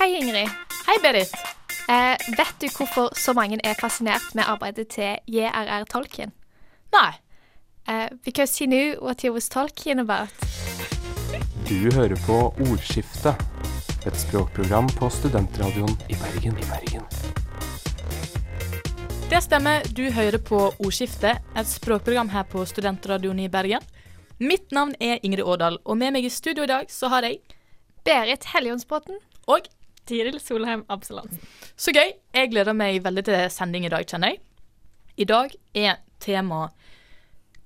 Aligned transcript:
Hei, 0.00 0.16
Ingrid. 0.16 0.48
Hei, 0.86 0.94
Berit. 1.02 1.32
Eh, 1.88 2.36
vet 2.36 2.54
du 2.60 2.68
hvorfor 2.72 3.10
så 3.20 3.34
mange 3.36 3.58
er 3.60 3.74
fascinert 3.76 4.30
med 4.32 4.48
arbeidet 4.48 4.86
til 4.94 5.18
J.R.R. 5.28 5.84
Tolkien? 5.92 6.30
Nei. 6.94 7.10
Eh, 7.84 8.06
because 8.24 8.56
he 8.56 8.64
knew 8.64 8.96
what 9.04 9.20
he 9.20 9.28
was 9.28 9.48
talking 9.48 10.00
about. 10.00 10.32
Du 11.68 11.92
hører 11.92 12.16
på 12.26 12.38
Ordskiftet, 12.64 13.36
et 14.06 14.16
språkprogram 14.16 14.88
på 14.88 15.10
studentradioen 15.12 15.92
i 16.08 16.16
Bergen. 16.16 16.56
I 16.56 16.64
Bergen. 16.70 17.04
Det 19.28 19.42
stemmer, 19.44 19.84
du 19.92 20.08
hører 20.10 20.38
på 20.38 20.62
Ordskiftet, 20.78 21.44
et 21.52 21.68
språkprogram 21.68 22.32
her 22.32 22.46
på 22.48 22.64
Studentradioen 22.64 23.44
i 23.44 23.50
Bergen. 23.52 23.84
Mitt 24.38 24.72
navn 24.72 24.96
er 24.96 25.20
Ingrid 25.22 25.44
Årdal, 25.44 25.76
og 25.84 26.00
med 26.00 26.16
meg 26.16 26.24
i 26.24 26.32
studio 26.32 26.64
i 26.64 26.72
dag 26.72 26.88
så 26.88 27.12
har 27.12 27.28
jeg 27.28 27.42
Berit 28.08 28.48
Hellionsbråten. 28.54 29.20
Og 29.44 29.68
Tiril 30.10 30.40
Solheim 30.42 30.82
Absalansen. 30.90 31.38
så 31.78 31.94
gøy! 31.94 32.16
Jeg 32.34 32.50
gleder 32.50 32.74
meg 32.74 32.98
veldig 33.04 33.22
til 33.28 33.44
sending 33.54 33.86
i 33.86 33.92
dag, 33.92 34.06
kjenner 34.08 34.34
jeg. 34.34 34.40
I 35.22 35.26
dag 35.30 35.54
er 35.78 36.00
tema 36.18 36.64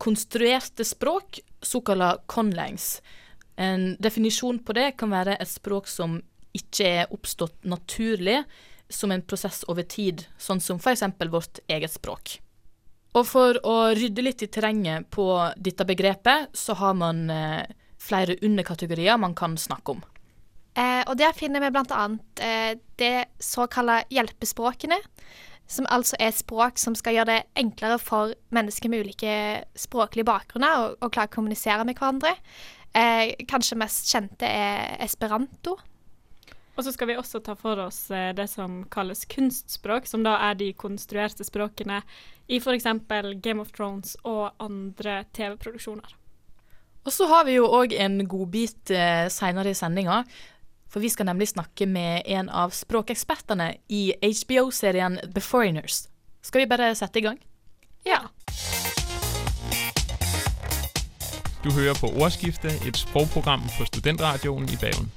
konstruerte 0.03 0.85
språk, 0.85 1.41
såkalla 1.65 2.19
conlangs. 2.29 2.99
En 3.57 3.95
definisjon 4.03 4.59
på 4.61 4.77
det 4.77 4.91
kan 5.01 5.15
være 5.15 5.39
et 5.41 5.49
språk 5.49 5.89
som 5.89 6.19
ikke 6.55 6.89
er 7.01 7.13
oppstått 7.15 7.65
naturlig 7.65 8.43
som 8.93 9.13
en 9.15 9.25
prosess 9.25 9.63
over 9.71 9.87
tid, 9.89 10.27
sånn 10.39 10.61
som 10.61 10.77
f.eks. 10.77 11.07
vårt 11.33 11.63
eget 11.73 11.95
språk. 11.95 12.39
Og 13.15 13.25
for 13.27 13.59
å 13.65 13.77
rydde 13.95 14.27
litt 14.27 14.43
i 14.43 14.51
terrenget 14.51 15.09
på 15.15 15.29
dette 15.57 15.87
begrepet, 15.87 16.51
så 16.53 16.75
har 16.77 16.97
man 16.99 17.31
eh, 17.31 17.63
flere 17.97 18.37
underkategorier 18.43 19.17
man 19.17 19.37
kan 19.39 19.57
snakke 19.59 19.97
om. 19.97 20.05
Eh, 20.75 21.03
og 21.07 21.17
der 21.21 21.35
finner 21.37 21.63
vi 21.63 21.71
bl.a. 21.75 22.05
Eh, 22.43 22.75
det 22.99 23.15
såkalte 23.43 24.03
hjelpespråkene. 24.15 24.99
Som 25.71 25.87
altså 25.89 26.19
er 26.21 26.35
språk 26.37 26.77
som 26.79 26.97
skal 26.99 27.17
gjøre 27.17 27.31
det 27.31 27.43
enklere 27.57 27.97
for 28.03 28.35
mennesker 28.53 28.91
med 28.93 29.07
ulike 29.07 29.37
språklige 29.81 30.27
bakgrunner 30.29 30.91
å, 31.01 31.09
klare 31.09 31.31
å 31.31 31.35
kommunisere 31.39 31.87
med 31.89 31.97
hverandre. 31.97 32.35
Eh, 32.93 33.33
kanskje 33.49 33.79
mest 33.81 34.11
kjente 34.13 34.51
er 34.51 34.99
esperanto. 35.03 35.79
Og 36.75 36.83
så 36.83 36.93
skal 36.93 37.13
vi 37.13 37.17
også 37.19 37.41
ta 37.47 37.55
for 37.59 37.79
oss 37.87 38.09
eh, 38.11 38.33
det 38.35 38.49
som 38.51 38.83
kalles 38.91 39.25
kunstspråk, 39.31 40.09
som 40.11 40.27
da 40.27 40.37
er 40.51 40.59
de 40.59 40.73
konstruerte 40.77 41.47
språkene 41.47 42.03
i 42.51 42.59
f.eks. 42.59 42.91
Game 43.41 43.63
of 43.63 43.73
Thrones 43.73 44.19
og 44.27 44.51
andre 44.63 45.23
TV-produksjoner. 45.33 46.19
Og 47.05 47.13
så 47.13 47.29
har 47.29 47.45
vi 47.45 47.59
jo 47.59 47.69
òg 47.69 47.93
en 48.01 48.23
godbit 48.29 48.91
eh, 48.95 49.27
seinere 49.33 49.75
i 49.75 49.79
sendinga. 49.79 50.23
For 50.95 51.03
vi 51.03 51.11
skal 51.11 51.27
nemlig 51.27 51.49
snakke 51.49 51.87
med 51.91 52.23
en 52.25 52.47
av 52.49 52.71
språkekspertene 52.71 53.73
i 53.89 54.13
HBO-serien 54.23 55.17
The 55.35 55.41
Foreigners. 55.43 56.05
Skal 56.39 56.61
vi 56.61 56.67
bare 56.71 56.93
sette 56.95 57.19
i 57.19 57.23
gang? 57.25 57.41
Ja. 58.07 58.21
Du 61.65 61.73
hører 61.75 61.99
på 61.99 62.13
Ordskifte, 62.15 62.71
et 62.87 63.01
språkprogram 63.01 63.65
på 63.75 63.89
Studentradioen 63.89 64.69
i 64.71 64.79
Bergen. 64.79 65.11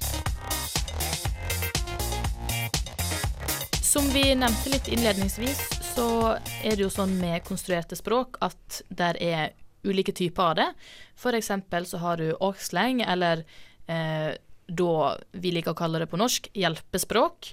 Som 3.78 4.10
vi 4.10 4.34
nevnte 4.34 4.74
litt 4.74 4.90
innledningsvis, 4.90 5.62
så 5.92 6.08
er 6.42 6.74
det 6.74 6.88
jo 6.88 6.90
sånn 6.90 7.14
med 7.22 7.46
konstruerte 7.46 7.94
språk 7.94 8.42
at 8.42 8.82
der 8.90 9.22
er 9.22 9.54
ulike 9.86 10.10
typer 10.10 10.42
av 10.50 10.58
det. 10.58 10.68
For 11.14 11.38
eksempel 11.38 11.86
så 11.86 12.02
har 12.02 12.18
du 12.18 12.32
orkslang, 12.34 13.06
eller 13.06 13.46
eh, 13.86 14.34
da 14.68 15.16
vi 15.32 15.52
liker 15.54 15.72
å 15.74 15.78
kalle 15.78 16.02
det 16.02 16.10
på 16.10 16.20
norsk, 16.20 16.50
hjelpespråk. 16.56 17.52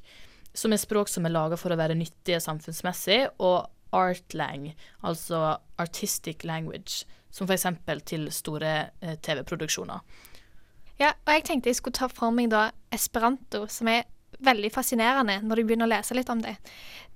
Som 0.55 0.75
er 0.75 0.79
språk 0.79 1.11
som 1.11 1.25
er 1.27 1.33
laga 1.35 1.57
for 1.59 1.73
å 1.73 1.79
være 1.79 1.97
nyttige 1.97 2.39
samfunnsmessig, 2.43 3.25
og 3.43 3.67
artlang, 3.95 4.73
altså 5.03 5.57
artistic 5.79 6.43
language, 6.43 7.05
som 7.31 7.47
f.eks. 7.47 7.67
til 8.07 8.27
store 8.31 8.73
eh, 9.01 9.15
TV-produksjoner. 9.23 9.99
ja. 10.99 11.13
Og 11.25 11.31
jeg 11.33 11.45
tenkte 11.47 11.69
jeg 11.71 11.79
skulle 11.79 11.99
ta 11.99 12.09
for 12.11 12.31
meg 12.35 12.51
da 12.51 12.69
esperanto, 12.91 13.65
som 13.67 13.87
er 13.91 14.05
veldig 14.43 14.71
fascinerende 14.73 15.39
når 15.43 15.55
du 15.61 15.63
begynner 15.63 15.87
å 15.87 15.93
lese 15.95 16.15
litt 16.15 16.31
om 16.31 16.41
det. 16.43 16.55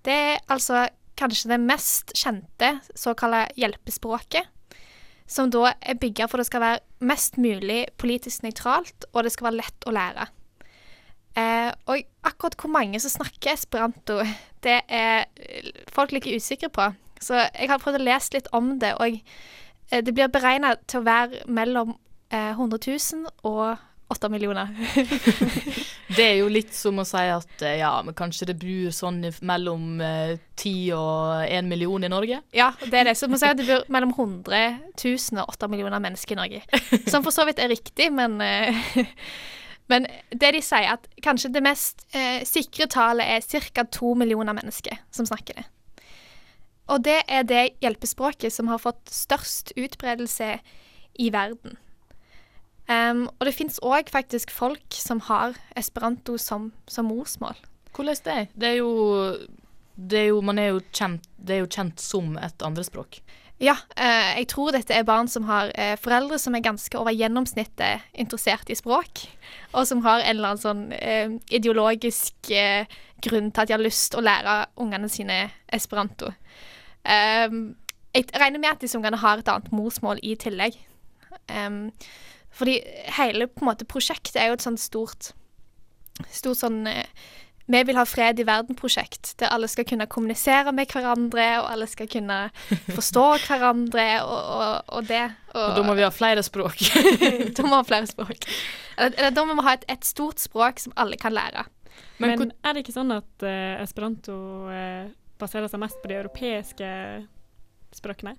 Det 0.04 0.16
er 0.16 0.40
altså 0.48 0.86
kanskje 1.20 1.52
det 1.52 1.60
mest 1.60 2.14
kjente 2.16 2.78
såkalte 2.96 3.50
hjelpespråket. 3.60 4.48
Som 5.30 5.52
da 5.54 5.76
er 5.78 6.00
bygga 6.02 6.26
for 6.30 6.42
det 6.42 6.48
skal 6.50 6.64
være 6.64 7.06
mest 7.06 7.38
mulig 7.38 7.84
politisk 8.02 8.44
nøytralt, 8.44 9.06
og 9.14 9.24
det 9.24 9.34
skal 9.36 9.52
være 9.52 9.60
lett 9.62 9.88
å 9.88 9.94
lære. 9.94 10.26
Eh, 11.38 11.70
og 11.86 12.02
akkurat 12.26 12.58
hvor 12.60 12.72
mange 12.74 13.00
som 13.00 13.14
snakker 13.14 13.54
esperanto, 13.54 14.20
det 14.66 14.82
er 14.90 15.30
folk 15.94 16.12
like 16.16 16.34
usikre 16.36 16.72
på. 16.74 16.90
Så 17.22 17.36
jeg 17.36 17.70
har 17.70 17.82
prøvd 17.82 18.00
å 18.00 18.08
lese 18.08 18.36
litt 18.38 18.50
om 18.56 18.74
det, 18.82 18.96
og 18.98 19.20
eh, 19.92 20.02
det 20.02 20.16
blir 20.16 20.32
beregna 20.32 20.74
til 20.88 21.02
å 21.02 21.08
være 21.08 21.44
mellom 21.52 21.94
eh, 22.32 22.56
100 22.56 22.80
000 22.88 23.30
og 23.44 23.89
8 24.10 24.30
millioner. 24.34 24.72
Det 26.18 26.24
er 26.26 26.40
jo 26.40 26.48
litt 26.50 26.74
som 26.74 26.98
å 26.98 27.06
si 27.06 27.22
at 27.22 27.62
eh, 27.62 27.78
ja, 27.84 27.92
men 28.02 28.16
kanskje 28.18 28.48
det 28.50 28.56
bor 28.58 28.90
sånn 28.96 29.22
mellom 29.46 30.02
eh, 30.02 30.40
10 30.58 30.96
og 30.98 31.44
én 31.46 31.70
million 31.70 32.04
i 32.04 32.10
Norge? 32.10 32.40
Ja, 32.56 32.72
det 32.82 33.04
er 33.04 33.12
det. 33.12 33.14
Så 33.20 33.30
man 33.30 33.38
si 33.38 33.46
at 33.46 33.60
det 33.62 33.68
bor 33.70 33.86
mellom 33.94 34.16
100 34.16 34.64
000 34.98 35.44
og 35.44 35.54
åtte 35.54 35.70
millioner 35.70 36.02
mennesker 36.02 36.34
i 36.34 36.40
Norge. 36.42 36.82
Som 37.06 37.22
for 37.22 37.36
så 37.36 37.46
vidt 37.46 37.62
er 37.62 37.70
riktig, 37.70 38.10
men 38.16 38.42
eh, 38.42 38.82
Men 39.90 40.06
det 40.30 40.52
de 40.54 40.62
sier, 40.62 40.86
at 40.94 41.08
kanskje 41.26 41.50
det 41.50 41.64
mest 41.66 42.04
eh, 42.14 42.44
sikre 42.46 42.86
tallet 42.94 43.26
er 43.26 43.70
ca. 43.74 43.88
to 43.90 44.14
millioner 44.14 44.54
mennesker 44.54 45.00
som 45.10 45.26
snakker 45.26 45.58
det. 45.58 45.66
Og 46.90 47.02
det 47.06 47.24
er 47.26 47.46
det 47.46 47.64
hjelpespråket 47.82 48.54
som 48.54 48.70
har 48.70 48.82
fått 48.82 49.10
størst 49.14 49.74
utbredelse 49.78 50.60
i 51.20 51.30
verden. 51.34 51.78
Em, 52.90 53.28
og 53.28 53.46
det 53.46 53.54
fins 53.54 53.78
òg 53.86 54.10
faktisk 54.10 54.52
folk 54.54 54.98
som 54.98 55.22
har 55.30 55.58
esperanto 55.78 56.40
som, 56.42 56.72
som 56.90 57.10
morsmål. 57.12 57.58
Hvordan 57.94 58.24
det? 58.26 58.40
Det 58.56 58.70
er 58.74 58.80
jo 58.80 58.94
det 60.00 60.20
er 60.20 60.30
jo, 60.32 60.40
man 60.42 60.60
er 60.60 60.72
jo 60.72 60.82
kjent, 60.96 61.26
det 61.36 61.58
er 61.58 61.64
jo 61.66 61.70
kjent 61.70 62.00
som 62.02 62.38
et 62.40 62.64
andrespråk. 62.64 63.20
Ja, 63.60 63.76
eh, 64.00 64.38
jeg 64.40 64.48
tror 64.54 64.72
dette 64.72 64.96
er 64.96 65.04
barn 65.04 65.28
som 65.28 65.44
har 65.50 65.74
eh, 65.76 65.98
foreldre 66.00 66.38
som 66.40 66.56
er 66.56 66.64
ganske 66.64 66.96
over 66.96 67.12
gjennomsnittet 67.12 68.06
interessert 68.24 68.72
i 68.72 68.78
språk, 68.80 69.26
og 69.74 69.84
som 69.90 70.00
har 70.06 70.24
en 70.24 70.30
eller 70.32 70.54
annen 70.54 70.62
sånn 70.62 70.86
eh, 70.96 71.36
ideologisk 71.52 72.54
eh, 72.56 72.88
grunn 73.20 73.52
til 73.52 73.66
at 73.66 73.68
de 73.68 73.76
har 73.76 73.84
lyst 73.84 74.16
å 74.16 74.24
lære 74.24 74.56
ungene 74.80 75.12
sine 75.12 75.42
esperanto. 75.68 76.32
Jeg 77.04 78.26
regner 78.40 78.62
med 78.62 78.72
at 78.72 78.82
disse 78.84 78.96
ungene 78.96 79.20
har 79.20 79.42
et 79.42 79.52
annet 79.52 79.72
morsmål 79.76 80.20
i 80.24 80.38
tillegg. 80.40 80.76
Fordi 82.60 82.80
hele 83.16 83.48
på 83.48 83.64
en 83.64 83.72
måte, 83.72 83.88
prosjektet 83.88 84.40
er 84.40 84.52
jo 84.52 84.58
et 84.58 84.66
sånt 84.66 84.82
stort, 84.84 85.32
stort 86.28 86.60
sånn 86.60 86.82
eh, 86.92 87.08
vi 87.70 87.84
vil 87.86 88.00
ha 88.00 88.06
fred 88.10 88.40
i 88.42 88.46
verden-prosjekt, 88.48 89.36
der 89.38 89.52
alle 89.54 89.68
skal 89.70 89.86
kunne 89.86 90.08
kommunisere 90.10 90.72
med 90.74 90.90
hverandre, 90.90 91.46
og 91.62 91.68
alle 91.70 91.86
skal 91.90 92.10
kunne 92.10 92.40
forstå 92.98 93.26
hverandre, 93.44 94.08
og, 94.26 94.40
og, 94.56 94.96
og 94.98 95.10
det. 95.10 95.22
Og 95.54 95.76
da 95.78 95.84
må 95.86 95.94
vi 96.00 96.06
ha 96.06 96.10
flere 96.14 96.44
språk. 96.46 96.82
da 97.58 97.66
må 97.68 97.76
vi 97.76 97.78
ha 97.78 97.84
flere 97.92 98.10
språk. 98.10 98.50
Eller, 98.98 99.14
eller 99.14 99.36
da 99.38 99.46
må 99.46 99.58
vi 99.60 99.68
ha 99.68 99.76
et, 99.78 99.86
et 99.94 100.10
stort 100.10 100.42
språk 100.42 100.82
som 100.82 100.98
alle 100.98 101.20
kan 101.22 101.36
lære. 101.38 101.68
Men, 102.18 102.34
Men- 102.40 102.56
er 102.66 102.74
det 102.74 102.84
ikke 102.88 102.98
sånn 102.98 103.14
at 103.14 103.46
uh, 103.46 103.78
esperanto 103.84 104.40
uh, 104.74 105.06
baserer 105.40 105.70
seg 105.70 105.84
mest 105.86 106.02
på 106.02 106.10
de 106.10 106.18
europeiske 106.24 106.90
språkene? 107.96 108.34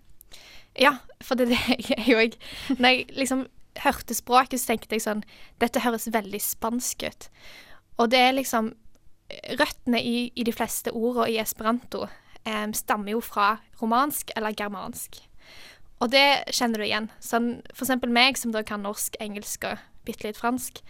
Ja, 0.78 0.96
for 1.22 1.38
det, 1.38 1.52
det 1.54 1.96
er 1.96 2.06
jo 2.06 2.18
jeg 2.20 2.36
Når 2.78 2.92
jeg 2.92 3.06
liksom 3.16 3.46
hørte 3.84 4.14
språket, 4.16 4.60
så 4.60 4.72
tenkte 4.72 4.96
jeg 4.96 5.04
sånn 5.06 5.24
Dette 5.62 5.82
høres 5.84 6.08
veldig 6.12 6.40
spansk 6.42 7.06
ut. 7.08 7.28
Og 8.00 8.10
det 8.12 8.20
er 8.28 8.36
liksom 8.38 8.74
Røttene 9.60 10.00
i, 10.02 10.32
i 10.34 10.42
de 10.42 10.52
fleste 10.52 10.90
ordene 10.90 11.28
i 11.30 11.36
esperanto 11.38 12.00
eh, 12.42 12.66
stammer 12.74 13.12
jo 13.14 13.20
fra 13.22 13.52
romansk 13.78 14.32
eller 14.34 14.56
germansk. 14.58 15.20
Og 16.02 16.10
det 16.10 16.50
kjenner 16.56 16.82
du 16.82 16.86
igjen. 16.88 17.06
Sånn, 17.22 17.50
for 17.70 17.84
eksempel 17.86 18.10
meg, 18.10 18.38
som 18.40 18.50
da 18.50 18.64
kan 18.66 18.82
norsk, 18.82 19.14
engelsk 19.22 19.68
og 19.68 19.78
bitte 20.08 20.26
litt 20.26 20.40
fransk, 20.40 20.80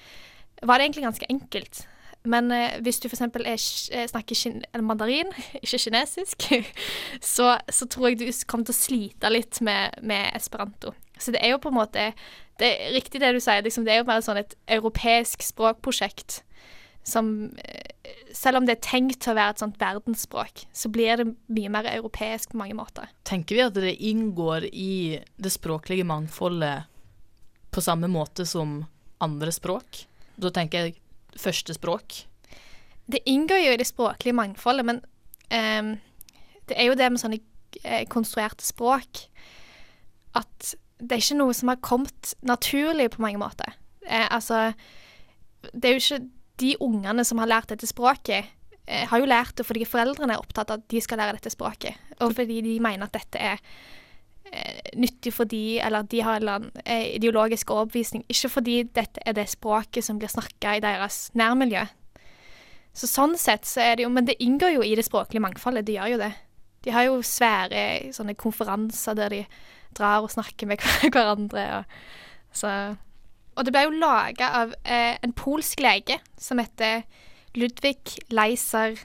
var 0.64 0.78
det 0.78 0.86
egentlig 0.88 1.04
ganske 1.04 1.28
enkelt. 1.28 1.82
Men 2.30 2.50
eh, 2.52 2.78
hvis 2.84 3.00
du 3.00 3.08
ki- 3.08 3.92
eh, 3.92 4.06
snakker 4.08 4.36
mandarin, 4.80 5.30
ikke 5.64 5.78
kinesisk, 5.84 6.48
så, 7.34 7.58
så 7.68 7.86
tror 7.92 8.08
jeg 8.10 8.20
du 8.20 8.26
kommer 8.46 8.68
til 8.68 8.76
å 8.76 8.80
slite 8.80 9.32
litt 9.32 9.60
med, 9.60 10.00
med 10.00 10.30
esperanto. 10.36 10.94
Så 11.20 11.32
det 11.32 11.42
er 11.44 11.52
jo 11.54 11.60
på 11.60 11.68
en 11.68 11.80
måte 11.80 12.12
Det 12.60 12.68
er 12.68 12.94
riktig 12.94 13.22
det 13.22 13.32
du 13.34 13.40
sier, 13.40 13.64
liksom, 13.64 13.86
det 13.86 13.94
er 13.94 14.02
jo 14.02 14.08
bare 14.08 14.24
sånn 14.24 14.40
et 14.42 14.54
europeisk 14.68 15.44
språkprosjekt 15.46 16.42
som 17.06 17.50
eh, 17.64 17.96
Selv 18.36 18.60
om 18.60 18.66
det 18.66 18.76
er 18.76 18.84
tenkt 18.84 19.22
til 19.24 19.32
å 19.32 19.38
være 19.38 19.54
et 19.56 19.62
sånt 19.62 19.80
verdensspråk, 19.80 20.64
så 20.76 20.90
blir 20.92 21.18
det 21.18 21.24
mye 21.50 21.70
mer 21.72 21.88
europeisk 21.90 22.52
på 22.52 22.60
mange 22.60 22.76
måter. 22.78 23.08
Tenker 23.26 23.56
vi 23.56 23.64
at 23.64 23.74
det 23.74 23.96
inngår 24.06 24.68
i 24.70 25.18
det 25.34 25.50
språklige 25.50 26.06
mangfoldet 26.06 26.86
på 27.74 27.82
samme 27.82 28.06
måte 28.10 28.46
som 28.46 28.84
andre 29.24 29.50
språk? 29.54 30.04
Da 30.38 30.52
tenker 30.54 30.86
jeg 30.86 31.00
første 31.38 31.74
språk. 31.74 32.22
det 33.10 33.20
inngår 33.26 33.58
jo 33.64 33.72
i 33.74 33.80
det 33.80 33.88
språklige 33.88 34.36
mangfoldet, 34.38 34.86
men 34.86 35.02
um, 35.50 35.96
det 36.70 36.78
er 36.78 36.86
jo 36.86 36.94
det 36.94 37.10
med 37.10 37.22
sånne 37.22 37.40
eh, 37.82 38.06
konstruerte 38.06 38.62
språk 38.62 39.24
at 40.38 40.74
det 41.00 41.16
er 41.16 41.22
ikke 41.22 41.38
noe 41.40 41.56
som 41.56 41.72
har 41.72 41.80
kommet 41.84 42.34
naturlig 42.46 43.10
på 43.14 43.22
mange 43.24 43.40
måter. 43.40 43.76
Eh, 44.06 44.26
altså, 44.30 44.70
det 45.72 45.88
er 45.88 45.96
jo 45.96 46.02
ikke 46.02 46.24
de 46.60 46.74
ungene 46.84 47.24
som 47.24 47.40
har 47.40 47.50
lært 47.50 47.72
dette 47.72 47.88
språket, 47.88 48.50
eh, 48.86 49.06
har 49.08 49.20
jo 49.20 49.28
lært 49.28 49.56
det 49.56 49.66
fordi 49.66 49.86
foreldrene 49.88 50.36
er 50.36 50.42
opptatt 50.42 50.70
av 50.70 50.80
at 50.80 50.90
de 50.92 51.00
skal 51.00 51.20
lære 51.22 51.38
dette 51.38 51.52
språket, 51.54 51.96
og 52.20 52.34
fordi 52.36 52.60
de 52.66 52.76
mener 52.82 53.06
at 53.06 53.16
dette 53.16 53.40
er 53.40 53.62
eh, 54.52 54.90
nyttig 54.96 55.32
for 55.34 55.48
de, 55.48 55.80
eller 55.80 56.02
de 56.10 56.20
har 56.26 56.42
en 56.42 56.68
eh, 56.84 57.16
ideologisk 57.16 57.70
overbevisning, 57.70 58.26
ikke 58.28 58.52
fordi 58.56 58.82
dette 58.84 59.24
er 59.24 59.36
det 59.38 59.48
språket 59.52 60.04
som 60.04 60.20
blir 60.20 60.32
snakka 60.32 60.76
i 60.76 60.84
deres 60.84 61.28
nærmiljø. 61.38 61.86
Så 62.92 63.06
sånn 63.06 63.36
sett 63.38 63.68
så 63.70 63.84
er 63.84 63.96
det 63.96 64.02
jo 64.02 64.10
Men 64.10 64.26
det 64.26 64.40
inngår 64.42 64.72
jo 64.74 64.82
i 64.82 64.96
det 64.98 65.06
språklige 65.06 65.44
mangfoldet, 65.44 65.86
de 65.86 65.94
gjør 65.94 66.16
jo 66.16 66.22
det. 66.24 66.32
De 66.82 66.90
har 66.90 67.04
jo 67.06 67.20
svære 67.22 68.10
sånne 68.16 68.34
konferanser 68.34 69.14
der 69.14 69.30
de 69.30 69.44
drar 69.96 70.24
og 70.24 70.32
snakker 70.32 70.70
med 70.70 70.82
hverandre. 71.14 71.64
Og, 71.80 72.00
så. 72.56 72.72
og 73.56 73.66
det 73.66 73.74
ble 73.74 73.86
jo 73.86 73.96
laga 74.00 74.50
av 74.62 74.74
eh, 74.84 75.16
en 75.22 75.34
polsk 75.36 75.82
lege 75.84 76.20
som 76.40 76.62
heter 76.62 77.04
Ludvig 77.58 78.18
Leiser 78.30 79.00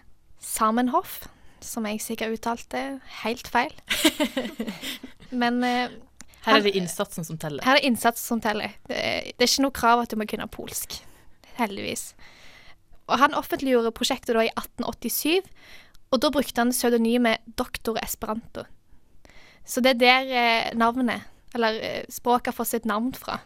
Samenhoff, 0.45 1.23
som 1.65 1.87
jeg 1.89 2.03
sikkert 2.03 2.37
uttalte 2.37 2.83
helt 3.23 3.47
feil. 3.49 3.73
Men 5.41 5.63
eh, 5.65 5.95
Her 6.45 6.59
er 6.59 6.67
det 6.67 6.75
innsatsen 6.77 7.25
som 7.25 7.39
teller. 7.41 7.65
her 7.65 7.73
er 7.77 7.81
det 7.81 7.89
innsatsen 7.89 8.35
som 8.35 8.41
teller. 8.43 8.75
Det 8.85 8.99
er, 8.99 9.31
det 9.33 9.41
er 9.41 9.49
ikke 9.49 9.65
noe 9.65 9.77
krav 9.81 10.03
at 10.03 10.13
du 10.13 10.19
må 10.21 10.27
kunne 10.29 10.45
polsk. 10.53 10.99
Heldigvis. 11.57 12.11
Og 13.09 13.19
han 13.21 13.37
offentliggjorde 13.37 13.93
prosjektet 13.95 14.35
da 14.37 14.43
i 14.45 14.51
1887, 14.53 15.49
og 16.13 16.21
da 16.21 16.29
brukte 16.33 16.61
han 16.61 16.73
pseudonymet 16.73 17.41
Doktor 17.57 17.97
Esperanto. 18.03 18.65
Så 19.65 19.81
det 19.81 19.95
er 19.95 20.01
der 20.01 20.31
eh, 20.31 20.71
navnet, 20.77 21.25
eller 21.57 21.79
eh, 21.81 22.05
språket 22.11 22.55
fått 22.55 22.73
sitt 22.73 22.85
navn 22.85 23.11
fra, 23.17 23.39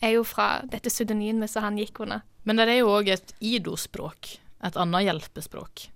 er 0.00 0.16
jo 0.18 0.24
fra 0.28 0.58
dette 0.68 0.92
pseudonymet 0.92 1.50
som 1.50 1.64
han 1.64 1.80
gikk 1.80 2.02
under. 2.04 2.24
Men 2.44 2.60
det 2.60 2.68
er 2.68 2.82
jo 2.82 2.92
òg 2.92 3.08
et 3.14 3.32
ido-språk, 3.40 4.34
et 4.64 4.76
annet 4.80 5.06
hjelpespråk, 5.06 5.86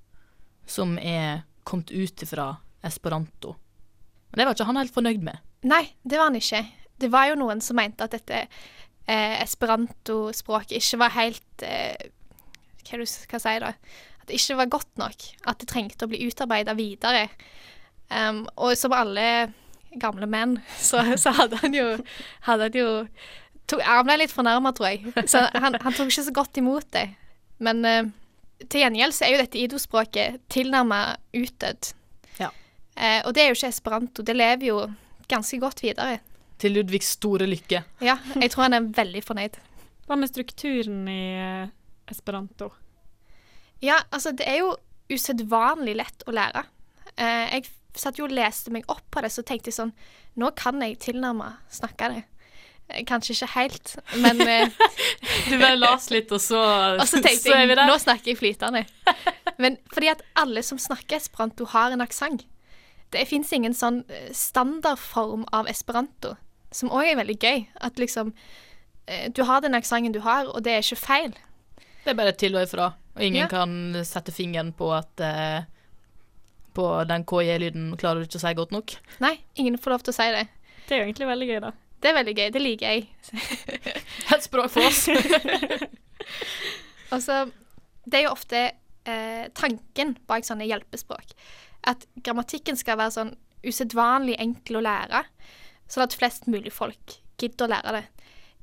som 0.69 0.97
er 0.97 1.45
kommet 1.69 1.93
ut 1.93 2.25
ifra 2.25 2.55
esperanto. 2.85 3.55
Men 4.31 4.41
det 4.41 4.49
var 4.49 4.57
ikke 4.57 4.69
han 4.71 4.81
helt 4.81 4.97
fornøyd 4.97 5.25
med. 5.29 5.45
Nei, 5.69 5.85
det 6.03 6.19
var 6.19 6.31
han 6.31 6.39
ikke. 6.39 6.63
Det 6.99 7.11
var 7.13 7.29
jo 7.31 7.39
noen 7.41 7.61
som 7.65 7.79
mente 7.79 8.07
at 8.07 8.15
dette 8.17 8.45
eh, 8.45 9.37
esperanto-språket 9.43 10.79
ikke 10.81 11.01
var 11.03 11.17
helt 11.17 11.67
eh, 11.67 12.09
Hva 12.89 13.05
skal 13.05 13.43
si, 13.43 13.55
da? 13.61 13.75
At 14.23 14.31
det 14.31 14.39
ikke 14.39 14.59
var 14.63 14.73
godt 14.79 15.01
nok. 15.01 15.27
At 15.51 15.61
det 15.61 15.69
trengte 15.69 16.07
å 16.07 16.11
bli 16.11 16.23
utarbeida 16.25 16.73
videre. 16.79 17.27
Um, 18.09 18.47
og 18.57 18.73
som 18.81 18.95
alle 18.97 19.27
gamle 20.01 20.29
menn, 20.31 20.57
så, 20.81 21.03
så 21.21 21.33
hadde 21.37 21.61
han 21.63 21.77
jo, 21.77 21.91
hadde 22.47 22.69
han 22.69 22.79
jo 22.79 22.89
tok, 23.69 23.83
Han 23.85 24.07
ble 24.09 24.19
litt 24.23 24.35
fornærma, 24.35 24.73
tror 24.77 24.93
jeg. 24.93 25.13
Så 25.29 25.45
han, 25.53 25.77
han 25.77 25.97
tok 25.97 26.09
ikke 26.09 26.29
så 26.31 26.35
godt 26.37 26.61
imot 26.61 26.89
det. 26.97 27.09
Men 27.65 27.85
uh, 27.85 28.09
til 28.67 28.85
gjengjeld 28.85 29.17
så 29.17 29.27
er 29.27 29.35
jo 29.35 29.43
dette 29.43 29.61
idospråket 29.61 30.41
tilnærma 30.53 31.03
utdødd. 31.37 31.93
Ja. 32.41 32.51
Uh, 32.97 33.21
og 33.27 33.35
det 33.37 33.45
er 33.45 33.53
jo 33.53 33.59
ikke 33.59 33.73
esperanto. 33.75 34.25
Det 34.27 34.37
lever 34.37 34.71
jo 34.71 34.81
ganske 35.29 35.61
godt 35.61 35.83
videre. 35.85 36.19
Til 36.59 36.75
Ludvigs 36.75 37.13
store 37.15 37.47
lykke. 37.47 37.85
Ja, 38.03 38.17
jeg 38.35 38.51
tror 38.51 38.67
han 38.67 38.75
er 38.75 38.89
veldig 38.97 39.23
fornøyd. 39.23 39.59
Hva 40.09 40.17
med 40.19 40.31
strukturen 40.31 41.05
i 41.13 41.23
eh, 41.37 41.69
esperanto? 42.11 42.71
Ja, 43.85 44.01
altså, 44.11 44.33
det 44.33 44.47
er 44.49 44.63
jo 44.63 44.73
usedvanlig 45.13 45.95
lett 46.01 46.25
å 46.27 46.35
lære. 46.35 46.65
Uh, 47.13 47.45
jeg 47.53 47.69
satt 48.01 48.19
jo 48.21 48.25
og 48.29 48.33
leste 48.35 48.71
meg 48.75 48.85
opp 48.89 49.05
på 49.11 49.21
det, 49.25 49.31
så 49.35 49.43
tenkte 49.43 49.71
jeg 49.73 49.79
sånn 49.79 49.93
Nå 50.39 50.51
kan 50.57 50.81
jeg 50.85 50.99
tilnærme 51.03 51.49
snakke 51.73 52.09
det. 52.15 52.21
Eh, 52.89 53.03
Kanskje 53.09 53.35
ikke 53.35 53.49
helt, 53.57 53.97
men 54.23 54.41
eh, 54.47 54.69
Du 55.51 55.57
bare 55.59 55.77
las 55.77 56.11
litt, 56.15 56.31
og 56.33 56.41
så, 56.41 56.61
Og 57.01 57.07
så 57.11 57.21
tenkte 57.25 57.57
jeg 57.57 57.75
nå 57.77 57.97
snakker 57.99 58.33
jeg 58.33 58.39
flytende. 58.41 58.85
Men 59.59 59.77
fordi 59.93 60.13
at 60.13 60.23
alle 60.39 60.63
som 60.63 60.79
snakker 60.79 61.17
esperanto, 61.19 61.67
har 61.75 61.91
en 61.97 62.05
aksent. 62.05 62.47
Det 63.11 63.25
fins 63.29 63.51
ingen 63.57 63.75
sånn 63.75 64.03
eh, 64.13 64.31
standardform 64.37 65.47
av 65.57 65.69
esperanto, 65.73 66.35
som 66.71 66.91
òg 66.93 67.09
er 67.13 67.17
veldig 67.23 67.39
gøy. 67.41 67.67
At 67.81 67.99
liksom 67.99 68.35
Du 69.33 69.41
har 69.49 69.63
den 69.65 69.73
aksenten 69.75 70.13
du 70.13 70.21
har, 70.21 70.45
og 70.53 70.61
det 70.67 70.73
er 70.77 70.83
ikke 70.85 70.99
feil. 71.01 71.31
Det 72.05 72.11
er 72.13 72.17
bare 72.19 72.35
til 72.37 72.55
og 72.59 72.67
ifra. 72.67 72.91
Og 73.17 73.23
ingen 73.25 73.47
Ja. 73.47 73.49
kan 73.49 73.73
sette 74.05 74.33
fingeren 74.37 74.75
på 74.77 74.91
at 74.93 75.21
eh, 75.25 75.65
På 76.79 76.87
den 77.11 77.25
KJ-lyden 77.27 77.91
klarer 77.99 78.23
du 78.23 78.29
ikke 78.29 78.39
å 78.39 78.45
si 78.45 78.55
godt 78.55 78.73
nok. 78.75 78.93
Nei, 79.25 79.35
ingen 79.59 79.79
får 79.83 79.97
lov 79.97 80.07
til 80.07 80.15
å 80.15 80.19
si 80.21 80.27
det. 80.31 80.45
Det 80.87 80.95
er 80.95 81.01
jo 81.01 81.07
egentlig 81.09 81.27
veldig 81.27 81.49
gøy, 81.49 81.61
da. 81.65 81.73
Det 81.99 82.11
er 82.11 82.15
veldig 82.21 82.35
gøy. 82.37 82.51
Det 82.55 82.63
liker 82.63 82.93
jeg. 82.93 83.09
Et 84.37 84.45
språk 84.47 84.71
for 84.71 84.87
oss. 84.87 85.09
Altså, 87.09 87.47
det 88.05 88.19
er 88.19 88.27
jo 88.27 88.35
ofte 88.35 88.59
eh, 89.09 89.47
tanken 89.57 90.11
bak 90.29 90.45
sånne 90.45 90.67
hjelpespråk. 90.69 91.31
At 91.89 92.05
grammatikken 92.21 92.77
skal 92.77 92.99
være 93.01 93.15
sånn 93.15 93.31
usedvanlig 93.65 94.37
enkel 94.43 94.77
å 94.81 94.85
lære, 94.85 95.23
sånn 95.89 96.05
at 96.05 96.17
flest 96.19 96.45
mulig 96.51 96.75
folk 96.75 97.17
gidder 97.41 97.65
å 97.65 97.73
lære 97.73 97.95
det. 97.97 98.05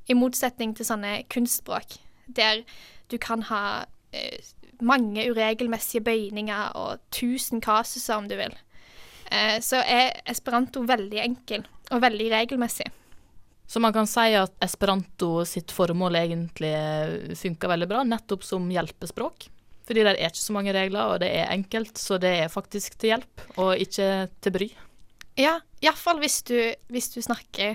I 0.06 0.14
motsetning 0.14 0.76
til 0.78 0.86
sånne 0.86 1.24
kunstspråk, 1.32 1.98
der 2.30 2.62
du 3.10 3.18
kan 3.18 3.42
ha 3.50 3.64
eh, 4.14 4.38
mange 4.84 5.28
uregelmessige 5.30 6.04
bøyninger 6.04 6.76
og 6.76 7.02
tusen 7.14 7.62
kasuser, 7.64 8.18
om 8.18 8.28
du 8.28 8.36
vil. 8.38 8.54
Eh, 9.30 9.58
så 9.64 9.80
er 9.82 10.20
esperanto 10.28 10.84
veldig 10.86 11.20
enkel 11.22 11.66
og 11.90 12.02
veldig 12.02 12.30
regelmessig. 12.34 12.86
Så 13.66 13.82
man 13.82 13.94
kan 13.94 14.06
si 14.06 14.30
at 14.38 14.54
esperanto 14.62 15.40
sitt 15.48 15.72
formål 15.74 16.20
egentlig 16.20 16.72
funker 17.38 17.72
veldig 17.72 17.88
bra, 17.90 18.04
nettopp 18.06 18.46
som 18.46 18.68
hjelpespråk. 18.70 19.48
Fordi 19.86 20.02
det 20.02 20.14
er 20.14 20.30
ikke 20.30 20.42
så 20.42 20.54
mange 20.54 20.74
regler, 20.74 21.12
og 21.12 21.20
det 21.22 21.30
er 21.34 21.52
enkelt, 21.54 21.98
så 21.98 22.18
det 22.22 22.32
er 22.42 22.50
faktisk 22.50 22.98
til 22.98 23.14
hjelp, 23.14 23.44
og 23.58 23.82
ikke 23.82 24.08
til 24.42 24.54
bry. 24.54 24.68
Ja, 25.38 25.58
iallfall 25.84 26.22
hvis 26.22 26.40
du, 26.48 26.56
hvis 26.88 27.10
du 27.12 27.18
snakker 27.20 27.74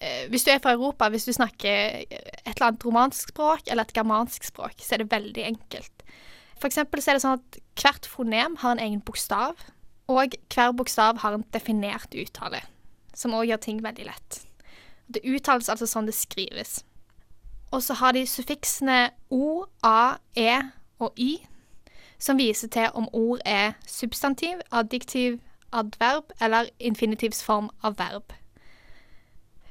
eh, 0.00 0.22
Hvis 0.32 0.46
du 0.46 0.50
er 0.54 0.62
fra 0.62 0.72
Europa, 0.72 1.10
hvis 1.12 1.26
du 1.28 1.34
snakker 1.36 2.06
et 2.08 2.54
eller 2.54 2.70
annet 2.70 2.86
romansk 2.86 3.34
språk 3.34 3.68
eller 3.68 3.84
et 3.84 3.92
germansk 3.94 4.46
språk, 4.48 4.78
så 4.80 4.96
er 4.96 5.02
det 5.02 5.12
veldig 5.12 5.44
enkelt. 5.50 6.01
For 6.62 6.70
eksempel 6.70 7.02
så 7.02 7.10
er 7.10 7.18
det 7.18 7.24
sånn 7.24 7.40
at 7.40 7.56
hvert 7.82 8.06
fonem 8.06 8.52
har 8.62 8.76
en 8.76 8.80
egen 8.84 9.00
bokstav, 9.02 9.58
og 10.06 10.36
hver 10.54 10.70
bokstav 10.78 11.18
har 11.18 11.34
en 11.34 11.42
definert 11.50 12.14
uttale, 12.14 12.60
som 13.18 13.34
òg 13.34 13.48
gjør 13.48 13.62
ting 13.64 13.80
veldig 13.82 14.06
lett. 14.06 14.38
Det 15.10 15.24
uttales 15.26 15.72
altså 15.72 15.88
sånn 15.90 16.06
det 16.06 16.14
skrives. 16.14 16.84
Og 17.74 17.82
så 17.82 17.98
har 17.98 18.14
de 18.14 18.22
suffiksene 18.30 19.10
o, 19.34 19.66
a, 19.82 20.22
e 20.38 20.60
og 21.02 21.18
y, 21.18 21.40
som 22.22 22.38
viser 22.38 22.70
til 22.70 22.94
om 22.94 23.10
ord 23.10 23.42
er 23.42 23.74
substantiv, 23.82 24.62
adjektiv, 24.70 25.40
adverb 25.74 26.30
eller 26.38 26.70
infinitivsform 26.78 27.72
av 27.82 27.98
verb. 27.98 28.38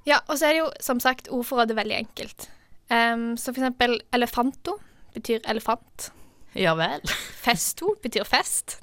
Ja, 0.03 0.19
og 0.27 0.41
så 0.41 0.49
er 0.49 0.57
det 0.57 0.65
jo 0.65 0.71
som 0.83 0.99
sagt 0.99 1.31
ordforrådet 1.31 1.79
veldig 1.79 2.01
enkelt. 2.03 2.51
Um, 2.91 3.37
så 3.37 3.53
for 3.53 3.61
eksempel 3.61 4.01
elefanto 4.11 4.81
betyr 5.15 5.45
elefant. 5.47 6.11
Ja 6.55 6.73
vel. 6.75 7.01
Festo 7.41 7.95
betyr 8.03 8.25
fest. 8.27 8.79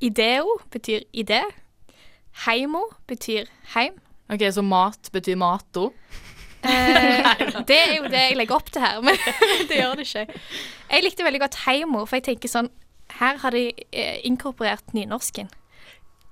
Ideo 0.00 0.58
betyr 0.72 1.04
idé. 1.12 1.42
Heimo 2.46 2.82
betyr 3.08 3.46
heim. 3.74 4.00
OK, 4.28 4.42
så 4.52 4.62
mat 4.62 5.10
betyr 5.12 5.36
mato. 5.38 5.92
Eh, 6.66 7.28
det 7.68 7.76
er 7.78 7.92
jo 7.96 8.08
det 8.10 8.22
jeg 8.24 8.36
legger 8.40 8.58
opp 8.58 8.72
til 8.74 8.82
her, 8.82 8.98
men 9.06 9.14
det 9.70 9.78
gjør 9.78 9.94
det 10.00 10.08
ikke. 10.08 10.40
Jeg 10.90 11.04
likte 11.06 11.24
veldig 11.26 11.40
godt 11.44 11.60
heimo, 11.66 12.02
for 12.06 12.18
jeg 12.18 12.26
tenker 12.32 12.50
sånn 12.50 12.72
Her 13.20 13.38
har 13.38 13.54
de 13.54 13.68
eh, 13.94 14.18
inkorporert 14.26 14.90
nynorsken. 14.96 15.46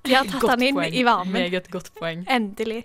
De 0.05 0.13
har 0.13 0.27
tatt 0.29 0.43
Godt 0.43 0.59
den 0.59 0.67
inn 0.69 0.81
poeng. 0.81 0.93
i 0.93 1.05
varmen. 1.07 1.33
Meget 1.33 1.71
godt 1.73 1.93
poeng. 1.97 2.27
Endelig. 2.29 2.83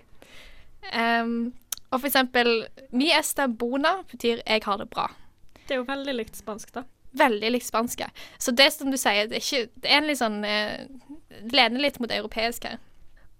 Um, 0.94 1.50
og 1.90 1.98
for 1.98 2.06
eksempel 2.08 2.48
Mi 2.96 3.10
esta 3.12 3.44
bona 3.48 3.98
betyr 4.08 4.40
'jeg 4.46 4.62
har 4.64 4.78
det 4.78 4.88
bra'. 4.94 5.10
Det 5.66 5.74
er 5.74 5.82
jo 5.82 5.84
veldig 5.90 6.14
likt 6.14 6.36
spansk, 6.38 6.72
da. 6.74 6.84
Veldig 7.18 7.50
likt 7.50 7.66
spansk. 7.66 8.04
Så 8.38 8.52
det 8.54 8.68
som 8.72 8.90
du 8.92 8.96
sier, 9.00 9.26
det 9.30 9.40
er, 9.40 9.42
ikke, 9.42 9.80
det 9.82 9.90
er 9.90 9.98
en 9.98 10.06
litt 10.06 10.20
sånn 10.20 10.44
eh, 10.46 10.86
Lener 11.50 11.80
litt 11.82 11.98
mot 12.02 12.12
europeisk 12.12 12.66
her. 12.68 12.78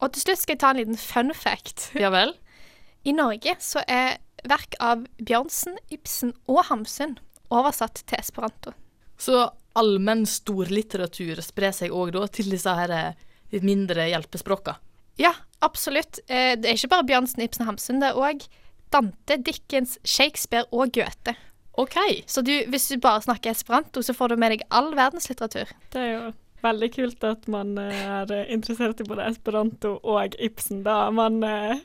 Og 0.01 0.13
til 0.15 0.25
slutt 0.25 0.41
skal 0.41 0.55
jeg 0.57 0.61
ta 0.63 0.71
en 0.73 0.81
liten 0.81 0.99
fun 0.99 1.33
fact. 1.37 1.91
Ja 1.99 2.11
vel. 2.15 2.35
I 3.09 3.13
Norge 3.17 3.55
så 3.63 3.83
er 3.87 4.19
verk 4.49 4.75
av 4.81 5.05
Bjørnsen, 5.21 5.77
Ibsen 5.93 6.33
og 6.49 6.65
Hamsun 6.71 7.19
oversatt 7.53 8.03
til 8.09 8.19
esperanto. 8.21 8.73
Så 9.21 9.51
allmenn 9.79 10.25
storlitteratur 10.27 11.43
sprer 11.45 11.75
seg 11.77 11.93
òg 11.95 12.15
da 12.17 12.25
til 12.33 12.49
disse 12.51 12.73
her 12.75 12.91
eh, 12.95 13.19
litt 13.53 13.67
mindre 13.67 14.09
hjelpespråka. 14.09 14.79
Ja, 15.21 15.35
absolutt. 15.61 16.23
Eh, 16.27 16.57
Det 16.57 16.71
er 16.71 16.79
ikke 16.79 16.95
bare 16.95 17.07
Bjørnsen, 17.11 17.45
Ibsen 17.45 17.67
og 17.67 17.73
Hamsun. 17.75 18.01
Det 18.01 18.11
er 18.11 18.19
òg 18.19 18.47
Dante, 18.91 19.37
Dickens, 19.47 19.99
Shakespeare 20.03 20.67
og 20.73 20.91
Goethe. 20.97 21.37
OK. 21.81 21.99
Så 22.29 22.45
du, 22.47 22.53
hvis 22.73 22.89
du 22.91 22.99
bare 23.01 23.23
snakker 23.25 23.55
esperanto, 23.55 24.03
så 24.05 24.15
får 24.17 24.33
du 24.35 24.41
med 24.43 24.55
deg 24.55 24.67
all 24.69 24.93
verdenslitteratur. 24.97 25.73
Det 25.95 26.03
er 26.03 26.13
jo 26.13 26.33
veldig 26.65 26.91
kult 26.93 27.25
at 27.25 27.49
man 27.49 27.73
eh, 27.81 28.21
er 28.21 28.53
interessert 28.53 29.01
i 29.01 29.09
både 29.09 29.31
esperanto 29.31 29.97
og 30.03 30.37
Ibsen, 30.37 30.85
da. 30.85 31.07
er 31.09 31.17
Man 31.17 31.41
er 31.47 31.81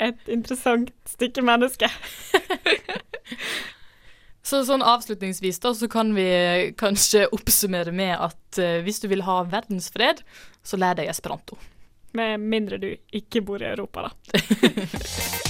et 0.00 0.30
interessant 0.30 0.94
stykke 1.08 1.44
menneske. 1.44 1.90
Så 4.50 4.62
sånn 4.66 4.82
avslutningsvis 4.82 5.60
da, 5.62 5.70
så 5.76 5.86
kan 5.90 6.14
vi 6.16 6.24
kanskje 6.80 7.26
oppsummere 7.36 7.92
med 7.94 8.16
at 8.16 8.58
uh, 8.58 8.80
hvis 8.82 9.02
du 9.02 9.06
vil 9.12 9.22
ha 9.26 9.42
verdensfred, 9.46 10.24
så 10.66 10.80
lær 10.80 10.96
deg 10.98 11.12
esperanto. 11.12 11.60
Med 12.18 12.42
mindre 12.42 12.80
du 12.82 12.90
ikke 13.14 13.44
bor 13.46 13.62
i 13.62 13.70
Europa, 13.70 14.08
da. 14.08 15.46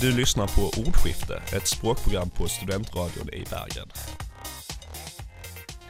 Du 0.00 0.16
lyssnar 0.16 0.46
på 0.46 0.80
Ordskifte, 0.80 1.42
ett 1.56 1.66
språkprogram 1.66 2.30
på 2.30 2.48
Studentradion 2.48 3.28
i 3.28 3.44
Bergen. 3.50 3.88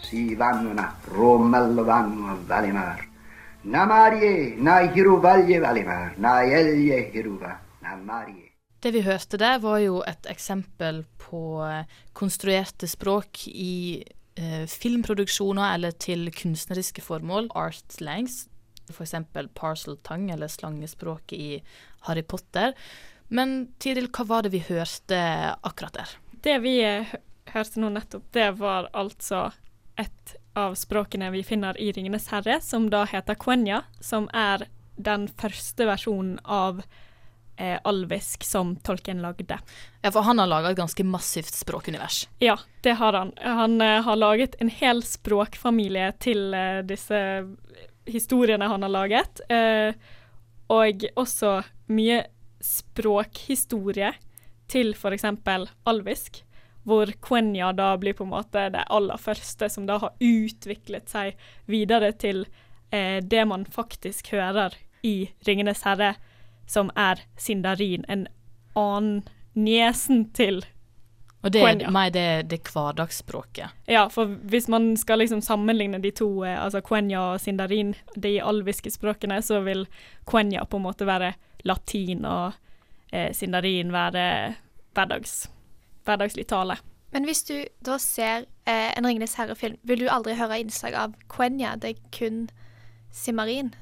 Si 0.02 0.34
vannuna, 0.34 0.92
romello 1.14 1.84
vannu 1.84 2.34
valimar. 2.48 3.08
Na 3.62 3.86
Marie, 3.86 4.56
na 4.58 4.78
hiruvalje 4.80 5.60
valimar, 5.60 6.14
na 6.18 6.42
elje 6.42 6.98
hiruva, 7.12 7.52
na 7.82 7.96
Marie. 7.96 8.50
Det 8.80 8.90
vi 8.90 9.00
hørte 9.00 9.38
der, 9.38 9.60
var 9.62 9.78
jo 9.78 10.00
et 10.02 10.26
eksempel 10.26 11.04
på 11.18 11.62
eh, 11.62 11.86
konstruerte 12.12 12.88
språk 12.90 13.44
i 13.46 14.02
eh, 14.34 14.66
filmproduksjoner 14.66 15.74
eller 15.74 15.94
til 15.94 16.32
kunstneriske 16.34 17.06
formål, 17.06 17.46
art 17.54 17.94
slangs, 17.94 18.48
f.eks. 18.90 19.14
parcel 19.54 20.02
tongue 20.02 20.34
eller 20.34 20.50
slangespråket 20.50 21.38
i 21.38 21.62
Harry 22.08 22.26
Potter. 22.26 22.74
Men 23.30 23.70
Tiril, 23.78 24.10
hva 24.10 24.26
var 24.26 24.42
det 24.46 24.50
vi 24.54 24.62
hørte 24.66 25.18
akkurat 25.62 25.94
der? 26.00 26.14
Det 26.42 26.56
vi 26.64 26.76
eh, 26.82 27.12
hørte 27.54 27.82
nå 27.82 27.92
nettopp, 27.94 28.26
det 28.34 28.48
var 28.58 28.90
altså 28.96 29.50
et 30.00 30.34
av 30.58 30.74
språkene 30.74 31.30
vi 31.30 31.44
finner 31.46 31.78
i 31.78 31.92
'Ringenes 31.92 32.26
herre', 32.32 32.60
som 32.60 32.88
da 32.90 33.04
heter 33.06 33.38
quenya, 33.38 33.84
som 34.00 34.26
er 34.34 34.66
den 34.98 35.28
første 35.28 35.86
versjonen 35.86 36.40
av 36.44 36.82
eh, 37.60 37.78
alvisk 37.84 38.44
som 38.44 38.74
Tolkien 38.76 39.22
lagde. 39.22 39.58
Ja, 40.02 40.10
for 40.10 40.26
han 40.26 40.42
har 40.42 40.50
laga 40.50 40.70
et 40.70 40.80
ganske 40.80 41.04
massivt 41.04 41.54
språkunivers. 41.54 42.24
Ja, 42.42 42.58
det 42.82 42.96
har 42.98 43.12
han. 43.12 43.32
Han 43.38 43.80
eh, 43.80 44.02
har 44.02 44.16
laget 44.16 44.58
en 44.58 44.72
hel 44.72 45.04
språkfamilie 45.06 46.12
til 46.18 46.54
eh, 46.54 46.82
disse 46.88 47.22
historiene 48.10 48.66
han 48.66 48.82
har 48.82 48.90
laget, 48.92 49.42
eh, 49.52 49.94
og 50.70 51.04
også 51.20 51.60
mye 51.94 52.24
språkhistorie 52.60 54.12
til 54.70 54.94
f.eks. 54.94 55.24
alvisk, 55.84 56.42
hvor 56.86 57.12
quenya 57.20 57.72
da 57.76 57.92
blir 58.00 58.16
på 58.16 58.24
en 58.24 58.32
måte 58.32 58.68
det 58.72 58.86
aller 58.88 59.20
første 59.20 59.68
som 59.68 59.86
da 59.88 59.98
har 60.00 60.14
utviklet 60.20 61.10
seg 61.10 61.36
videre 61.70 62.12
til 62.12 62.46
eh, 62.90 63.18
det 63.20 63.44
man 63.48 63.66
faktisk 63.66 64.32
hører 64.32 64.76
i 65.02 65.30
'Ringenes 65.44 65.84
herre', 65.84 66.14
som 66.66 66.90
er 66.96 67.20
sindarin, 67.36 68.04
en 68.08 68.28
annen 68.76 69.24
niesen 69.54 70.30
til 70.32 70.62
Og 71.42 71.52
det 71.52 71.62
er 71.64 71.90
mer 71.90 72.10
det, 72.12 72.50
det 72.50 72.58
er 72.60 72.72
hverdagsspråket. 72.72 73.72
Ja, 73.88 74.08
for 74.12 74.26
hvis 74.26 74.68
man 74.68 74.92
skal 74.96 75.18
liksom 75.18 75.40
sammenligne 75.40 75.98
de 75.98 76.10
to, 76.10 76.44
eh, 76.44 76.64
altså 76.64 76.82
quenya 76.84 77.20
og 77.20 77.40
sindarin, 77.40 77.94
de 78.14 78.42
alviske 78.44 78.90
språkene, 78.90 79.40
så 79.42 79.62
vil 79.64 79.86
quenya 80.28 80.64
på 80.64 80.76
en 80.76 80.84
måte 80.84 81.08
være 81.08 81.32
latin 81.64 82.24
og 82.24 82.52
eh, 83.12 83.30
sindarin 83.36 83.92
være 83.92 84.54
hverdags, 84.96 85.48
hverdagslig 86.06 86.46
tale. 86.50 86.76
Men 87.12 87.24
hvis 87.26 87.42
du 87.48 87.56
da 87.86 87.96
ser 87.98 88.44
eh, 88.70 88.92
en 88.96 89.06
Ringenes 89.06 89.34
herre-film, 89.38 89.76
vil 89.82 90.04
du 90.04 90.08
aldri 90.10 90.36
høre 90.38 90.60
innslag 90.62 90.94
av 90.94 91.14
quenya. 91.32 91.74
Det 91.82 91.90
er 91.96 92.02
kun 92.14 92.44
simarin. 93.10 93.72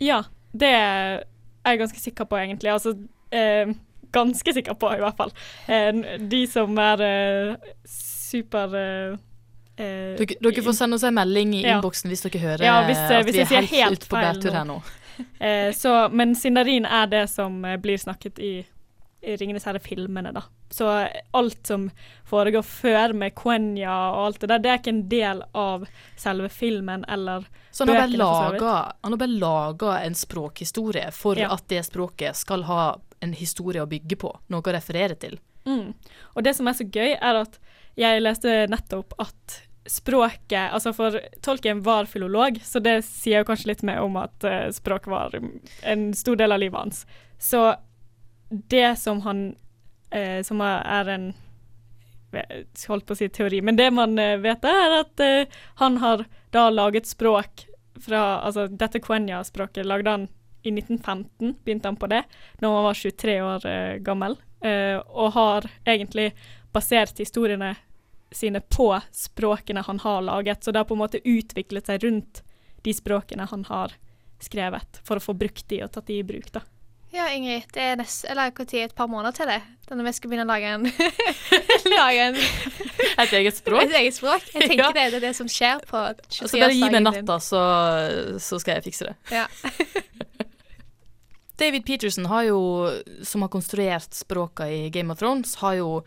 Ja, 0.00 0.22
det 0.56 0.70
er 0.72 1.24
jeg 1.64 1.80
ganske 1.82 2.00
sikker 2.00 2.24
på, 2.28 2.38
egentlig. 2.40 2.72
Altså 2.72 2.94
eh, 3.32 3.74
ganske 4.14 4.54
sikker 4.56 4.74
på, 4.80 4.90
i 4.96 5.02
hvert 5.04 5.16
fall. 5.20 5.32
Eh, 5.68 6.18
de 6.24 6.42
som 6.50 6.76
er 6.80 7.04
eh, 7.04 7.70
super 7.88 8.74
eh, 8.80 9.14
eh, 9.76 10.16
Dere, 10.20 10.36
dere 10.40 10.64
får 10.64 10.76
sende 10.80 10.96
oss 10.98 11.04
en 11.08 11.16
melding 11.20 11.54
i 11.58 11.62
Ja. 11.66 11.76
innboksen 11.78 12.08
hvis 12.12 12.24
dere 12.26 12.40
hører 12.46 12.64
Ja, 12.64 12.76
hvis, 12.88 13.00
at 13.10 13.24
hvis 13.28 13.36
vi 13.36 13.44
er 13.44 13.52
helt, 13.60 13.70
helt 13.76 14.00
ute 14.04 14.08
på 14.12 14.16
bærtur 14.24 14.56
her 14.56 14.64
nå. 14.68 14.80
Eh, 15.38 15.72
så, 15.76 16.08
men 16.12 16.34
Sindarin 16.36 16.84
er 16.86 17.06
det 17.06 17.26
som 17.30 17.64
eh, 17.64 17.76
blir 17.76 17.98
snakket 17.98 18.38
i, 18.38 18.52
i 19.22 19.36
Ringenes 19.36 19.64
herre-filmene, 19.68 20.32
da. 20.32 20.42
Så 20.70 20.88
eh, 21.00 21.20
alt 21.30 21.66
som 21.66 21.90
foregår 22.26 22.62
før 22.66 23.12
med 23.12 23.34
Quenya 23.38 23.92
og 24.14 24.20
alt 24.26 24.40
det 24.40 24.50
der, 24.50 24.62
det 24.64 24.70
er 24.72 24.80
ikke 24.80 24.94
en 24.94 25.04
del 25.12 25.42
av 25.52 25.84
selve 26.16 26.48
filmen 26.48 27.04
eller 27.08 27.44
Så 27.70 27.84
han 27.84 27.94
har 27.94 28.00
bare 28.06 28.16
laga, 28.16 28.74
han 29.02 29.12
har 29.12 29.18
bare 29.18 29.38
laga 29.44 29.98
en 30.00 30.14
språkhistorie 30.18 31.10
for 31.12 31.38
Ja. 31.38 31.52
at 31.54 31.68
det 31.68 31.84
språket 31.86 32.36
skal 32.36 32.64
ha 32.70 32.96
en 33.20 33.32
historie 33.32 33.82
å 33.82 33.86
bygge 33.88 34.16
på, 34.20 34.32
noe 34.48 34.60
å 34.64 34.74
referere 34.74 35.14
til. 35.14 35.38
Mm. 35.64 35.94
Og 36.34 36.42
det 36.44 36.56
som 36.56 36.68
er 36.68 36.76
så 36.76 36.84
gøy, 36.84 37.14
er 37.16 37.38
at 37.44 37.60
jeg 37.96 38.20
leste 38.20 38.66
nettopp 38.68 39.14
at 39.22 39.60
språket 39.86 40.72
Altså, 40.72 40.92
for 40.96 41.18
Tolkien 41.44 41.82
var 41.84 42.08
filolog, 42.08 42.60
så 42.64 42.80
det 42.80 43.02
sier 43.06 43.42
jo 43.42 43.48
kanskje 43.50 43.72
litt 43.72 43.82
mer 43.86 44.00
om 44.04 44.16
at 44.20 44.46
uh, 44.46 44.68
språk 44.72 45.08
var 45.10 45.36
en 45.82 46.06
stor 46.16 46.38
del 46.40 46.54
av 46.54 46.62
livet 46.62 46.80
hans. 46.80 47.02
Så 47.38 47.66
det 48.50 48.96
som 49.00 49.20
han 49.20 49.54
uh, 50.14 50.42
Som 50.42 50.60
er 50.64 51.08
en 51.16 51.32
Holdt 52.88 53.06
på 53.06 53.14
å 53.14 53.18
si 53.18 53.28
teori, 53.30 53.60
men 53.62 53.76
det 53.78 53.92
man 53.94 54.18
uh, 54.18 54.40
vet, 54.42 54.64
er 54.66 54.96
at 54.96 55.22
uh, 55.22 55.60
han 55.78 56.00
har 56.02 56.24
da 56.54 56.64
laget 56.70 57.06
språk 57.06 57.68
fra 58.02 58.40
Altså 58.42 58.66
dette 58.66 58.98
quenya-språket 58.98 59.86
lagde 59.86 60.10
han 60.10 60.24
i 60.64 60.72
1915, 60.72 61.60
begynte 61.62 61.90
han 61.92 61.98
på 62.00 62.08
det, 62.10 62.24
når 62.58 62.74
han 62.74 62.86
var 62.88 62.96
23 62.96 63.34
år 63.44 63.64
gammel, 64.00 64.34
og 64.64 65.34
har 65.34 65.66
egentlig 65.84 66.30
basert 66.72 67.20
historiene 67.20 67.74
sine 68.36 68.60
på 68.60 68.90
språkene 69.14 69.82
han 69.86 69.98
har 70.04 70.22
laget. 70.26 70.62
Så 70.64 70.72
det 70.74 70.82
har 70.82 70.88
på 70.90 70.96
en 70.98 71.02
måte 71.04 71.22
utviklet 71.24 71.86
seg 71.90 72.02
rundt 72.04 72.42
de 72.84 72.92
språkene 72.94 73.46
han 73.50 73.64
har 73.70 73.94
skrevet, 74.44 74.98
for 75.06 75.16
å 75.16 75.22
få 75.24 75.32
brukt 75.38 75.64
de 75.70 75.84
og 75.86 75.92
tatt 75.94 76.06
de 76.10 76.18
i 76.20 76.26
bruk, 76.26 76.50
da. 76.52 76.60
Ja, 77.14 77.28
Ingrid, 77.30 77.62
det 77.72 77.78
er 77.80 77.94
nest, 77.96 78.24
eller 78.26 78.50
når 78.50 78.80
et 78.82 78.94
par 78.98 79.06
måneder 79.06 79.32
til 79.36 79.46
det. 79.46 79.60
Da 79.86 79.94
når 79.94 80.08
vi 80.08 80.12
skal 80.16 80.30
begynne 80.32 80.44
å 80.44 80.50
lage 80.50 80.66
en, 80.74 80.82
lage 81.94 82.24
en 82.24 82.38
Et 83.22 83.32
eget 83.38 83.54
språk. 83.60 83.84
et 83.86 83.94
eget 84.00 84.16
språk. 84.16 84.42
Jeg 84.50 84.66
tenker 84.72 84.82
Ja. 84.82 84.88
det, 84.96 85.04
det 85.14 85.20
er 85.20 85.24
det 85.28 85.34
som 85.38 85.46
skjer 85.48 85.78
på 85.86 86.00
Altså 86.10 86.58
bare 86.58 86.74
gi 86.74 86.88
meg 86.90 87.04
natta, 87.06 87.36
så, 87.40 87.60
så 88.42 88.58
skal 88.58 88.80
jeg 88.80 88.88
fikse 88.90 89.06
det. 89.12 89.16
Ja. 89.30 89.46
David 91.56 91.86
Peterson 91.86 92.26
har 92.26 92.42
jo, 92.50 92.58
som 93.22 93.42
har 93.46 93.48
konstruert 93.48 94.10
språka 94.14 94.66
i 94.70 94.90
Game 94.90 95.12
of 95.14 95.18
Thrones, 95.22 95.54
har 95.62 95.74
jo 95.78 96.00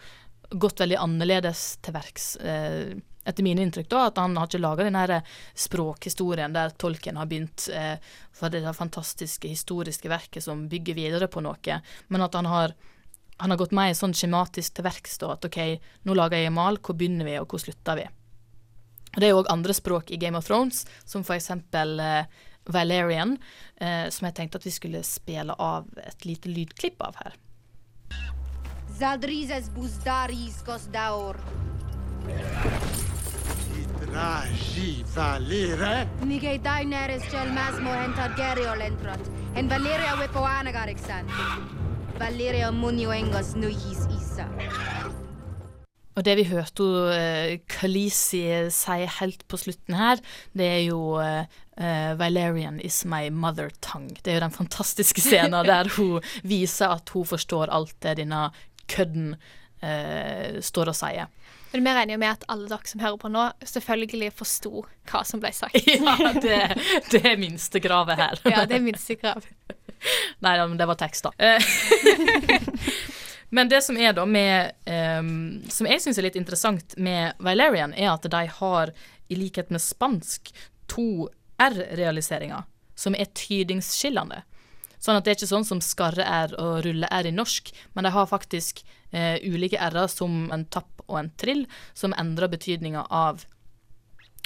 gått 0.49 0.81
veldig 0.81 0.99
annerledes 1.01 1.77
til 1.83 1.95
verks. 1.95 2.35
Eh, 2.37 2.97
etter 3.27 3.43
mine 3.43 3.65
inntrykk, 3.65 3.89
da, 3.91 4.05
at 4.07 4.19
han 4.21 4.37
har 4.39 4.47
ikke 4.47 4.61
laga 4.63 4.85
den 4.87 4.95
her 4.95 5.17
språkhistorien 5.57 6.53
der 6.55 6.71
tolken 6.79 7.19
har 7.19 7.27
begynt 7.27 7.67
eh, 7.75 7.97
for 8.31 8.53
det 8.53 8.63
fantastiske 8.77 9.51
historiske 9.51 10.07
verket 10.11 10.45
som 10.45 10.67
bygger 10.71 10.95
videre 10.95 11.27
på 11.27 11.43
noe, 11.43 11.81
men 12.07 12.23
at 12.23 12.37
han 12.39 12.47
har 12.47 12.77
han 13.37 13.53
har 13.53 13.59
gått 13.61 13.73
mer 13.75 13.91
sånn 13.93 14.15
skjematisk 14.17 14.77
til 14.77 14.87
verks, 14.87 15.19
da, 15.21 15.35
at 15.35 15.45
OK, 15.45 15.59
nå 16.09 16.15
lager 16.17 16.41
jeg 16.41 16.53
mal, 16.55 16.79
hvor 16.81 16.97
begynner 16.97 17.27
vi, 17.27 17.35
og 17.37 17.51
hvor 17.51 17.61
slutter 17.61 17.99
vi? 17.99 18.07
Og 19.13 19.19
Det 19.21 19.27
er 19.27 19.33
jo 19.33 19.41
òg 19.43 19.51
andre 19.53 19.75
språk 19.77 20.09
i 20.11 20.17
Game 20.21 20.37
of 20.37 20.47
Thrones, 20.47 20.85
som 21.05 21.21
eksempel 21.21 21.99
eh, 22.01 22.25
Valerian, 22.73 23.37
eh, 23.77 24.09
som 24.09 24.25
jeg 24.27 24.37
tenkte 24.39 24.57
at 24.61 24.65
vi 24.65 24.73
skulle 24.73 25.03
spille 25.05 25.53
av 25.53 25.85
et 26.01 26.25
lite 26.25 26.49
lydklipp 26.49 27.01
av 27.05 27.21
her. 27.21 27.37
Zaldrizes 28.97 29.67
buzdaris 29.75 30.63
gosdaur. 30.65 31.37
Traži 33.99 35.03
valire? 35.13 36.07
Nige 36.25 36.55
daineres 36.65 37.27
gel 37.29 37.51
masmo 37.53 37.93
hentar 37.93 38.33
geriol 38.39 38.79
lentrot. 38.81 39.27
En 39.53 39.69
Valeria 39.69 40.15
wipoanagarixan. 40.17 41.29
Valeria 42.17 42.71
munio 42.73 43.13
engos 43.13 43.53
nuhis 43.53 44.07
isa. 44.15 44.47
Og 46.17 46.25
det 46.25 46.33
vi 46.39 46.47
hørte 46.49 46.81
uh, 46.81 47.53
Khaleesi 47.69 48.41
si 48.73 48.95
helt 49.19 49.43
på 49.45 49.59
slutten 49.61 49.93
her, 49.99 50.23
det 50.57 50.71
er 50.71 50.81
jo 50.87 51.19
uh, 51.21 51.43
eh, 51.77 52.15
Valerian 52.17 52.79
is 52.81 53.03
my 53.05 53.29
mother 53.29 53.69
tongue. 53.85 54.17
Det 54.23 54.33
er 54.33 54.39
jo 54.39 54.47
den 54.47 54.57
fantastiske 54.57 55.21
scenen 55.21 55.61
der 55.69 55.91
hun 55.99 56.25
viser 56.41 56.97
at 56.97 57.13
hun 57.13 57.29
forstår 57.29 57.69
alt 57.69 57.93
det 58.01 58.15
denne 58.23 58.47
kødden 58.91 59.35
eh, 59.81 60.59
står 60.63 60.93
og 60.93 60.97
sier. 60.97 61.31
Men 61.73 61.83
vi 61.83 61.93
regner 61.97 62.15
jo 62.15 62.21
med 62.21 62.31
at 62.31 62.45
alle 62.51 62.69
dere 62.71 62.89
som 62.89 63.03
hører 63.03 63.19
på 63.21 63.31
nå, 63.31 63.43
selvfølgelig 63.67 64.31
forsto 64.37 64.85
hva 65.09 65.23
som 65.27 65.43
ble 65.43 65.51
sagt. 65.55 65.77
ja, 65.97 66.15
det, 66.33 66.61
det 67.11 67.23
er 67.23 67.37
minstegravet 67.41 68.19
her. 68.19 68.41
Ja, 68.47 68.63
det 68.69 68.79
er 68.79 68.85
minstegrav. 68.85 69.45
Nei, 70.45 70.57
men 70.61 70.77
det 70.79 70.87
var 70.87 70.99
tekst, 70.99 71.27
da. 71.27 71.33
Eh, 71.37 71.61
Men 73.49 73.69
det 73.71 73.79
som 73.81 73.95
er 73.95 74.11
da 74.11 74.25
med 74.27 74.73
um, 75.23 75.61
Som 75.71 75.87
jeg 75.87 76.01
syns 76.03 76.17
er 76.19 76.25
litt 76.25 76.35
interessant 76.35 76.97
med 76.99 77.37
Valerian, 77.39 77.93
er 77.95 78.09
at 78.11 78.27
de 78.27 78.41
har, 78.57 78.91
i 79.31 79.37
likhet 79.39 79.71
med 79.71 79.79
spansk, 79.79 80.51
to 80.91 81.29
R-realiseringer 81.63 82.67
som 82.97 83.15
er 83.15 83.29
tydingsskillende. 83.37 84.41
Sånn 84.99 85.17
at 85.17 85.25
det 85.25 85.33
er 85.33 85.37
ikke 85.39 85.49
sånn 85.51 85.67
som 85.67 85.81
skarre-R 85.83 86.55
og 86.61 86.79
rulle-R 86.85 87.29
i 87.29 87.35
norsk, 87.35 87.69
men 87.93 88.07
de 88.07 88.13
har 88.15 88.29
faktisk 88.29 88.81
eh, 89.11 89.37
ulike 89.45 89.79
R-er 89.89 90.09
som 90.11 90.47
en 90.53 90.65
tapp 90.73 91.03
og 91.07 91.19
en 91.21 91.31
trill, 91.39 91.65
som 91.93 92.15
endrer 92.17 92.51
betydninga 92.51 93.05
av 93.13 93.45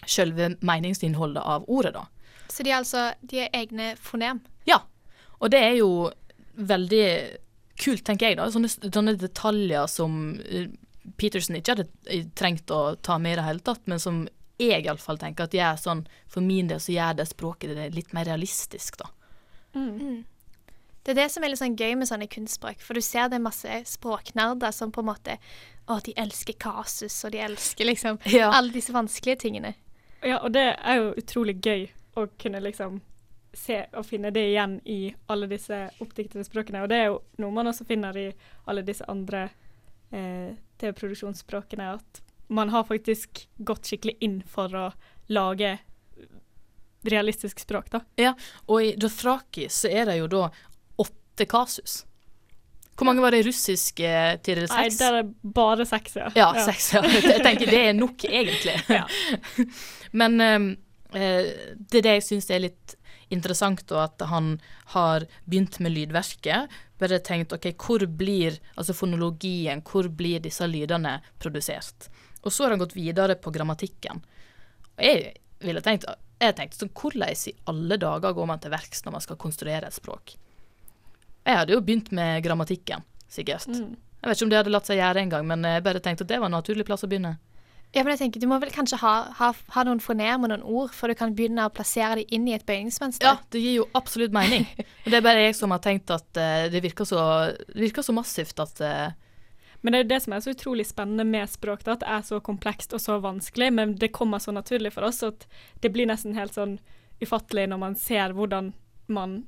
selve 0.08 0.56
meningsinnholdet 0.66 1.44
av 1.44 1.66
ordet, 1.70 1.94
da. 1.96 2.08
Så 2.52 2.66
de 2.66 2.74
er 2.74 2.82
altså 2.82 3.12
de 3.22 3.46
er 3.46 3.54
egne 3.56 3.94
fonem. 4.02 4.42
Ja, 4.68 4.82
og 5.40 5.54
det 5.54 5.62
er 5.64 5.78
jo 5.80 5.92
veldig 6.60 7.06
kult, 7.82 8.04
tenker 8.06 8.30
jeg, 8.30 8.40
da. 8.42 8.50
Sånne, 8.52 8.70
sånne 8.70 9.16
detaljer 9.20 9.88
som 9.90 10.20
eh, 10.46 10.68
Peterson 11.18 11.58
ikke 11.58 11.78
hadde 11.78 11.88
eh, 12.12 12.28
trengt 12.38 12.72
å 12.74 12.98
ta 13.02 13.18
med 13.22 13.38
i 13.38 13.40
det 13.40 13.48
hele 13.48 13.66
tatt, 13.66 13.88
men 13.90 14.02
som 14.02 14.26
jeg 14.62 14.86
iallfall 14.86 15.18
tenker 15.18 15.48
at 15.48 15.56
gjør 15.58 15.80
sånn, 15.82 16.04
for 16.30 16.46
min 16.46 16.70
del 16.70 16.82
så 16.84 16.94
gjør 16.94 17.18
det 17.18 17.30
språket 17.32 17.74
det 17.78 17.88
litt 17.96 18.14
mer 18.14 18.28
realistisk, 18.30 19.00
da. 19.02 19.10
Mm. 19.74 20.22
Det 21.04 21.12
er 21.16 21.18
det 21.24 21.30
som 21.34 21.44
er 21.44 21.50
litt 21.54 21.60
sånn 21.62 21.76
gøy 21.80 21.96
med 21.98 22.08
sånne 22.10 22.28
kunstspråk, 22.30 22.82
for 22.86 22.94
du 22.94 23.02
ser 23.02 23.30
det 23.32 23.40
er 23.40 23.46
masse 23.46 23.78
språknerder 23.90 24.72
som 24.76 24.92
på 24.94 25.02
en 25.02 25.10
måte 25.10 25.38
Å, 25.90 25.98
de 26.06 26.14
elsker 26.16 26.54
kasus, 26.62 27.16
og 27.26 27.32
de 27.34 27.40
elsker 27.42 27.88
liksom 27.90 28.20
Ja. 28.38 28.52
alle 28.54 28.72
disse 28.72 28.94
vanskelige 28.94 29.42
tingene. 29.48 29.74
Ja, 30.22 30.38
og 30.46 30.54
det 30.54 30.68
er 30.78 31.00
jo 31.00 31.08
utrolig 31.18 31.58
gøy 31.66 31.88
å 32.22 32.28
kunne 32.40 32.62
liksom 32.62 33.00
se 33.58 33.82
og 33.98 34.06
finne 34.08 34.30
det 34.32 34.46
igjen 34.52 34.78
i 34.88 35.00
alle 35.28 35.50
disse 35.52 35.90
oppdiktede 36.00 36.46
språkene. 36.48 36.84
Og 36.86 36.92
det 36.94 37.00
er 37.02 37.10
jo 37.10 37.18
noe 37.42 37.52
man 37.52 37.68
også 37.68 37.84
finner 37.90 38.16
i 38.16 38.28
alle 38.70 38.86
disse 38.88 39.04
andre 39.12 39.48
eh, 40.14 40.54
TV-produksjonsspråkene, 40.80 41.90
at 41.98 42.22
man 42.48 42.70
har 42.72 42.86
faktisk 42.88 43.48
gått 43.58 43.90
skikkelig 43.90 44.16
inn 44.24 44.38
for 44.48 44.72
å 44.78 44.86
lage 45.34 45.80
realistisk 47.04 47.60
språk, 47.60 47.90
da. 47.92 48.02
Ja, 48.22 48.34
og 48.70 48.84
i 48.86 48.94
Dothraki 49.00 49.66
så 49.74 49.90
er 49.90 50.06
det 50.12 50.20
jo 50.20 50.28
da 50.30 50.44
åtte 51.32 51.46
kasus. 51.46 52.06
Hvor 52.96 53.06
mange 53.06 53.22
var 53.24 53.32
det 53.32 53.46
russiske 53.48 54.06
russisk 54.06 54.44
til 54.46 54.60
det 54.62 54.70
Nei, 54.70 54.90
seks? 54.90 54.98
der 55.00 55.16
er 55.22 55.30
bare 55.42 55.86
seks, 55.86 56.16
ja. 56.16 56.30
Ja, 56.36 56.50
seks. 56.66 56.94
Ja. 56.94 57.02
Jeg 57.32 57.42
tenker 57.42 57.72
det 57.72 57.84
er 57.90 57.94
nok, 57.98 58.26
egentlig. 58.26 58.78
Ja. 59.00 59.08
Men 60.20 60.42
ehm, 60.42 60.72
eh, 61.16 61.54
det 61.90 62.02
er 62.02 62.04
det 62.04 62.16
jeg 62.18 62.26
syns 62.26 62.50
er 62.52 62.66
litt 62.66 62.98
interessant, 63.32 63.86
og 63.96 64.02
at 64.04 64.26
han 64.28 64.58
har 64.92 65.24
begynt 65.48 65.80
med 65.80 65.96
lydverket. 65.96 66.68
Bare 67.00 67.22
tenkt 67.24 67.56
OK, 67.56 67.70
hvor 67.80 68.04
blir 68.06 68.60
altså 68.76 68.94
fonologien, 68.94 69.82
hvor 69.88 70.10
blir 70.12 70.44
disse 70.44 70.68
lydene 70.68 71.22
produsert? 71.40 72.10
Og 72.44 72.52
så 72.52 72.66
har 72.66 72.76
han 72.76 72.84
gått 72.84 72.98
videre 72.98 73.40
på 73.40 73.54
grammatikken. 73.56 74.20
Og 74.98 75.08
jeg 75.08 75.32
ville 75.64 75.82
tenkt 75.86 76.06
jeg 76.42 76.56
tenkte 76.58 76.80
sånn, 76.82 76.94
Hvordan 76.98 77.36
i 77.48 77.56
alle 77.70 77.98
dager 78.02 78.34
går 78.34 78.48
man 78.50 78.62
til 78.62 78.74
verks 78.74 79.06
når 79.06 79.16
man 79.16 79.24
skal 79.24 79.40
konstruere 79.40 79.88
et 79.88 79.96
språk? 79.96 80.36
Jeg 81.48 81.58
hadde 81.58 81.74
jo 81.74 81.82
begynt 81.82 82.12
med 82.16 82.44
grammatikken, 82.46 83.06
sikkert. 83.32 83.68
Mm. 83.68 83.96
Jeg 84.22 84.30
vet 84.30 84.38
ikke 84.38 84.46
om 84.46 84.52
det 84.52 84.60
hadde 84.60 84.74
latt 84.76 84.90
seg 84.90 85.00
gjøre 85.02 85.24
engang, 85.24 85.48
men 85.50 85.66
jeg 85.66 85.84
bare 85.86 86.02
tenkte 86.04 86.28
at 86.28 86.30
det 86.30 86.38
var 86.42 86.52
en 86.52 86.60
naturlig 86.60 86.86
plass 86.86 87.06
å 87.06 87.10
begynne. 87.10 87.40
Ja, 87.92 88.06
men 88.06 88.14
jeg 88.14 88.22
tenker 88.22 88.44
Du 88.44 88.48
må 88.48 88.58
vel 88.62 88.72
kanskje 88.72 89.02
ha, 89.02 89.14
ha, 89.36 89.50
ha 89.74 89.84
noen 89.84 90.00
fornærmer, 90.04 90.54
noen 90.54 90.64
ord 90.64 90.94
før 90.96 91.12
du 91.12 91.18
kan 91.20 91.34
begynne 91.36 91.66
å 91.68 91.74
plassere 91.74 92.22
dem 92.22 92.38
inn 92.38 92.46
i 92.48 92.54
et 92.56 92.64
bøyningsmønster? 92.68 93.26
Ja, 93.28 93.42
det 93.52 93.64
gir 93.64 93.82
jo 93.82 93.90
absolutt 93.98 94.36
mening. 94.36 94.64
Og 95.04 95.10
det 95.12 95.20
er 95.20 95.26
bare 95.26 95.44
jeg 95.44 95.58
som 95.60 95.74
har 95.76 95.82
tenkt 95.84 96.14
at 96.14 96.30
uh, 96.40 96.70
det 96.72 96.84
virker 96.86 97.08
så, 97.08 97.26
det 97.68 97.84
virker 97.90 98.06
så 98.06 98.16
massivt 98.16 98.64
at 98.64 98.80
uh, 98.86 99.36
Men 99.82 99.98
det 99.98 100.04
er 100.06 100.10
det 100.14 100.22
som 100.24 100.38
er 100.38 100.46
så 100.46 100.56
utrolig 100.56 100.88
spennende 100.88 101.26
med 101.28 101.52
språk, 101.52 101.84
da, 101.84 101.98
at 101.98 102.06
det 102.06 102.14
er 102.16 102.24
så 102.30 102.40
komplekst 102.40 102.96
og 102.96 103.04
så 103.04 103.20
vanskelig, 103.20 103.72
men 103.76 103.98
det 104.00 104.14
kommer 104.16 104.40
så 104.40 104.56
naturlig 104.56 104.94
for 104.96 105.10
oss 105.10 105.20
at 105.28 105.44
det 105.84 105.92
blir 105.92 106.08
nesten 106.08 106.38
helt 106.38 106.56
sånn 106.56 106.78
ufattelig 107.22 107.68
når 107.70 107.82
man 107.82 107.98
ser 108.00 108.38
hvordan 108.38 108.72
man 109.12 109.42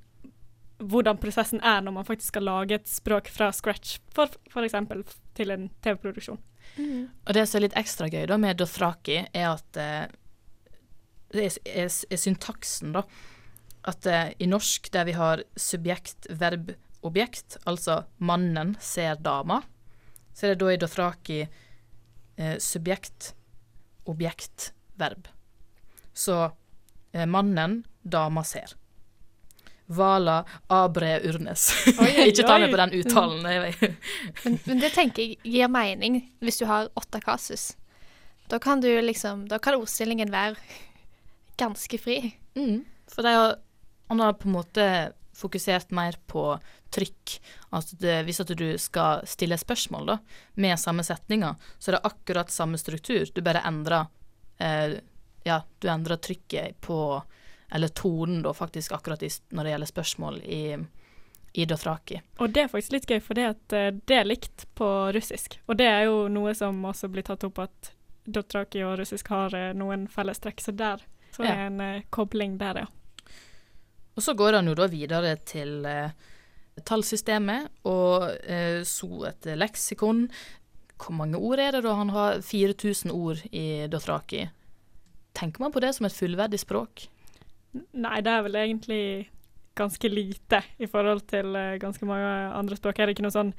hvordan 0.89 1.19
prosessen 1.21 1.61
er 1.63 1.83
når 1.83 1.95
man 1.97 2.07
faktisk 2.07 2.33
skal 2.33 2.47
lage 2.47 2.77
et 2.79 2.89
språk 2.89 3.29
fra 3.31 3.51
scratch, 3.55 3.99
for 4.13 4.31
f.eks. 4.51 4.75
til 5.37 5.53
en 5.53 5.69
TV-produksjon. 5.83 6.41
Mm. 6.77 7.09
Og 7.27 7.33
det 7.35 7.45
som 7.47 7.59
er 7.59 7.67
litt 7.67 7.77
ekstra 7.79 8.09
gøy 8.11 8.25
da 8.29 8.37
med 8.41 8.59
Dothraki, 8.59 9.19
er 9.33 9.49
at 9.51 9.79
eh, 9.79 10.05
det 11.33 11.45
er, 11.49 11.59
er, 11.65 11.89
er 11.89 12.21
syntaksen, 12.21 12.93
da. 12.95 13.03
At 13.89 14.07
eh, 14.07 14.31
i 14.39 14.47
norsk, 14.49 14.89
der 14.93 15.07
vi 15.09 15.15
har 15.17 15.43
subjekt, 15.59 16.29
verb, 16.29 16.73
objekt, 17.03 17.57
altså 17.67 18.03
mannen 18.23 18.77
ser 18.81 19.19
dama, 19.19 19.61
så 20.33 20.47
er 20.47 20.53
det 20.53 20.61
da 20.63 20.71
i 20.71 20.79
Dothraki 20.81 21.39
eh, 21.43 22.55
subjekt, 22.63 23.33
objekt, 24.09 24.71
verb. 24.99 25.27
Så 26.13 26.37
eh, 27.11 27.27
mannen, 27.29 27.83
dama 28.03 28.43
ser. 28.47 28.77
Vala 29.87 30.43
abre 30.71 31.17
urnes. 31.27 31.67
Ikke 32.27 32.45
ta 32.47 32.57
meg 32.61 32.71
på 32.71 32.79
den 32.79 32.93
uttalen. 33.01 33.43
Men, 33.43 34.59
men 34.65 34.81
det 34.81 34.93
tenker 34.95 35.25
jeg 35.25 35.39
gir 35.43 35.71
mening 35.71 36.21
hvis 36.43 36.61
du 36.61 36.67
har 36.69 36.91
åtte 36.99 37.19
kasus. 37.23 37.73
Da 38.51 38.59
kan 38.59 38.81
du 38.83 38.89
liksom 39.01 39.47
Da 39.47 39.59
kan 39.59 39.79
ordstillingen 39.79 40.31
være 40.31 40.55
ganske 41.59 41.99
fri. 42.01 42.33
Mm, 42.55 42.83
for 43.11 43.25
de 43.25 43.35
har, 43.35 43.59
han 44.09 44.23
har 44.23 44.39
på 44.39 44.49
en 44.49 44.55
måte 44.55 44.87
fokusert 45.33 45.91
mer 45.91 46.17
på 46.29 46.45
trykk. 46.93 47.37
Altså 47.73 47.97
det, 47.99 48.17
hvis 48.27 48.41
at 48.43 48.53
du 48.57 48.65
skal 48.81 49.23
stille 49.29 49.57
spørsmål 49.57 50.11
da, 50.13 50.17
med 50.61 50.79
samme 50.81 51.05
setninger, 51.05 51.55
så 51.79 51.91
er 51.91 51.97
det 51.97 52.05
akkurat 52.09 52.53
samme 52.53 52.77
struktur. 52.81 53.25
Du 53.33 53.41
bare 53.45 53.65
endrer 53.67 54.05
eh, 54.57 54.99
Ja, 55.43 55.59
du 55.79 55.89
endrer 55.91 56.21
trykket 56.23 56.77
på 56.81 56.97
Eller 57.71 57.87
tonen, 57.87 58.41
da, 58.43 58.53
faktisk, 58.53 58.91
akkurat 58.91 59.23
i, 59.23 59.29
når 59.49 59.63
det 59.63 59.73
gjelder 59.73 59.91
spørsmål 59.91 60.41
i, 60.43 60.63
i 61.53 61.65
Dothraki. 61.65 62.19
Og 62.41 62.53
det 62.53 62.65
er 62.65 62.71
faktisk 62.71 62.97
litt 62.97 63.09
gøy, 63.09 63.19
for 63.23 63.37
det, 63.39 63.47
eh, 63.73 63.89
det 63.93 64.19
er 64.19 64.29
likt 64.29 64.67
på 64.77 64.89
russisk. 65.15 65.59
Og 65.67 65.77
det 65.79 65.87
er 65.89 66.07
jo 66.09 66.27
noe 66.33 66.53
som 66.57 66.81
også 66.89 67.09
blir 67.13 67.25
tatt 67.27 67.45
opp 67.47 67.63
at 67.65 67.93
Dothraki 68.23 68.83
og 68.87 68.97
russisk 69.01 69.31
har 69.33 69.55
eh, 69.57 69.71
noen 69.77 70.07
fellestrekk, 70.11 70.61
så 70.63 70.75
der 70.75 71.03
så 71.33 71.43
Ja. 71.43 71.53
er 71.53 71.67
en 71.67 71.81
uh, 71.81 72.01
kobling 72.13 72.59
der, 72.59 72.83
ja. 72.83 72.85
Og 74.15 74.21
så 74.21 74.35
går 74.37 74.53
han 74.53 74.67
jo 74.69 74.75
da 74.77 74.85
videre 74.87 75.35
til 75.49 75.81
uh, 75.85 76.13
tallsystemet, 76.85 77.71
og 77.89 78.27
uh, 78.29 78.83
så 78.85 79.25
et 79.31 79.49
leksikon. 79.57 80.27
Hvor 81.01 81.15
mange 81.17 81.37
ord 81.41 81.59
er 81.59 81.71
det 81.71 81.83
da? 81.83 81.95
Han 81.97 82.13
har 82.13 82.41
4000 82.45 83.11
ord 83.11 83.41
i 83.51 83.87
Dothraki. 83.89 84.45
Tenker 85.33 85.65
man 85.65 85.73
på 85.73 85.81
det 85.81 85.95
som 85.95 86.05
et 86.05 86.13
fullverdig 86.13 86.59
språk? 86.61 87.07
Nei, 87.73 88.17
det 88.21 88.31
er 88.33 88.43
vel 88.45 88.57
egentlig 88.61 89.03
ganske 89.77 90.09
lite 90.11 90.59
i 90.77 90.89
forhold 90.89 91.23
til 91.31 91.55
uh, 91.57 91.77
ganske 91.81 92.05
mange 92.05 92.29
andre 92.53 92.77
språk. 92.77 92.99
Er 92.99 93.09
det 93.09 93.15
ikke 93.17 93.25
noe 93.25 93.33
sånn 93.33 93.53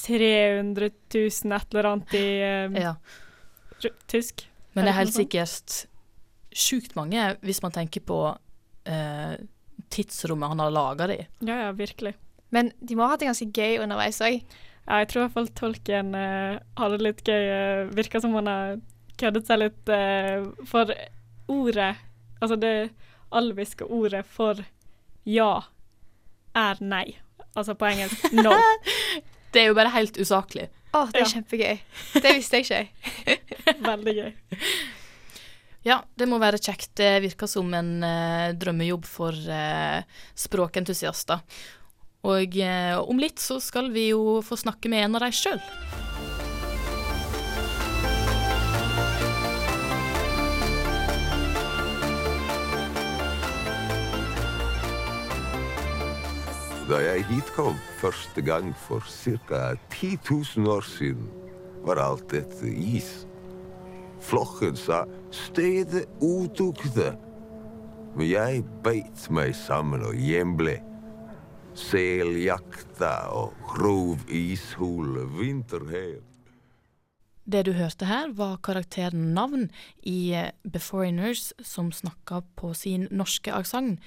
300 0.00 0.90
000 1.14 1.56
et 1.56 1.72
eller 1.74 1.88
annet 1.90 2.16
i 2.18 2.26
uh, 2.44 2.80
Ja. 2.80 2.94
tysk? 4.10 4.46
Men 4.74 4.84
det 4.86 4.92
Er 4.92 5.00
helt 5.00 5.16
sikkert 5.16 5.78
sjukt 6.54 6.94
mange, 6.98 7.36
hvis 7.42 7.62
man 7.62 7.72
tenker 7.74 8.02
på 8.04 8.18
uh, 8.36 9.34
tidsrommet 9.90 10.52
han 10.52 10.62
har 10.62 10.74
laga 10.74 11.06
det 11.10 11.16
i. 11.22 11.26
Ja, 11.46 11.56
ja, 11.66 11.70
virkelig. 11.72 12.14
Men 12.50 12.72
de 12.80 12.96
må 12.98 13.06
ha 13.06 13.14
hatt 13.14 13.22
det 13.22 13.30
ganske 13.30 13.50
gøy 13.54 13.80
underveis 13.82 14.20
òg. 14.22 14.40
Ja, 14.86 15.00
jeg 15.02 15.10
tror 15.10 15.20
i 15.20 15.24
hvert 15.24 15.36
fall 15.38 15.50
tolken 15.58 16.14
uh, 16.14 16.60
hadde 16.78 16.98
det 16.98 17.06
litt 17.06 17.24
gøy. 17.26 17.50
Uh, 17.50 17.90
Virka 17.96 18.20
som 18.22 18.34
han 18.38 18.50
har 18.50 18.80
køddet 19.20 19.48
seg 19.48 19.60
litt 19.62 19.92
uh, 19.92 20.48
for 20.68 20.92
ordet 21.50 21.96
Altså 22.40 22.56
det 22.56 22.90
alviske 23.30 23.84
ordet 23.86 24.24
for 24.26 24.60
ja 25.28 25.62
er 26.56 26.80
nei. 26.82 27.16
Altså 27.54 27.74
på 27.78 27.86
engelsk 27.90 28.30
no. 28.44 28.54
Det 29.52 29.64
er 29.64 29.68
jo 29.70 29.74
bare 29.78 29.92
helt 29.94 30.18
usaklig. 30.22 30.68
Å, 30.94 31.04
det 31.10 31.20
er 31.20 31.26
Ja. 31.26 31.32
kjempegøy. 31.34 31.80
Det 32.22 32.32
visste 32.36 32.60
jeg 32.60 32.66
ikke. 32.66 33.34
Veldig 33.90 34.14
gøy. 34.16 34.32
Ja, 35.86 36.00
det 36.18 36.26
må 36.28 36.38
være 36.42 36.58
kjekt. 36.60 36.90
Det 36.98 37.12
virker 37.24 37.48
som 37.48 37.70
en 37.74 38.02
eh, 38.04 38.50
drømmejobb 38.58 39.06
for 39.08 39.32
eh, 39.32 40.02
språkentusiaster. 40.36 41.40
Og 42.28 42.58
eh, 42.60 42.98
om 43.00 43.22
litt 43.22 43.40
så 43.40 43.56
skal 43.64 43.88
vi 43.94 44.10
jo 44.10 44.40
få 44.44 44.58
snakke 44.60 44.90
med 44.92 45.06
en 45.06 45.16
av 45.16 45.24
dem 45.24 45.32
sjøl. 45.38 45.62
Da 56.90 56.98
jeg 56.98 57.22
hit 57.28 57.50
kom 57.54 57.76
første 58.00 58.42
gang 58.42 58.72
for 58.74 59.04
ca. 59.06 59.76
10 59.94 60.16
000 60.56 60.66
år 60.66 60.82
siden, 60.82 61.28
var 61.86 62.00
alt 62.02 62.24
dette 62.32 62.66
is. 62.66 63.28
Flokken 64.18 64.74
sa 64.74 65.04
stedet 65.30 66.08
utukte. 66.18 67.12
Men 68.16 68.26
jeg 68.26 68.64
beit 68.82 69.22
meg 69.30 69.54
sammen 69.54 70.02
og 70.02 70.18
hjemble. 70.18 70.80
Seljakta 71.78 73.12
og 73.38 73.54
grov 73.68 74.24
ishole, 74.26 75.28
vinterhav. 75.38 76.18
Det 77.46 77.62
du 77.66 77.72
hørte 77.78 78.10
her, 78.10 78.34
var 78.34 78.58
karakteren 78.66 79.30
Navn 79.34 79.70
i 80.02 80.34
eh, 80.34 80.50
Beforeigners, 80.66 81.52
som 81.62 81.92
snakka 81.94 82.42
på 82.58 82.74
sin 82.74 83.06
norske 83.10 83.54
aksent. 83.54 84.02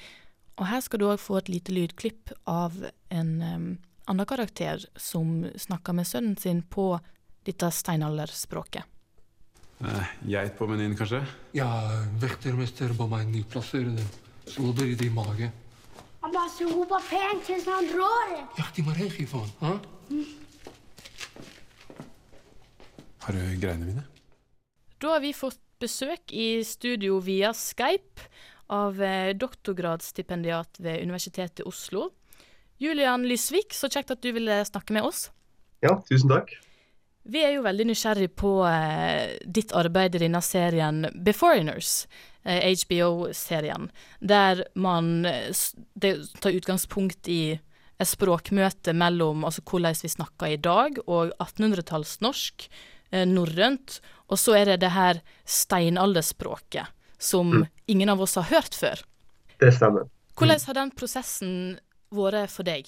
Og 0.59 0.67
her 0.69 0.83
skal 0.85 1.01
du 1.01 1.07
òg 1.09 1.21
få 1.21 1.39
et 1.39 1.49
lite 1.49 1.73
lydklipp 1.73 2.33
av 2.49 2.75
en 3.09 3.31
um, 3.41 3.67
annen 4.05 4.29
karakter 4.29 4.83
som 4.99 5.47
snakker 5.57 5.95
med 5.97 6.07
sønnen 6.07 6.37
sin 6.37 6.61
på 6.61 6.93
dette 7.47 7.69
steinalderspråket. 7.73 8.85
Eh, 9.83 10.11
geit 10.29 10.53
på 10.57 10.67
menyen, 10.69 10.93
kanskje? 10.95 11.23
Ja, 11.57 11.67
vektermester 12.21 12.93
ba 12.95 13.07
meg 13.11 13.27
nyplassere 13.31 13.95
den. 13.97 14.13
Slå 14.47 14.71
dere 14.77 14.95
i 14.95 15.09
mage. 15.11 15.49
Han 16.23 16.31
bare 16.31 16.51
soper 16.53 17.03
pent 17.09 17.43
til 17.47 17.65
han 17.67 17.89
drar. 17.89 18.31
Ja, 18.59 18.69
de 18.75 18.85
må 18.85 18.95
reise 18.95 19.23
ifrån. 19.25 19.49
Ha? 19.59 19.73
Har 23.25 23.35
du 23.35 23.43
greiene 23.59 23.89
mine? 23.89 24.05
Da 25.03 25.15
har 25.15 25.23
vi 25.23 25.33
fått 25.35 25.59
besøk 25.83 26.31
i 26.31 26.63
studio 26.63 27.19
via 27.23 27.51
Skype 27.55 28.29
av 28.73 28.99
eh, 29.03 29.31
doktorgradsstipendiat 29.37 30.81
ved 30.81 31.05
Universitetet 31.05 31.61
i 31.63 31.69
Oslo. 31.69 32.09
Julian 32.81 33.27
Lysvik, 33.27 33.73
så 33.73 33.89
kjekt 33.91 34.11
at 34.11 34.21
du 34.23 34.31
ville 34.35 34.63
snakke 34.65 34.95
med 34.95 35.05
oss. 35.07 35.27
Ja, 35.83 35.99
tusen 36.09 36.31
takk. 36.31 36.55
Vi 37.23 37.39
er 37.39 37.53
jo 37.55 37.63
veldig 37.63 37.85
nysgjerrig 37.87 38.33
på 38.35 38.57
eh, 38.67 39.37
ditt 39.45 39.71
arbeid 39.77 40.17
i 40.17 40.23
denne 40.25 40.41
serien 40.43 41.05
Beforeigners, 41.23 42.05
eh, 42.43 42.65
HBO-serien, 42.81 43.87
der 44.19 44.65
man 44.75 45.23
eh, 45.29 45.53
det 45.95 46.17
tar 46.43 46.57
utgangspunkt 46.57 47.29
i 47.31 47.43
et 48.01 48.09
språkmøte 48.09 48.91
mellom 48.97 49.45
altså 49.47 49.63
hvordan 49.69 49.95
vi 50.01 50.11
snakker 50.11 50.51
i 50.51 50.59
dag, 50.59 50.99
og 51.05 51.31
1800-tallsnorsk, 51.37 52.67
eh, 53.13 53.23
norrønt, 53.29 54.01
og 54.27 54.41
så 54.41 54.57
er 54.59 54.73
det 54.73 54.81
det 54.83 54.91
her 54.97 55.23
steinalderspråket 55.47 56.91
som 57.23 57.49
Mm. 57.51 57.67
ingen 57.87 58.09
av 58.09 58.21
oss 58.21 58.35
har 58.35 58.43
hørt 58.43 58.75
før. 58.75 59.01
Det 59.59 59.73
stemmer. 59.73 60.09
Hvordan 60.35 60.65
har 60.65 60.73
den 60.73 60.91
prosessen 60.91 61.79
vært 62.11 62.49
for 62.49 62.63
deg? 62.63 62.87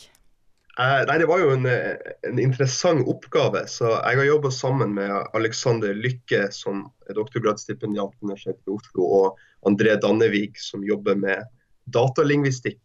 Eh, 0.78 1.06
nei, 1.08 1.17
Det 1.17 1.28
var 1.28 1.39
jo 1.39 1.52
en, 1.52 1.65
eh, 1.65 1.95
en 2.24 2.39
interessant 2.39 3.08
oppgave. 3.08 3.65
så 3.67 4.02
Jeg 4.04 4.17
har 4.17 4.26
jobba 4.26 4.52
sammen 4.52 4.93
med 4.93 5.28
Alexander 5.34 5.93
Lykke, 5.93 6.52
som 6.52 6.91
er 7.10 7.13
doktorgradsstipendiat 7.13 8.12
i 8.21 8.71
Oslo, 8.71 9.04
og 9.04 9.38
André 9.65 10.00
Dannevik, 10.00 10.58
som 10.58 10.84
jobber 10.84 11.15
med 11.15 11.45
datalingvistikk. 11.89 12.82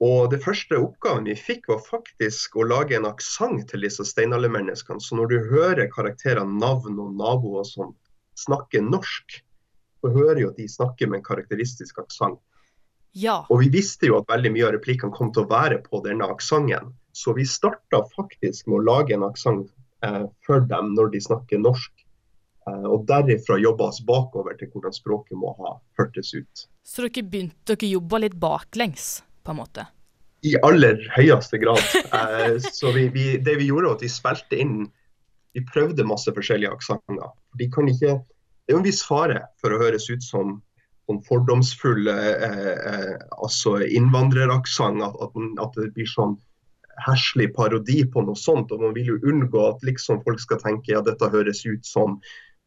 Og 0.00 0.30
Det 0.30 0.42
første 0.42 0.76
oppgaven 0.76 1.24
vi 1.24 1.34
fikk, 1.34 1.68
var 1.68 1.78
faktisk 1.78 2.56
å 2.56 2.68
lage 2.68 2.96
en 2.96 3.06
aksent 3.06 3.68
til 3.70 3.80
disse 3.80 4.04
steinaldermenneskene. 4.04 5.00
Så 5.00 5.16
når 5.16 5.28
du 5.28 5.38
hører 5.48 5.88
karakterer, 5.88 6.44
navn 6.44 6.98
og 6.98 7.16
naboer 7.16 7.64
som 7.64 7.94
snakker 7.94 8.06
snakke 8.36 8.82
norsk, 8.84 9.40
så 10.06 10.12
hører 10.14 10.42
jo 10.44 10.52
at 10.52 10.60
de 10.60 10.68
snakker 10.70 11.10
med 11.10 11.20
en 11.20 11.26
karakteristisk 11.26 11.98
aksent. 11.98 12.38
Ja. 13.16 13.40
Og 13.48 13.62
vi 13.64 13.70
visste 13.72 14.10
jo 14.10 14.18
at 14.20 14.28
veldig 14.28 14.52
mye 14.52 14.66
av 14.68 14.74
replikkene 14.76 15.14
kom 15.16 15.32
til 15.32 15.46
å 15.46 15.50
være 15.50 15.80
på 15.86 16.02
denne 16.04 16.28
aksenten. 16.28 16.92
Så 17.16 17.32
vi 17.36 17.46
starta 17.48 18.02
faktisk 18.12 18.68
med 18.68 18.80
å 18.80 18.84
lage 18.84 19.16
en 19.16 19.24
aksent 19.24 19.70
eh, 20.04 20.26
for 20.44 20.66
dem 20.68 20.92
når 20.98 21.14
de 21.14 21.22
snakker 21.24 21.62
norsk. 21.62 22.04
Eh, 22.68 22.84
og 22.84 23.06
derifra 23.08 23.56
jobba 23.62 23.88
oss 23.88 24.02
bakover 24.04 24.58
til 24.60 24.68
hvordan 24.74 24.92
språket 24.92 25.40
må 25.40 25.54
ha 25.62 25.78
hørtes 25.96 26.34
ut. 26.36 26.66
Så 26.84 27.06
dere 27.06 27.24
begynte, 27.24 27.72
dere 27.72 27.94
jobba 27.94 28.20
litt 28.26 28.36
baklengs, 28.42 29.24
på 29.42 29.54
en 29.54 29.62
måte? 29.62 29.88
I 30.44 30.52
aller 30.60 31.00
høyeste 31.16 31.62
grad. 31.62 31.82
Eh, 32.16 32.60
så 32.60 32.92
vi, 32.92 33.08
vi, 33.16 33.26
det 33.40 33.56
vi 33.62 33.72
gjorde, 33.72 33.88
var 33.88 33.96
at 33.98 34.04
vi 34.04 34.12
spilte 34.12 34.60
inn 34.60 34.78
Vi 35.56 35.62
prøvde 35.64 36.04
masse 36.04 36.28
forskjellige 36.36 36.68
aksenter. 36.68 37.30
De 37.56 37.66
kan 37.72 37.88
ikke 37.88 38.18
Det 38.66 38.72
er 38.72 38.76
jo 38.76 38.82
en 38.82 38.88
viss 38.88 39.04
fare 39.06 39.44
for 39.62 39.72
å 39.72 39.78
høres 39.80 40.08
ut 40.10 40.24
som 40.24 40.56
sånn 41.06 41.22
fordomsfull 41.22 42.08
eh, 42.10 42.48
eh, 42.48 43.14
altså 43.38 43.78
innvandreraksent. 43.84 45.04
At, 45.06 45.20
at, 45.22 45.38
at 45.62 45.78
det 45.78 45.92
blir 45.94 46.10
sånn 46.10 46.34
herselig 47.06 47.52
parodi 47.54 48.00
på 48.10 48.24
noe 48.26 48.38
sånt. 48.38 48.72
Og 48.74 48.82
man 48.82 48.94
vil 48.96 49.14
jo 49.14 49.20
unngå 49.30 49.62
at 49.68 49.86
liksom 49.86 50.22
folk 50.26 50.42
skal 50.42 50.60
tenke 50.62 50.94
ja, 50.94 51.04
dette 51.06 51.30
høres 51.30 51.62
ut 51.66 51.86
som 51.86 52.18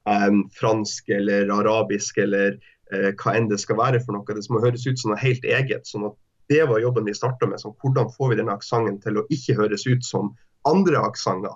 eh, 0.07 0.31
fransk 0.59 1.11
eller 1.19 1.51
arabisk 1.53 2.21
eller 2.23 2.55
eh, 2.93 3.11
hva 3.19 3.35
enn 3.35 3.49
det 3.51 3.59
skal 3.61 3.79
være 3.81 4.01
for 4.05 4.15
noe. 4.15 4.27
Det 4.27 4.47
må 4.53 4.63
høres 4.63 4.87
ut 4.87 4.99
som 5.01 5.13
noe 5.13 5.21
helt 5.21 5.45
eget. 5.45 5.87
sånn 5.89 6.07
at 6.09 6.17
det 6.49 6.63
var 6.65 6.81
jobben 6.81 7.05
vi 7.05 7.13
starta 7.13 7.47
med. 7.49 7.61
Sånn, 7.61 7.75
hvordan 7.81 8.09
får 8.15 8.31
vi 8.31 8.39
denne 8.39 8.55
aksenten 8.57 9.01
til 9.03 9.19
å 9.21 9.27
ikke 9.33 9.57
høres 9.59 9.85
ut 9.89 10.05
som 10.05 10.31
andre 10.67 11.01
aksenter, 11.05 11.53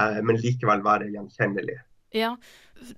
eh, 0.00 0.22
men 0.22 0.40
likevel 0.42 0.82
være 0.84 1.12
gjenkjennelig. 1.12 1.78
Ja, 2.14 2.36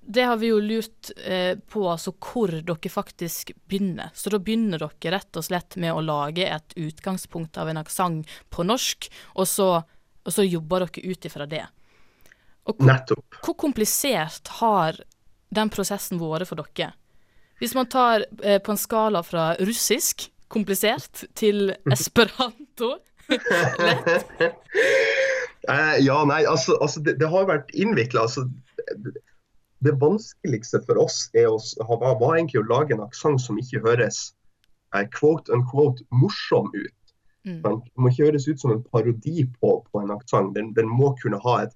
det 0.01 0.23
har 0.23 0.37
vi 0.37 0.51
jo 0.51 0.59
lurt 0.59 1.11
eh, 1.25 1.57
på, 1.57 1.83
altså 1.89 2.13
hvor 2.13 2.51
dere 2.51 2.91
faktisk 2.91 3.51
begynner. 3.69 4.11
Så 4.13 4.31
da 4.33 4.39
begynner 4.39 4.81
dere 4.81 5.15
rett 5.15 5.39
og 5.39 5.45
slett 5.45 5.77
med 5.81 5.95
å 5.95 6.03
lage 6.03 6.45
et 6.45 6.75
utgangspunkt 6.77 7.57
av 7.57 7.71
en 7.71 7.81
aksent 7.81 8.29
på 8.53 8.65
norsk, 8.67 9.09
og 9.35 9.47
så, 9.47 9.69
og 10.23 10.35
så 10.35 10.45
jobber 10.45 10.87
dere 10.87 11.13
ut 11.13 11.29
ifra 11.29 11.47
det. 11.49 11.65
Og 12.69 12.77
hvor, 12.77 12.91
Nettopp. 12.91 13.39
hvor 13.45 13.57
komplisert 13.57 14.51
har 14.59 14.99
den 15.55 15.71
prosessen 15.73 16.21
vært 16.21 16.49
for 16.49 16.61
dere? 16.61 16.93
Hvis 17.59 17.73
man 17.75 17.89
tar 17.91 18.27
eh, 18.43 18.59
på 18.61 18.75
en 18.75 18.79
skala 18.79 19.23
fra 19.25 19.53
russisk, 19.59 20.29
komplisert, 20.49 21.25
til 21.37 21.73
esperanto 21.91 22.95
Eh, 25.69 25.97
ja, 25.99 26.25
nei, 26.25 26.43
altså, 26.47 26.77
altså 26.81 27.01
det, 27.03 27.17
det 27.19 27.29
har 27.29 27.47
vært 27.49 27.71
innvikla. 27.77 28.25
Altså, 28.25 28.45
det, 29.85 29.95
vanskeligste 30.01 30.81
for 30.87 30.99
oss 31.01 31.27
å, 31.35 31.57
var, 31.87 32.17
var 32.19 32.37
egentlig 32.37 32.61
å 32.63 32.69
lage 32.69 32.95
en 32.95 33.05
aksent 33.05 33.41
som 33.43 33.59
ikke 33.61 33.83
høres 33.85 34.33
eh, 34.95 35.05
quote 35.15 35.51
unquote 35.55 36.03
morsom 36.11 36.71
ut. 36.73 36.95
Mm. 37.47 37.61
Den 37.63 37.77
må 37.95 38.11
ikke 38.11 38.29
høres 38.29 38.47
ut 38.49 38.59
som 38.61 38.73
en 38.75 38.83
parodi 38.91 39.45
på, 39.59 39.77
på 39.91 40.01
en 40.01 40.11
aksent. 40.15 40.53
Den, 40.57 40.73
den 40.77 40.89
må 40.91 41.13
kunne 41.21 41.39
ha 41.45 41.61
et 41.63 41.73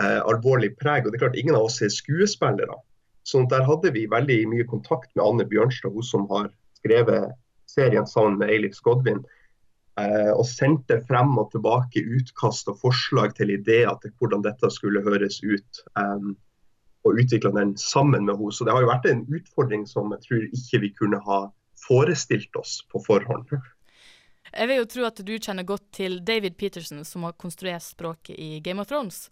eh, 0.00 0.20
alvorlig 0.20 0.76
preg. 0.78 1.04
og 1.04 1.12
det 1.12 1.20
er 1.20 1.26
klart 1.26 1.40
Ingen 1.40 1.58
av 1.58 1.68
oss 1.68 1.80
er 1.82 1.92
skuespillere. 1.92 2.78
Så 3.26 3.42
der 3.50 3.66
hadde 3.66 3.92
vi 3.94 4.06
veldig 4.10 4.40
mye 4.50 4.66
kontakt 4.68 5.10
med 5.14 5.26
Anne 5.26 5.46
Bjørnstad, 5.46 5.92
hun 5.92 6.06
som 6.06 6.26
har 6.30 6.48
skrevet 6.80 7.34
serien 7.70 8.06
sammen 8.08 8.38
med 8.40 8.50
Eilif 8.50 8.78
Skodvin. 8.78 9.20
Eh, 10.00 10.30
og 10.32 10.46
sendte 10.48 11.00
frem 11.08 11.34
og 11.38 11.50
tilbake 11.52 12.02
utkast 12.16 12.70
og 12.70 12.78
forslag 12.80 13.34
til 13.36 13.52
ideer 13.52 13.92
til 14.02 14.14
hvordan 14.18 14.44
dette 14.46 14.70
skulle 14.72 15.02
høres 15.04 15.40
ut. 15.42 15.82
Um, 15.98 16.36
og 17.04 17.18
utvikla 17.22 17.50
den 17.56 17.76
sammen 17.80 18.24
med 18.26 18.36
henne. 18.36 18.52
Så 18.52 18.64
det 18.66 18.72
har 18.74 18.82
jo 18.84 18.90
vært 18.90 19.06
en 19.10 19.22
utfordring 19.28 19.86
som 19.88 20.10
jeg 20.12 20.24
tror 20.26 20.42
ikke 20.50 20.80
vi 20.82 20.90
kunne 20.98 21.20
ha 21.26 21.40
forestilt 21.86 22.56
oss 22.60 22.82
på 22.92 23.00
forhånd. 23.06 23.48
Jeg 24.50 24.68
vil 24.68 24.80
jo 24.82 24.88
tro 24.90 25.04
at 25.06 25.20
du 25.24 25.32
kjenner 25.38 25.64
godt 25.64 25.86
til 25.96 26.18
David 26.26 26.56
Peterson, 26.58 27.04
som 27.04 27.22
har 27.24 27.36
konstruert 27.38 27.82
språket 27.86 28.36
i 28.38 28.60
Game 28.60 28.82
of 28.82 28.88
Thrones. 28.90 29.28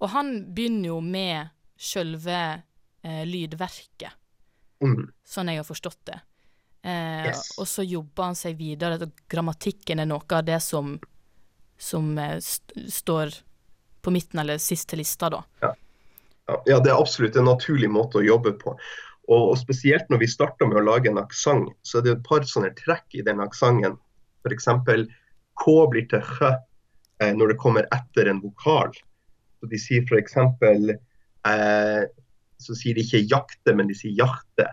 Og 0.00 0.08
han 0.14 0.32
begynner 0.54 0.92
jo 0.94 1.00
med 1.04 1.50
sjølve 1.78 2.62
eh, 3.04 3.24
lydverket, 3.26 4.18
Mm. 4.82 5.12
sånn 5.22 5.46
jeg 5.46 5.60
har 5.60 5.66
forstått 5.66 6.00
det. 6.08 6.20
Eh, 6.82 7.26
Yes. 7.28 7.52
Og 7.58 7.66
så 7.70 7.84
jobber 7.86 8.24
han 8.24 8.34
seg 8.34 8.56
videre. 8.58 8.96
og 9.00 9.12
Grammatikken 9.30 10.00
er 10.00 10.06
noe 10.06 10.24
av 10.30 10.44
det 10.44 10.60
som, 10.62 10.98
som 11.78 12.18
eh, 12.18 12.38
st 12.40 12.72
står 12.90 13.30
på 14.02 14.10
midten 14.10 14.40
eller 14.40 14.58
sist 14.58 14.88
til 14.88 14.98
lista, 14.98 15.30
da. 15.30 15.44
Ja. 15.62 15.72
Ja, 16.50 16.78
det 16.82 16.90
er 16.90 16.98
absolutt 16.98 17.36
en 17.38 17.46
naturlig 17.46 17.90
måte 17.90 18.20
å 18.20 18.26
jobbe 18.26 18.54
på. 18.58 18.74
Og, 19.30 19.52
og 19.52 19.56
Spesielt 19.60 20.10
når 20.10 20.24
vi 20.24 20.30
starter 20.30 20.68
med 20.68 20.80
å 20.80 20.86
lage 20.86 21.10
en 21.10 21.20
aksent, 21.22 21.70
så 21.86 22.00
er 22.00 22.06
det 22.06 22.16
et 22.16 22.26
par 22.26 22.46
sånne 22.48 22.72
trekk 22.78 23.18
i 23.18 23.24
den 23.26 23.42
aksenten. 23.44 23.96
F.eks. 24.42 24.68
K 25.62 25.74
blir 25.92 26.08
til 26.10 26.24
H 26.26 26.50
eh, 26.50 27.32
når 27.36 27.52
det 27.52 27.60
kommer 27.62 27.86
etter 27.94 28.30
en 28.30 28.42
vokal. 28.42 28.90
Så 29.60 29.70
De 29.70 29.78
sier 29.78 30.06
f.eks. 30.08 30.36
Eh, 31.46 32.02
så 32.62 32.78
sier 32.78 32.94
de 32.94 33.02
ikke 33.02 33.24
'jakte', 33.26 33.74
men 33.74 33.88
de 33.90 33.96
sier 33.98 34.14
'hjarte'. 34.14 34.68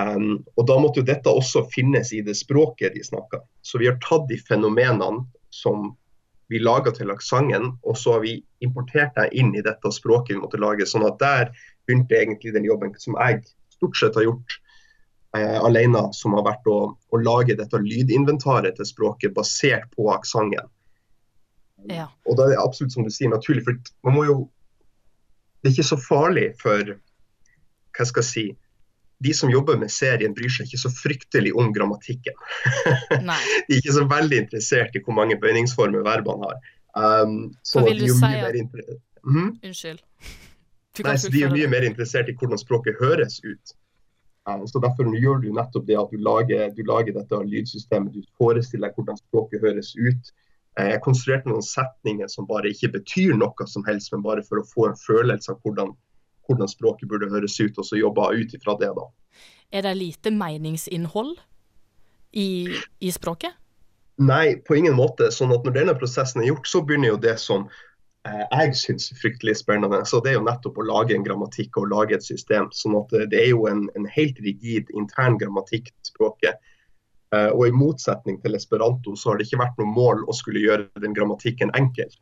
Um, 0.00 0.40
og 0.56 0.66
Da 0.66 0.78
måtte 0.80 1.02
jo 1.02 1.06
dette 1.06 1.28
også 1.28 1.66
finnes 1.72 2.14
i 2.16 2.22
det 2.24 2.34
språket 2.38 2.94
de 2.94 3.02
snakker. 3.04 3.42
Så 3.62 3.78
vi 3.78 3.90
har 3.90 3.98
tatt 4.00 4.24
de 4.30 4.38
fenomenene 4.40 5.26
som 5.52 5.92
vi 6.52 6.60
laga 6.62 6.92
til 6.94 7.10
aksenten, 7.12 7.72
og 7.82 7.98
så 7.98 8.16
har 8.16 8.24
vi 8.24 8.36
importert 8.64 9.14
det 9.18 9.30
inn 9.38 9.54
i 9.56 9.64
dette 9.64 9.92
språket 9.94 10.36
vi 10.36 10.42
måtte 10.42 10.60
lage. 10.60 10.86
sånn 10.86 11.06
at 11.08 11.18
der 11.22 11.52
begynte 11.86 12.18
egentlig 12.18 12.54
den 12.54 12.68
jobben 12.68 12.94
som 13.00 13.16
jeg 13.18 13.42
stort 13.74 13.98
sett 13.98 14.18
har 14.18 14.28
gjort 14.28 14.58
eh, 15.36 15.58
alene, 15.64 16.04
som 16.14 16.36
har 16.38 16.46
vært 16.46 16.68
å, 16.70 16.78
å 16.94 17.22
lage 17.22 17.58
dette 17.58 17.82
lydinventaret 17.82 18.76
til 18.78 18.88
språket 18.88 19.34
basert 19.34 19.90
på 19.96 20.10
aksenten. 20.14 20.70
Ja. 21.90 22.06
Og 22.28 22.38
da 22.38 22.46
er 22.46 22.54
det 22.54 22.62
absolutt 22.62 22.94
som 22.94 23.06
du 23.06 23.10
sier, 23.10 23.32
naturlig, 23.32 23.64
for 23.66 23.78
man 24.06 24.18
må 24.18 24.26
jo 24.28 24.42
Det 25.62 25.70
er 25.70 25.74
ikke 25.76 25.92
så 25.92 25.96
farlig 26.02 26.46
for 26.58 26.88
hva 27.94 28.04
skal 28.08 28.24
jeg 28.24 28.26
si, 28.26 28.42
de 29.22 29.32
som 29.34 29.50
jobber 29.52 29.76
med 29.80 29.90
serien, 29.94 30.34
bryr 30.34 30.50
seg 30.50 30.66
ikke 30.70 30.80
så 30.82 30.90
fryktelig 30.92 31.52
om 31.58 31.70
grammatikken. 31.74 32.34
De 33.22 33.28
er 33.76 33.78
ikke 33.78 33.94
så 33.98 34.04
veldig 34.10 34.38
interessert 34.44 34.96
i 34.98 35.02
hvor 35.04 35.14
mange 35.18 35.36
bøyningsformer 35.42 36.04
verbene 36.06 36.48
har. 36.48 36.58
Um, 36.92 37.36
så 37.64 37.84
vil 37.86 37.98
de 38.02 38.04
du 38.04 38.04
er 38.04 38.12
jo 38.12 38.18
si 38.18 38.26
mye 38.26 38.48
at- 38.50 38.58
inter- 38.60 39.00
Mm? 39.22 39.52
Unnskyld. 39.62 40.00
Nei, 41.06 41.12
så 41.16 41.30
De 41.30 41.42
er 41.46 41.52
mye 41.54 41.68
mer 41.70 41.84
interessert 41.86 42.28
i 42.28 42.34
hvordan 42.34 42.58
språket 42.58 42.96
høres 43.00 43.36
ut. 43.46 43.74
Uh, 44.50 44.64
så 44.66 44.80
Derfor 44.82 45.06
gjør 45.14 45.38
du 45.44 45.52
nettopp 45.54 45.86
det 45.86 45.94
at 46.00 46.10
du 46.10 46.18
lager, 46.18 46.72
du 46.74 46.82
lager 46.88 47.14
dette 47.14 47.38
lydsystemet. 47.46 48.12
Du 48.16 48.22
forestiller 48.36 48.88
deg 48.90 48.98
hvordan 48.98 49.20
språket 49.22 49.62
høres 49.62 49.92
ut. 49.94 50.32
Uh, 50.74 50.88
Jeg 50.90 51.00
konstruerte 51.06 51.48
noen 51.52 51.62
setninger 51.62 52.26
som 52.28 52.48
bare 52.50 52.72
ikke 52.74 52.90
betyr 52.98 53.36
noe 53.38 53.66
som 53.70 53.84
helst, 53.86 54.10
men 54.12 54.22
bare 54.26 54.42
for 54.42 54.58
å 54.58 54.66
få 54.74 54.88
en 54.90 54.98
følelse 55.06 55.54
av 55.54 55.60
hvordan, 55.62 55.94
hvordan 56.52 56.70
språket 56.70 57.10
burde 57.10 57.30
høres 57.32 57.58
ut, 57.60 57.78
og 57.78 57.88
så 57.88 57.98
jobba 57.98 58.30
ut 58.36 58.54
ifra 58.54 58.76
det. 58.80 58.92
da. 58.96 59.08
Er 59.72 59.86
det 59.88 59.96
lite 59.96 60.30
meningsinnhold 60.30 61.34
i, 62.32 62.68
i 63.00 63.12
språket? 63.12 63.56
Nei, 64.20 64.56
på 64.68 64.76
ingen 64.76 64.96
måte. 64.98 65.30
Sånn 65.32 65.54
at 65.54 65.64
når 65.64 65.78
denne 65.78 65.94
prosessen 65.98 66.42
er 66.42 66.52
gjort, 66.52 66.68
så 66.68 66.82
begynner 66.84 67.14
jo 67.14 67.22
det 67.22 67.38
som 67.40 67.64
eh, 68.28 68.44
jeg 68.44 68.76
syns 68.78 69.08
er 69.12 69.22
fryktelig 69.22 69.56
spennende. 69.62 70.02
Så 70.08 70.20
det 70.20 70.34
er 70.34 70.38
jo 70.38 70.44
nettopp 70.46 70.78
å 70.78 70.86
lage 70.86 71.16
en 71.16 71.24
grammatikk 71.26 71.80
og 71.80 71.88
lage 71.94 72.18
et 72.18 72.26
system. 72.26 72.68
Sånn 72.76 72.98
at 73.00 73.16
eh, 73.16 73.26
det 73.32 73.40
er 73.40 73.50
jo 73.54 73.64
en, 73.70 73.86
en 73.98 74.08
helt 74.12 74.38
rigid 74.44 74.92
intern 74.92 75.40
grammatikk 75.40 75.88
til 75.90 76.12
språket. 76.12 76.60
Eh, 77.32 77.48
og 77.48 77.66
i 77.66 77.74
motsetning 77.74 78.38
til 78.44 78.58
esperanto, 78.58 79.16
så 79.16 79.32
har 79.32 79.40
det 79.40 79.48
ikke 79.48 79.62
vært 79.64 79.80
noe 79.80 79.96
mål 79.96 80.26
å 80.28 80.36
skulle 80.36 80.62
gjøre 80.62 80.90
den 81.02 81.16
grammatikken 81.16 81.72
enkel. 81.78 82.12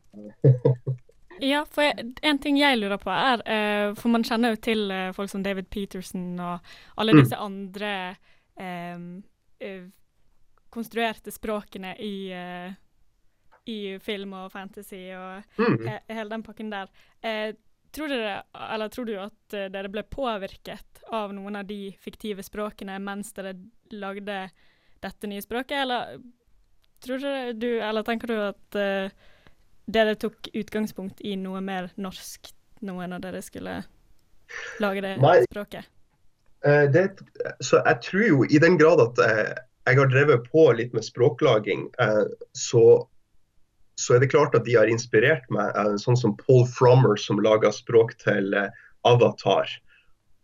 Ja, 1.42 1.64
for 1.64 1.83
jeg, 1.87 2.12
en 2.22 2.38
ting 2.42 2.59
jeg 2.61 2.79
lurer 2.81 2.98
på 3.00 3.11
er, 3.12 3.42
uh, 3.46 3.94
for 3.98 4.12
man 4.12 4.24
kjenner 4.26 4.55
jo 4.55 4.61
til 4.64 4.87
uh, 4.92 5.12
folk 5.16 5.31
som 5.33 5.42
David 5.46 5.70
Peterson 5.72 6.35
og 6.40 6.61
alle 7.00 7.14
Mm. 7.14 7.20
disse 7.22 7.37
andre 7.40 7.92
eh, 8.61 8.98
eh, 9.61 9.83
konstruerte 10.70 11.33
språkene 11.33 11.94
i, 11.98 12.12
i 13.66 13.79
film 14.05 14.33
og 14.38 14.53
fantasy 14.53 15.00
og 15.16 15.42
Mm. 15.59 15.88
hele 16.09 16.29
den 16.31 16.42
pakken 16.46 16.70
der. 16.70 16.87
Tror 17.92 18.07
dere, 18.09 18.42
eller 18.55 18.88
tror 18.88 19.05
du 19.09 19.16
at 19.18 19.57
dere 19.72 19.88
ble 19.90 20.03
påvirket 20.07 21.00
av 21.11 21.33
noen 21.35 21.57
av 21.57 21.66
de 21.66 21.90
fiktive 21.98 22.42
språkene 22.46 23.00
mens 23.03 23.33
dere 23.35 23.57
lagde 23.90 24.50
dette 25.03 25.26
nye 25.26 25.42
språket, 25.42 25.72
eller 25.83 26.20
tror 27.03 27.18
dere 27.18 27.53
du, 27.59 27.81
eller 27.81 28.03
tenker 28.07 28.29
du 28.31 28.37
at 28.44 28.79
dere 29.92 30.16
tok 30.18 30.50
utgangspunkt 30.55 31.20
i 31.26 31.37
noe 31.38 31.61
mer 31.64 31.90
norsk 32.00 32.53
nå 32.87 32.96
når 32.96 33.24
dere 33.24 33.42
skulle 33.44 33.81
lage 34.81 35.03
det 35.05 35.16
Nei. 35.20 35.40
språket? 35.50 35.88
Eh, 36.66 36.87
det, 36.92 37.05
så 37.64 37.83
jeg 37.85 38.00
tror 38.07 38.26
jo 38.26 38.44
i 38.48 38.61
den 38.62 38.79
grad 38.81 39.03
at 39.03 39.20
eh, 39.24 39.53
jeg 39.88 39.98
har 39.98 40.11
drevet 40.12 40.48
på 40.53 40.66
litt 40.76 40.94
med 40.96 41.05
språklaging, 41.05 41.88
eh, 42.00 42.24
så, 42.57 42.85
så 44.00 44.16
er 44.16 44.24
det 44.24 44.31
klart 44.33 44.57
at 44.57 44.66
de 44.68 44.76
har 44.79 44.90
inspirert 44.90 45.46
meg. 45.53 45.76
Sånn 46.03 46.18
som 46.20 46.37
Paul 46.40 46.66
Frommer 46.68 47.20
som 47.20 47.40
laga 47.42 47.72
språk 47.74 48.14
til 48.22 48.55
Avatar. 49.09 49.68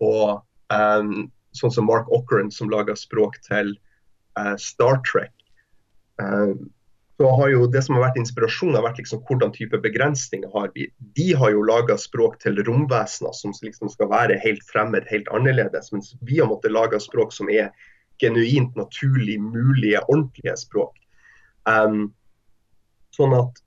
Og 0.05 0.43
um, 0.73 1.29
sånn 1.57 1.73
som 1.73 1.89
Mark 1.89 2.09
Ockeren 2.13 2.51
som 2.53 2.71
laga 2.73 2.97
språk 2.99 3.39
til 3.47 3.75
uh, 4.39 4.57
Star 4.61 5.01
Trek. 5.09 5.33
Eh, 6.21 6.53
så 7.17 7.31
har 7.37 7.49
jo 7.49 7.67
Det 7.67 7.81
som 7.83 7.97
har 7.97 8.03
vært 8.09 8.19
inspirasjonen, 8.21 8.77
har 8.77 8.85
vært 8.85 8.99
liksom 9.01 9.23
hvordan 9.25 9.53
type 9.55 9.79
begrensninger 9.81 10.51
har 10.53 10.71
vi. 10.75 10.91
De 11.17 11.31
har 11.33 11.55
jo 11.55 11.65
laga 11.65 11.97
språk 11.99 12.39
til 12.43 12.61
romvesener 12.67 13.33
som 13.33 13.55
liksom 13.63 13.89
skal 13.89 14.11
være 14.13 14.37
helt 14.43 14.65
fremmed, 14.69 15.09
helt 15.09 15.29
annerledes. 15.33 15.93
Mens 15.93 16.13
vi 16.21 16.41
har 16.43 16.51
måttet 16.51 16.77
lage 16.77 17.01
språk 17.01 17.33
som 17.33 17.49
er 17.49 17.73
genuint 18.21 18.77
naturlig, 18.77 19.39
mulige, 19.41 20.03
ordentlige 20.09 20.57
språk. 20.61 20.93
Um, 21.65 22.13
sånn 23.17 23.33
at 23.37 23.65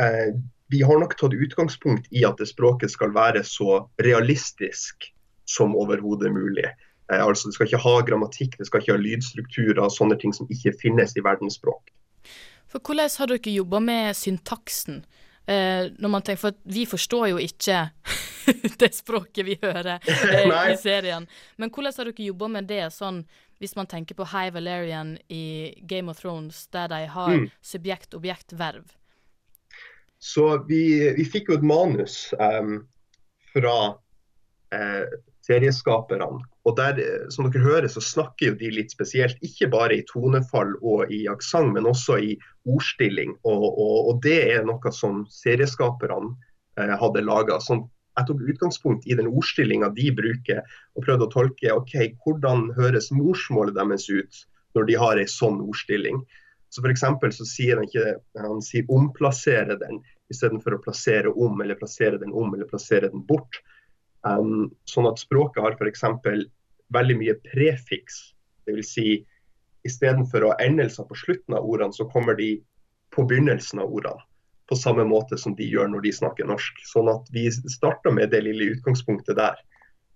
uh, 0.00 0.36
vi 0.68 0.82
har 0.84 1.00
nok 1.00 1.16
tatt 1.16 1.32
utgangspunkt 1.32 2.08
i 2.12 2.24
at 2.28 2.36
det 2.40 2.48
språket 2.50 2.92
skal 2.92 3.14
være 3.16 3.44
så 3.46 3.86
realistisk 4.04 5.08
som 5.48 5.76
overhodet 5.78 6.32
mulig. 6.34 6.66
Eh, 7.12 7.22
altså 7.22 7.48
Det 7.48 7.54
skal 7.54 7.68
ikke 7.70 7.84
ha 7.84 8.00
grammatikk, 8.08 8.56
det 8.58 8.66
skal 8.66 8.82
ikke 8.82 8.96
ha 8.96 9.02
lydstrukturer 9.02 9.92
sånne 9.94 10.18
ting 10.20 10.34
som 10.34 10.50
ikke 10.50 10.74
finnes 10.80 11.14
i 11.16 11.22
verdensspråk. 11.24 11.92
For 12.68 12.80
hvordan 12.82 13.10
har 13.18 13.30
dere 13.30 13.52
jobba 13.54 13.80
med 13.80 14.16
syntaksen? 14.18 15.04
Eh, 15.46 15.92
når 15.98 16.10
man 16.10 16.22
tenker, 16.26 16.40
for 16.48 16.56
Vi 16.64 16.86
forstår 16.90 17.28
jo 17.30 17.38
ikke 17.38 17.90
det 18.80 18.92
språket 18.94 19.46
vi 19.46 19.58
hører 19.62 20.00
eh, 20.08 20.72
i 20.72 20.76
serien. 20.80 21.28
Men 21.56 21.70
hvordan 21.70 21.94
har 21.96 22.10
dere 22.10 22.26
jobba 22.30 22.48
med 22.48 22.66
det, 22.70 22.84
sånn 22.94 23.24
hvis 23.62 23.76
man 23.78 23.86
tenker 23.88 24.14
på 24.18 24.26
High 24.34 24.50
Valerian 24.52 25.14
i 25.32 25.72
Game 25.88 26.10
of 26.12 26.18
Thrones, 26.20 26.66
der 26.74 26.88
de 26.92 27.06
har 27.08 27.30
Mm. 27.32 27.46
subjekt, 27.64 28.14
objekt, 28.14 28.52
verv? 28.52 28.84
Så 30.18 30.64
vi, 30.68 30.82
vi 31.16 31.24
fikk 31.24 31.48
jo 31.48 31.56
et 31.56 31.64
manus 31.64 32.34
um, 32.40 32.82
fra 33.52 33.94
eh, 34.72 35.06
serieskaperne. 35.46 36.40
Og 36.66 36.76
der, 36.76 36.98
eh, 36.98 37.26
som 37.30 37.50
dere 37.50 37.62
hører, 37.62 37.88
så 37.88 38.02
snakker 38.02 38.50
jo 38.50 38.54
de 38.60 38.70
litt 38.74 38.94
spesielt. 38.94 39.38
Ikke 39.46 39.70
bare 39.70 39.98
i 39.98 40.06
tonefall 40.10 40.74
og 40.82 41.12
i 41.12 41.26
aksent, 41.30 41.72
men 41.74 41.86
også 41.86 42.18
i 42.18 42.32
ordstilling. 42.66 43.36
Og, 43.44 43.66
og, 43.70 43.96
og 44.10 44.22
det 44.22 44.40
er 44.56 44.66
noe 44.66 44.92
som 44.92 45.24
serieskaperne 45.30 46.34
eh, 46.78 46.96
hadde 47.02 47.26
laga. 47.26 47.60
Jeg 48.16 48.28
tok 48.30 48.42
utgangspunkt 48.48 49.06
i 49.06 49.16
den 49.18 49.28
ordstillinga 49.28 49.92
de 49.94 50.10
bruker, 50.16 50.64
og 50.96 51.06
prøvde 51.06 51.28
å 51.28 51.32
tolke 51.32 51.74
ok, 51.74 51.94
hvordan 52.24 52.70
høres 52.78 53.12
morsmålet 53.12 53.76
deres 53.76 54.08
ut 54.10 54.44
når 54.76 54.90
de 54.90 54.98
har 55.00 55.20
ei 55.20 55.28
sånn 55.30 55.62
ordstilling. 55.64 56.20
Så 56.68 56.82
for 56.82 57.30
så 57.32 57.44
sier 57.48 57.78
han 57.78 57.86
ikke 57.86 58.16
han 58.42 58.60
sier 58.60 58.84
'omplassere 58.90 59.78
den' 59.80 60.02
istedenfor 60.28 60.74
å 60.74 60.82
plassere 60.82 61.30
om, 61.30 61.60
eller 61.60 61.78
plassere 61.78 62.18
den 62.18 62.32
om, 62.32 62.52
eller 62.52 62.66
plassere 62.66 63.08
den 63.08 63.22
bort. 63.24 63.60
Um, 64.26 64.70
sånn 64.90 65.06
at 65.10 65.20
språket 65.22 65.62
har 65.62 65.76
f.eks. 65.76 66.02
veldig 66.94 67.16
mye 67.20 67.36
prefiks. 67.46 68.20
Dvs. 68.66 68.92
Si, 68.96 69.10
istedenfor 69.86 70.44
å 70.44 70.54
ha 70.54 70.64
endelser 70.64 71.06
på 71.06 71.18
slutten 71.18 71.54
av 71.54 71.66
ordene, 71.66 71.94
så 71.94 72.08
kommer 72.10 72.34
de 72.38 72.56
på 73.14 73.26
begynnelsen 73.28 73.82
av 73.82 73.92
ordene. 73.92 74.24
På 74.66 74.74
samme 74.74 75.04
måte 75.06 75.38
som 75.38 75.54
de 75.54 75.68
gjør 75.70 75.92
når 75.92 76.02
de 76.08 76.12
snakker 76.12 76.48
norsk. 76.48 76.80
Sånn 76.90 77.10
at 77.12 77.28
vi 77.30 77.46
starta 77.52 78.10
med 78.10 78.32
det 78.34 78.42
lille 78.48 78.72
utgangspunktet 78.74 79.38
der. 79.38 79.60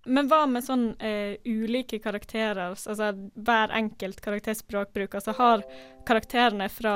Men 0.05 0.27
hva 0.27 0.43
med 0.49 0.65
sånn 0.65 0.87
eh, 0.97 1.37
ulike 1.45 2.01
karakterer, 2.01 2.73
altså 2.73 3.11
hver 3.37 3.71
enkelt 3.77 4.19
karakterspråkbruk? 4.25 5.15
Altså 5.15 5.35
har 5.37 5.63
karakterene 6.07 6.67
fra 6.73 6.95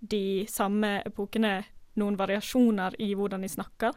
de 0.00 0.48
samme 0.50 0.96
epokene 1.06 1.60
noen 2.00 2.16
variasjoner 2.18 2.96
i 3.04 3.12
hvordan 3.14 3.44
de 3.44 3.52
snakker? 3.52 3.94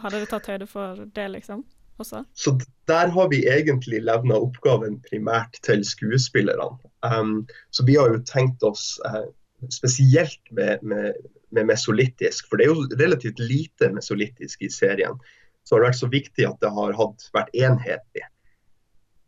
Har 0.00 0.14
dere 0.14 0.28
tatt 0.28 0.50
høyde 0.52 0.68
for 0.70 1.06
det, 1.14 1.26
liksom? 1.34 1.64
Også? 2.00 2.22
Så 2.32 2.54
der 2.88 3.10
har 3.12 3.28
vi 3.28 3.42
egentlig 3.48 4.00
levna 4.06 4.38
oppgaven 4.40 5.00
primært 5.04 5.58
til 5.66 5.84
skuespillerne. 5.84 6.78
Um, 7.04 7.44
så 7.70 7.84
vi 7.86 7.98
har 8.00 8.14
jo 8.14 8.22
tenkt 8.26 8.64
oss 8.66 8.94
uh, 9.04 9.28
spesielt 9.68 10.40
med, 10.56 10.82
med, 10.82 11.12
med 11.52 11.68
mesolittisk, 11.68 12.48
for 12.48 12.56
det 12.60 12.66
er 12.66 12.72
jo 12.72 12.88
relativt 13.00 13.42
lite 13.42 13.90
mesolittisk 13.92 14.62
i 14.64 14.70
serien, 14.72 15.20
så 15.64 15.76
har 15.76 15.84
det 15.84 15.90
vært 15.90 16.00
så 16.00 16.10
viktig 16.10 16.48
at 16.48 16.64
det 16.64 16.72
har 16.74 16.96
hatt, 16.98 17.28
vært 17.36 17.52
enhetlig. 17.54 18.24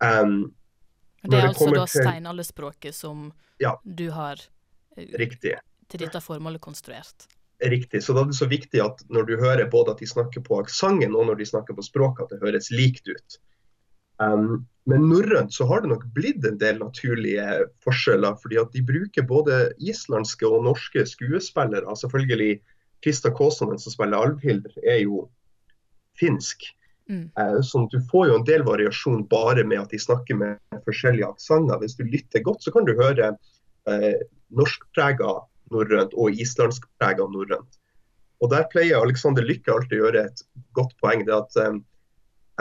Um, 0.02 0.54
Det 1.22 1.38
er 1.38 1.52
altså 1.52 1.68
da 1.70 1.84
steinalderspråket 1.86 2.96
som 2.96 3.30
Ja. 3.60 3.76
du 3.84 4.10
har 4.10 4.40
uh, 4.98 5.60
til 5.92 6.00
dette 6.00 6.20
formålet 6.20 6.60
konstruert. 6.60 7.28
Riktig. 7.62 8.02
Så 8.02 8.14
da 8.16 8.24
er 8.24 8.32
det 8.32 8.38
så 8.38 8.48
viktig 8.50 8.80
at 8.82 9.02
når 9.12 9.26
du 9.28 9.36
hører 9.38 9.70
både 9.70 9.94
at 9.94 10.02
de 10.02 10.08
snakker 10.10 10.42
på 10.42 10.58
aksenten 10.58 11.14
og 11.14 11.28
når 11.28 11.38
de 11.38 11.46
snakker 11.46 11.76
på 11.78 11.84
språket, 11.86 12.24
at 12.26 12.34
det 12.34 12.42
høres 12.42 12.72
likt 12.74 13.06
ut. 13.06 13.38
Um, 14.22 14.64
men 14.90 15.06
norrønt 15.06 15.54
så 15.54 15.66
har 15.70 15.82
det 15.82 15.92
nok 15.92 16.08
blitt 16.16 16.42
en 16.46 16.58
del 16.58 16.80
naturlige 16.80 17.44
forskjeller, 17.86 18.34
fordi 18.42 18.58
at 18.58 18.74
de 18.74 18.82
bruker 18.86 19.26
både 19.26 19.60
islandske 19.78 20.48
og 20.48 20.64
norske 20.66 21.04
skuespillere. 21.06 21.96
Selvfølgelig 21.98 22.56
Krista 23.02 23.30
Kåsanen, 23.34 23.78
som 23.78 23.94
spiller 23.94 24.18
Alvhild, 24.18 24.66
er 24.82 25.04
jo 25.04 25.28
finsk. 26.18 26.66
Mm. 27.10 27.30
Eh, 27.38 27.60
Så 27.62 27.86
du 27.92 28.00
får 28.10 28.28
jo 28.28 28.40
en 28.40 28.46
del 28.48 28.66
variasjon 28.66 29.26
bare 29.30 29.64
med 29.64 29.84
at 29.84 29.94
de 29.94 30.02
snakker 30.02 30.38
med 30.38 30.82
forskjellige 30.86 31.30
aksenter. 31.30 31.78
Hvis 31.78 31.94
du 31.98 32.04
lytter 32.04 32.42
godt, 32.42 32.62
så 32.62 32.74
kan 32.74 32.86
du 32.86 32.94
høre 32.98 33.34
uh, 33.86 34.14
norskprega 34.50 35.30
norrønt 35.72 36.14
og 36.14 36.36
islandsk 36.42 36.86
preg 37.00 37.20
av 37.22 37.32
norrønt. 37.34 37.78
Og 38.42 38.50
Der 38.50 38.66
pleier 38.72 38.98
Alexander 38.98 39.44
Lykke 39.46 39.70
alltid 39.70 40.00
å 40.00 40.04
gjøre 40.06 40.24
et 40.26 40.40
godt 40.74 40.96
poeng. 41.02 41.22
Det 41.28 41.34
at 41.36 41.58
eh, 41.62 41.76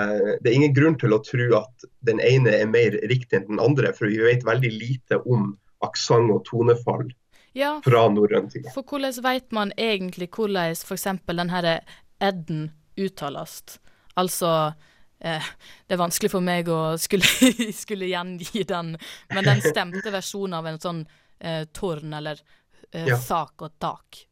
eh, 0.04 0.30
det 0.41 0.52
er 0.52 0.58
ingen 0.60 0.76
grunn 0.78 0.97
til 1.02 1.15
å 1.15 1.21
tro 1.26 1.47
at 1.58 1.88
den 2.06 2.21
ene 2.21 2.54
er 2.60 2.69
mer 2.69 3.00
riktig 3.10 3.39
enn 3.39 3.47
den 3.50 3.63
andre, 3.63 3.93
for 3.97 4.12
vi 4.12 4.21
vet 4.21 4.45
veldig 4.45 4.71
lite 4.76 5.17
om 5.26 5.56
aksent 5.82 6.30
og 6.30 6.43
tonefall 6.45 7.08
Ja, 7.58 7.80
fra 7.84 8.06
norrøn 8.13 8.52
tid. 8.54 8.69
for 8.76 8.86
hvordan 8.86 9.17
vet 9.26 9.50
man 9.52 9.74
egentlig 9.78 10.30
hvordan 10.30 10.76
f.eks. 10.78 11.08
denne 11.26 11.50
her 11.50 11.67
ed-en 12.21 12.69
uttales? 13.02 13.80
Altså 14.15 14.52
eh, 15.19 15.50
Det 15.88 15.97
er 15.97 16.04
vanskelig 16.04 16.30
for 16.32 16.45
meg 16.45 16.69
å 16.69 16.93
skulle, 17.02 17.26
skulle 17.84 18.12
gjengi 18.13 18.63
den, 18.69 18.93
men 19.34 19.50
den 19.50 19.65
stemte 19.65 20.13
versjonen 20.13 20.60
av 20.62 20.69
en 20.69 20.80
sånn 20.80 21.02
eh, 21.41 21.65
tårn 21.74 22.13
eller 22.13 22.39
Ja. 22.91 23.17
sak 23.17 23.62
og 23.63 23.71
tak. 23.80 24.25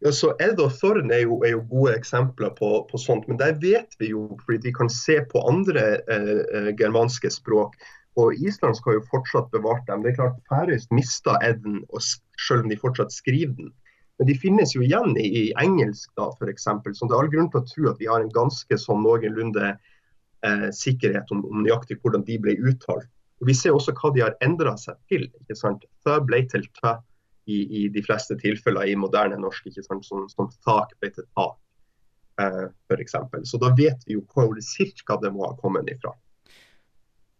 Ja, 0.00 0.12
så 0.12 0.32
Edd 0.42 0.60
og 0.60 0.74
Thorn 0.76 1.12
er 1.14 1.22
jo, 1.24 1.38
er 1.46 1.54
jo 1.54 1.62
gode 1.70 1.94
eksempler 1.96 2.50
på, 2.58 2.70
på 2.90 3.00
sånt, 3.00 3.28
men 3.30 3.38
der 3.40 3.54
vet 3.62 3.94
vi 4.00 4.10
jo, 4.12 4.26
fordi 4.44 4.58
vi 4.68 4.74
kan 4.74 4.90
se 4.92 5.20
på 5.30 5.42
andre 5.48 5.84
eh, 6.12 6.42
eh, 6.58 6.70
germanske 6.78 7.30
språk. 7.32 7.76
Og 8.20 8.36
islandsk 8.40 8.86
har 8.88 8.96
jo 8.96 9.08
fortsatt 9.10 9.50
bevart 9.52 9.84
dem. 9.88 10.02
Det 10.02 10.14
er 10.14 10.20
klart 10.20 10.38
Færøyst 10.50 10.92
mista 10.94 11.36
Edden, 11.44 11.82
og 11.92 12.02
selv 12.02 12.64
om 12.64 12.70
de 12.72 12.78
fortsatt 12.80 13.12
skriver 13.12 13.54
den. 13.58 13.74
Men 14.18 14.30
de 14.30 14.38
finnes 14.40 14.72
jo 14.72 14.84
igjen 14.84 15.12
i, 15.20 15.26
i 15.26 15.42
engelsk, 15.60 16.08
da, 16.16 16.30
f.eks. 16.32 16.64
Så 16.64 17.08
det 17.08 17.12
er 17.12 17.18
all 17.18 17.32
grunn 17.32 17.50
til 17.52 17.60
å 17.60 17.68
tro 17.68 17.90
at 17.90 18.00
vi 18.00 18.08
har 18.08 18.24
en 18.24 18.32
ganske 18.32 18.78
sånn 18.80 19.04
noenlunde 19.04 19.74
eh, 19.74 20.68
sikkerhet 20.72 21.32
om, 21.34 21.44
om 21.44 21.60
nøyaktig 21.66 22.00
hvordan 22.00 22.24
de 22.28 22.40
ble 22.40 22.56
uttalt. 22.64 23.10
Og 23.42 23.50
Vi 23.50 23.56
ser 23.56 23.76
også 23.76 23.92
hva 23.98 24.14
de 24.16 24.24
har 24.24 24.38
endra 24.44 24.72
seg 24.80 24.96
til. 25.12 25.28
ikke 25.42 25.58
sant? 25.58 25.84
Thø 26.04 26.16
ble 26.24 26.40
til 26.48 26.64
tø 26.80 26.96
i, 27.46 27.84
i 27.84 27.88
de 27.88 28.02
fleste 28.02 28.36
tilfeller 28.40 28.90
i 28.90 28.96
moderne 28.98 29.38
norsk. 29.40 29.68
ikke 29.70 29.84
sant? 29.86 30.06
Som, 30.06 30.26
som 30.32 30.50
tak 30.66 30.94
ble 31.00 31.12
til 31.14 31.26
tak, 31.38 31.58
eh, 32.42 32.64
f.eks. 32.90 33.16
Så 33.50 33.60
da 33.62 33.72
vet 33.78 34.06
vi 34.06 34.18
jo 34.18 34.24
hvor 34.34 34.58
ca. 34.58 35.18
det 35.22 35.32
må 35.34 35.46
ha 35.46 35.56
kommet 35.60 35.90
ifra. 35.92 36.14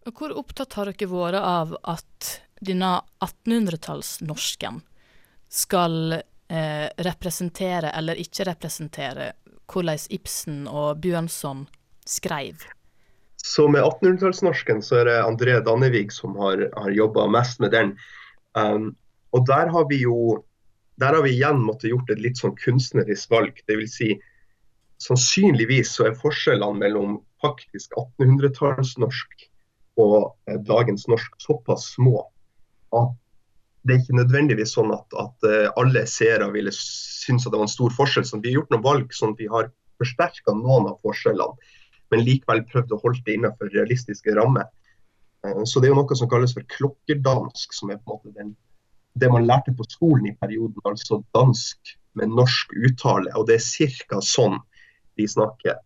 Og 0.07 0.15
Hvor 0.15 0.37
opptatt 0.39 0.77
har 0.79 0.93
dere 0.93 1.11
vært 1.11 1.43
av 1.43 1.75
at 1.83 2.37
denne 2.63 2.93
1800-tallsnorsken 3.25 4.79
skal 5.51 6.15
eh, 6.15 6.87
representere 7.03 7.91
eller 7.91 8.23
ikke 8.23 8.47
representere 8.47 9.33
hvordan 9.67 9.99
Ibsen 10.15 10.67
og 10.71 11.01
Bjørnson 11.03 11.67
skrev? 12.07 12.63
Så 13.47 13.67
med 13.71 13.83
1800-tallsnorsken 13.83 14.83
så 14.83 15.01
er 15.01 15.11
det 15.11 15.17
André 15.23 15.59
Dannevig 15.67 16.13
som 16.15 16.39
har, 16.39 16.69
har 16.75 16.95
jobba 16.95 17.27
mest 17.31 17.61
med 17.63 17.75
den. 17.75 17.93
Um, 18.59 18.95
og 19.37 19.45
der 19.49 19.71
har 19.73 19.89
vi 19.91 20.03
jo 20.05 20.43
der 20.97 21.13
har 21.13 21.23
vi 21.27 21.35
igjen 21.35 21.61
måttet 21.61 21.91
gjort 21.93 22.11
et 22.11 22.23
litt 22.25 22.39
sånn 22.41 22.55
kunstnerisk 22.57 23.29
valg. 23.29 23.59
Vil 23.69 23.89
si, 23.93 24.15
sannsynligvis 25.05 25.91
så 25.93 26.09
er 26.09 26.17
forskjellene 26.17 26.81
mellom 26.81 27.19
faktisk 27.45 27.93
1800-tallsnorsk 28.01 29.45
og 30.01 30.33
eh, 30.49 30.57
dagens 30.65 31.07
norsk 31.09 31.37
såpass 31.41 31.91
små 31.97 32.23
at 32.97 33.13
det 33.87 33.95
er 33.95 34.01
ikke 34.03 34.19
nødvendigvis 34.19 34.73
sånn 34.75 34.91
at, 34.95 35.07
at 35.21 35.47
eh, 35.47 35.69
alle 35.79 36.03
seere 36.11 36.49
ville 36.55 36.73
synes 36.75 37.47
at 37.47 37.53
det 37.53 37.61
var 37.61 37.69
en 37.69 37.77
stor 37.77 37.93
forskjell. 37.95 38.25
Så 38.27 38.41
vi 38.41 38.51
har 38.51 38.61
gjort 38.61 38.73
noen 38.75 38.87
valg 38.87 39.13
at 39.13 39.41
vi 39.41 39.51
har 39.53 39.71
forsterka 40.01 40.55
noen 40.57 40.91
av 40.91 40.99
forskjellene, 41.05 41.71
men 42.13 42.25
likevel 42.27 42.65
prøvd 42.71 42.95
å 42.97 43.01
holde 43.05 43.23
det 43.27 43.37
innenfor 43.37 43.71
realistiske 43.75 44.35
rammer. 44.39 44.67
Eh, 45.45 45.63
Så 45.65 45.81
det 45.81 45.91
er 45.91 45.95
jo 45.95 46.01
noe 46.01 46.19
som 46.19 46.31
kalles 46.33 46.57
for 46.57 46.67
klokkerdansk, 46.73 47.77
som 47.77 47.93
er 47.93 48.01
på 48.01 48.11
en 48.11 48.17
måte 48.17 48.35
den, 48.41 48.57
det 49.21 49.31
man 49.33 49.47
lærte 49.49 49.73
på 49.77 49.87
skolen 49.89 50.31
i 50.31 50.37
perioden, 50.41 50.77
altså 50.85 51.23
dansk 51.35 51.97
med 52.17 52.33
norsk 52.33 52.73
uttale. 52.77 53.33
Og 53.37 53.47
det 53.49 53.59
er 53.59 53.93
ca. 54.09 54.21
sånn 54.25 54.59
de 55.17 55.29
snakker. 55.29 55.79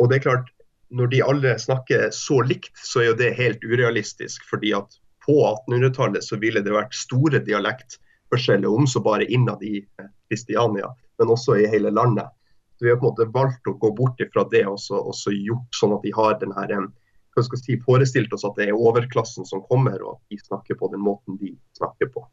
Og 0.00 0.10
det 0.10 0.20
er 0.20 0.26
klart, 0.28 0.48
når 0.90 1.12
de 1.12 1.22
alle 1.22 1.54
snakker 1.58 2.08
så 2.14 2.40
likt, 2.44 2.72
så 2.76 3.02
er 3.02 3.10
jo 3.10 3.18
det 3.20 3.36
helt 3.38 3.64
urealistisk. 3.64 4.44
fordi 4.50 4.74
at 4.76 5.00
på 5.26 5.36
1800-tallet 5.68 6.24
så 6.24 6.38
ville 6.40 6.62
det 6.64 6.72
vært 6.72 6.96
store 6.96 7.42
dialektforskjeller, 7.44 8.68
om 8.68 8.86
så 8.88 9.02
bare 9.04 9.28
innad 9.28 9.62
i 9.62 9.78
eh, 9.78 10.08
Kristiania, 10.28 10.88
men 11.20 11.32
også 11.34 11.58
i 11.60 11.68
hele 11.68 11.92
landet. 11.92 12.32
Så 12.78 12.86
Vi 12.86 12.90
har 12.90 12.96
på 12.96 13.06
en 13.06 13.12
måte 13.12 13.28
valgt 13.34 13.68
å 13.68 13.76
gå 13.76 13.92
bort 13.96 14.20
ifra 14.20 14.46
det 14.50 14.64
og 14.66 14.80
så, 14.80 15.04
gjort 15.30 15.76
sånn 15.76 15.92
at 15.92 16.02
de 16.02 16.14
har 16.16 16.38
den 16.40 16.54
her, 16.56 16.72
em, 16.72 16.88
hva 17.36 17.44
skal 17.44 17.60
si, 17.60 17.76
forestilt 17.84 18.32
oss 18.32 18.46
at 18.48 18.56
det 18.56 18.70
er 18.70 18.78
overklassen 18.78 19.46
som 19.46 19.62
kommer, 19.68 20.00
og 20.00 20.16
at 20.16 20.22
de 20.32 20.40
snakker 20.40 20.80
på 20.80 20.88
den 20.90 21.04
måten 21.04 21.36
de 21.38 21.52
snakker 21.76 22.08
på. 22.14 22.24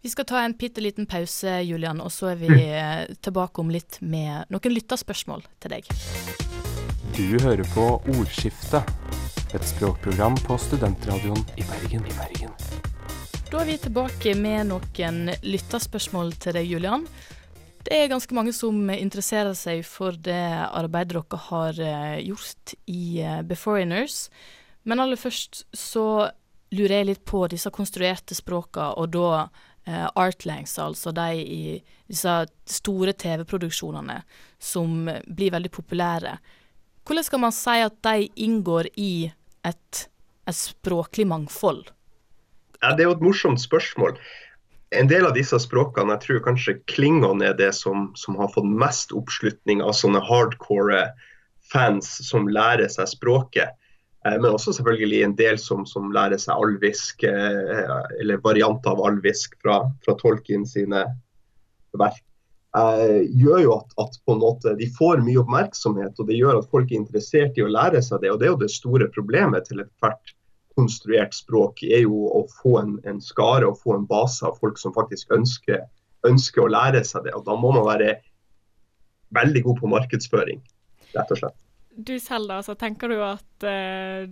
Vi 0.00 0.10
skal 0.10 0.24
ta 0.24 0.40
en 0.40 0.52
bitte 0.52 0.80
liten 0.80 1.06
pause, 1.06 1.60
Julian, 1.66 2.00
og 2.00 2.12
så 2.14 2.30
er 2.30 2.36
vi 2.38 2.48
mm. 2.54 3.16
tilbake 3.20 3.58
om 3.58 3.70
litt 3.74 3.96
med 3.98 4.46
noen 4.46 4.74
lytterspørsmål 4.76 5.42
til 5.58 5.74
deg. 5.74 5.88
Du 7.16 7.34
hører 7.42 7.66
på 7.74 7.86
Ordskiftet, 8.14 8.86
et 9.50 9.66
språkprogram 9.66 10.38
på 10.46 10.54
studentradioen 10.62 11.42
i 11.58 11.66
Bergen. 11.66 12.06
I 12.06 12.14
Bergen. 12.14 12.54
Da 13.50 13.64
er 13.64 13.72
vi 13.72 13.78
tilbake 13.82 14.36
med 14.38 14.70
noen 14.70 15.32
lytterspørsmål 15.42 16.34
til 16.44 16.54
deg, 16.60 16.70
Julian. 16.70 17.08
Det 17.82 17.98
er 17.98 18.10
ganske 18.12 18.36
mange 18.38 18.54
som 18.54 18.78
interesserer 18.94 19.56
seg 19.58 19.82
for 19.88 20.14
det 20.14 20.44
arbeidet 20.68 21.16
dere 21.16 21.44
har 21.48 21.80
eh, 21.80 22.18
gjort 22.28 22.76
i 22.86 23.18
eh, 23.24 23.40
Beforeigners. 23.42 24.28
Men 24.86 25.02
aller 25.02 25.18
først 25.18 25.64
så 25.74 26.28
lurer 26.70 27.00
jeg 27.00 27.08
litt 27.08 27.24
på 27.26 27.48
disse 27.50 27.72
konstruerte 27.74 28.36
språka, 28.36 28.92
og 29.00 29.10
da 29.16 29.48
eh, 29.88 30.06
artlangs, 30.14 30.76
altså 30.78 31.12
de 31.16 31.28
i 31.40 31.62
disse 32.08 32.34
store 32.68 33.14
TV-produksjonene 33.16 34.20
som 34.60 35.08
blir 35.26 35.54
veldig 35.54 35.72
populære. 35.74 36.36
Hvordan 37.08 37.24
skal 37.24 37.40
man 37.40 37.54
si 37.56 37.78
at 37.80 37.96
de 38.04 38.28
inngår 38.36 38.90
i 39.00 39.30
et, 39.64 40.02
et 40.48 40.56
språklig 40.56 41.26
mangfold? 41.28 41.88
Ja, 42.82 42.92
Det 42.92 43.02
er 43.02 43.08
jo 43.08 43.16
et 43.16 43.24
morsomt 43.24 43.60
spørsmål. 43.60 44.18
En 44.96 45.08
del 45.08 45.26
av 45.28 45.34
disse 45.36 45.56
språkene, 45.60 46.14
jeg 46.16 46.24
tror 46.24 46.44
kanskje 46.46 46.78
klingon 46.88 47.42
er 47.44 47.56
det 47.56 47.74
som, 47.76 48.10
som 48.16 48.36
har 48.40 48.52
fått 48.52 48.68
mest 48.68 49.12
oppslutning 49.12 49.82
av 49.84 49.96
sånne 49.96 50.20
hardcore 50.24 51.02
fans 51.72 52.08
som 52.28 52.48
lærer 52.48 52.88
seg 52.92 53.10
språket. 53.10 53.74
Eh, 54.28 54.40
Men 54.40 54.50
også 54.52 54.72
selvfølgelig 54.76 55.22
en 55.24 55.36
del 55.38 55.58
som, 55.58 55.84
som 55.86 56.12
lærer 56.12 56.40
seg 56.40 56.56
alvisk, 56.56 57.24
eh, 57.24 57.84
eller 58.20 58.42
varianter 58.44 58.94
av 58.94 59.04
alvisk 59.06 59.56
fra, 59.62 59.82
fra 60.04 60.16
Tolkien 60.20 60.66
sine 60.68 61.04
verk. 61.98 62.24
Eh, 62.76 63.20
gjør 63.40 63.62
jo 63.64 63.76
at, 63.78 63.94
at 64.02 64.18
på 64.26 64.34
en 64.34 64.42
måte 64.42 64.74
de 64.78 64.90
får 64.98 65.22
mye 65.24 65.40
oppmerksomhet, 65.42 66.18
og 66.18 66.28
det 66.28 66.40
gjør 66.40 66.60
at 66.60 66.72
folk 66.72 66.90
er 66.92 67.00
interessert 67.00 67.56
i 67.58 67.64
å 67.64 67.70
lære 67.72 68.02
seg 68.04 68.22
det. 68.22 68.32
og 68.32 68.40
Det 68.40 68.48
er 68.48 68.54
jo 68.54 68.64
det 68.64 68.72
store 68.74 69.08
problemet 69.14 69.68
til 69.70 69.84
ethvert 69.84 70.34
konstruert 70.78 71.34
språk, 71.34 71.82
er 71.82 72.04
jo 72.04 72.28
å 72.38 72.44
få 72.60 72.76
en, 72.82 72.98
en 73.08 73.22
skare 73.24 73.66
og 73.66 73.80
få 73.82 73.96
en 73.96 74.06
base 74.06 74.44
av 74.46 74.60
folk 74.60 74.78
som 74.78 74.94
faktisk 74.94 75.32
ønsker, 75.34 75.80
ønsker 76.28 76.62
å 76.66 76.70
lære 76.70 77.02
seg 77.06 77.26
det. 77.26 77.34
og 77.34 77.46
Da 77.48 77.56
må 77.58 77.72
man 77.74 77.88
være 77.88 78.18
veldig 79.34 79.64
god 79.64 79.80
på 79.80 79.90
markedsføring, 79.90 80.60
rett 81.16 81.34
og 81.34 81.40
slett. 81.40 81.58
Du 81.98 82.14
selv, 82.22 82.46
da, 82.50 82.60
så 82.62 82.76
tenker 82.78 83.10
du 83.10 83.18
at 83.26 83.66
uh, 83.66 84.28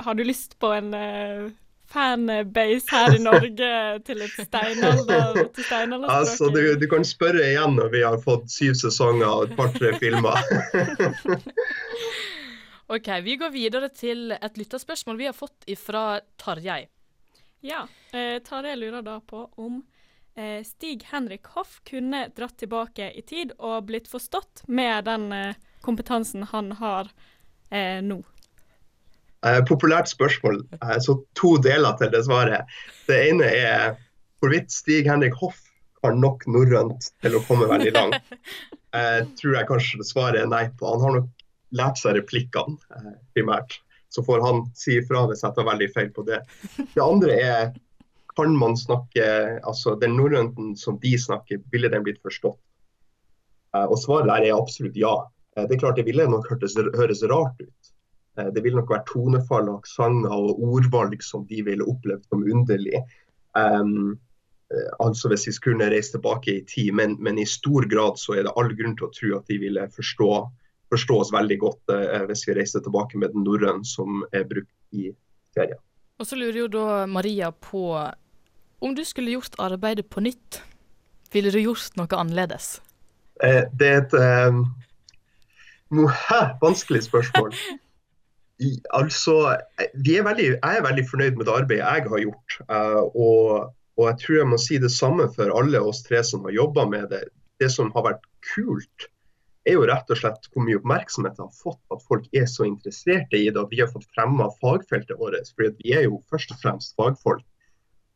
Har 0.00 0.16
du 0.16 0.24
lyst 0.24 0.56
på 0.62 0.70
en 0.72 0.94
uh, 0.96 1.50
fanbase 1.92 2.88
her 2.88 3.16
i 3.18 3.20
Norge 3.20 3.70
til 4.06 4.24
et 4.24 4.32
steinalder, 4.32 5.42
til 5.52 5.66
steinalderspråket? 5.66 6.16
Altså, 6.16 6.48
du, 6.54 6.62
du 6.80 6.86
kan 6.88 7.04
spørre 7.04 7.44
igjen 7.50 7.76
når 7.76 7.92
vi 7.92 8.04
har 8.06 8.16
fått 8.24 8.48
syv 8.52 8.78
sesonger 8.80 9.28
og 9.28 9.50
et 9.50 9.56
par-tre 9.60 9.92
filmer. 10.00 10.40
Ok, 12.92 13.08
vi 13.24 13.38
går 13.40 13.50
videre 13.54 13.88
til 13.88 14.34
et 14.34 14.58
lytterspørsmål 14.60 15.16
vi 15.16 15.24
har 15.24 15.32
fått 15.32 15.64
fra 15.80 16.20
Tarjei. 16.36 16.82
Ja, 17.64 17.86
eh, 18.12 18.36
Tarjei 18.44 18.74
lurer 18.76 19.04
da 19.06 19.14
på 19.24 19.46
om 19.62 19.78
eh, 20.36 20.60
Stig 20.66 21.06
Henrik 21.08 21.46
Hoff 21.54 21.78
kunne 21.88 22.26
dratt 22.36 22.58
tilbake 22.60 23.08
i 23.16 23.22
tid 23.24 23.54
og 23.56 23.86
blitt 23.88 24.10
forstått 24.12 24.66
med 24.68 25.06
den 25.08 25.24
eh, 25.32 25.62
kompetansen 25.82 26.46
han 26.52 26.72
har 26.78 27.10
eh, 27.70 28.00
nå. 28.04 28.20
Eh, 29.46 29.60
populært 29.68 30.10
spørsmål. 30.12 30.62
Eh, 30.78 30.98
så 31.02 31.18
to 31.38 31.56
deler 31.62 31.98
til 32.00 32.12
det 32.14 32.24
svaret. 32.28 32.70
Det 33.08 33.18
ene 33.30 33.50
er 33.50 33.96
hvorvidt 34.42 34.74
Stig 34.74 35.10
Henrik 35.10 35.36
Hoff 35.40 35.60
har 36.02 36.16
nok 36.18 36.46
norrønt 36.50 37.12
til 37.22 37.38
å 37.38 37.42
komme 37.48 37.70
veldig 37.70 37.96
langt. 37.98 38.32
Eh, 38.92 39.22
tror 39.40 39.54
jeg 39.56 39.64
kanskje 39.70 40.04
svaret 40.04 40.42
er 40.42 40.48
nei 40.52 40.66
på. 40.76 40.84
Han 40.84 41.00
har 41.00 41.14
nok 41.14 41.44
lært 41.72 41.96
seg 41.96 42.18
replikkene 42.18 42.76
eh, 42.92 43.14
primært. 43.32 43.78
Så 44.12 44.20
får 44.26 44.42
han 44.44 44.58
si 44.76 44.98
ifra 45.00 45.22
hvis 45.30 45.40
jeg 45.46 45.56
tar 45.56 45.64
veldig 45.64 45.88
feil 45.94 46.10
på 46.12 46.26
det. 46.28 46.42
Det 46.76 47.00
andre 47.00 47.38
er 47.40 47.62
kan 48.36 48.52
man 48.56 48.76
snakke 48.76 49.24
altså 49.64 49.94
Den 50.00 50.16
norrønten 50.16 50.74
som 50.76 50.98
de 51.00 51.14
snakker, 51.20 51.62
ville 51.72 51.88
den 51.92 52.04
blitt 52.04 52.20
forstått? 52.20 52.60
Eh, 53.76 53.86
og 53.86 53.96
svaret 54.00 54.28
der 54.28 54.50
er 54.50 54.58
absolutt 54.60 54.98
ja. 55.00 55.14
Eh, 55.56 55.66
det 55.68 55.76
er 55.76 55.82
klart 55.84 56.00
det 56.00 56.06
ville 56.08 56.26
nok 56.30 56.48
hørtes, 56.50 56.76
høres 56.96 57.22
rart 57.30 57.60
ut. 57.60 57.92
Eh, 58.38 58.50
Det 58.54 58.62
ville 58.64 58.80
nok 58.80 58.90
vært 58.90 59.08
tonefall, 59.10 59.70
aksenter 59.76 60.32
og 60.32 60.60
ordvalg 60.62 61.22
som 61.22 61.46
de 61.46 61.62
ville 61.66 61.84
opplevd 61.84 62.24
som 62.28 62.44
underlig. 62.44 63.02
Um, 63.52 64.18
altså 65.04 65.28
hvis 65.28 65.44
vi 65.44 65.52
skulle 65.52 65.90
reist 65.92 66.14
tilbake 66.14 66.54
i 66.54 66.64
tid, 66.64 66.94
men, 66.96 67.18
men 67.20 67.36
i 67.38 67.44
stor 67.44 67.84
grad 67.84 68.16
så 68.16 68.38
er 68.38 68.46
det 68.46 68.54
all 68.56 68.72
grunn 68.72 68.96
til 68.96 69.10
å 69.10 69.12
tro 69.12 69.34
at 69.36 69.50
de 69.52 69.58
ville 69.60 69.84
forstå, 69.92 70.28
forstå 70.88 71.18
oss 71.20 71.32
veldig 71.34 71.58
godt 71.60 71.92
uh, 71.92 72.22
hvis 72.30 72.46
vi 72.48 72.56
reiste 72.56 72.80
tilbake 72.80 73.20
med 73.20 73.34
den 73.36 73.44
norrøn 73.44 73.84
som 73.84 74.24
er 74.32 74.48
brukt 74.48 74.72
i 74.96 75.10
serien. 75.52 75.76
Og 76.16 76.28
så 76.28 76.38
lurer 76.40 76.62
jo 76.62 76.70
da 76.72 77.04
Maria 77.10 77.50
på 77.52 77.84
om 78.82 78.94
du 78.96 79.04
skulle 79.04 79.30
gjort 79.30 79.54
arbeidet 79.62 80.08
på 80.10 80.22
nytt, 80.24 80.62
ville 81.32 81.52
du 81.54 81.60
gjort 81.60 81.94
noe 82.00 82.18
annerledes? 82.18 82.80
Eh, 83.44 83.68
det 83.78 83.88
er 83.88 84.00
et 84.00 84.16
eh, 84.18 84.58
Hæ, 85.92 86.40
vanskelig 86.62 87.02
spørsmål. 87.04 87.52
I, 88.60 88.70
altså, 88.94 89.34
er 89.78 90.24
veldig, 90.24 90.46
jeg 90.54 90.76
er 90.78 90.84
veldig 90.86 91.04
fornøyd 91.10 91.36
med 91.36 91.46
det 91.48 91.54
arbeidet 91.60 91.84
jeg 91.84 92.08
har 92.08 92.22
gjort. 92.24 92.58
Uh, 92.70 93.02
og, 93.24 93.72
og 93.98 94.08
jeg 94.08 94.18
tror 94.22 94.36
jeg 94.38 94.50
må 94.52 94.58
si 94.62 94.78
det 94.80 94.92
samme 94.94 95.28
for 95.36 95.52
alle 95.58 95.82
oss 95.84 96.00
tre 96.06 96.22
som 96.24 96.46
har 96.48 96.56
jobba 96.56 96.86
med 96.88 97.10
det. 97.12 97.24
Det 97.60 97.68
som 97.70 97.92
har 97.96 98.06
vært 98.08 98.24
kult, 98.54 99.08
er 99.68 99.76
jo 99.76 99.84
rett 99.86 100.08
og 100.10 100.18
slett 100.18 100.48
hvor 100.50 100.64
mye 100.66 100.80
oppmerksomhet 100.80 101.36
det 101.36 101.44
har 101.44 101.60
fått. 101.60 101.82
At 101.92 102.08
folk 102.08 102.24
er 102.40 102.48
så 102.50 102.64
interesserte 102.66 103.36
i 103.38 103.50
det. 103.50 103.60
At 103.60 103.70
vi 103.74 103.82
har 103.84 103.92
fått 103.92 104.08
fremma 104.16 104.48
fagfeltet 104.64 105.20
vårt. 105.20 105.52
For 105.52 105.76
vi 105.82 105.92
er 105.98 106.08
jo 106.08 106.22
først 106.32 106.56
og 106.56 106.62
fremst 106.64 106.96
fagfolk. 106.96 107.44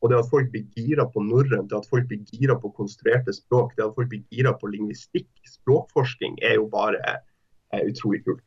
Og 0.01 0.11
det 0.11 0.17
at 0.17 0.29
folk 0.29 0.49
blir 0.53 0.65
gira 0.77 1.07
på 1.09 1.21
norrønt, 1.25 1.69
det 1.69 1.77
at 1.77 1.87
folk 1.89 2.09
blir 2.09 2.25
gira 2.33 2.57
på 2.57 2.73
konstruerte 2.77 3.33
språk, 3.33 3.73
det 3.77 3.85
at 3.85 3.95
folk 3.97 4.11
blir 4.11 4.25
gira 4.33 4.53
på 4.57 4.69
lingvistikk, 4.69 5.29
språkforskning, 5.49 6.37
er 6.45 6.59
jo 6.59 6.67
bare 6.69 7.01
eh, 7.73 7.87
utrolig 7.89 8.23
kult. 8.25 8.43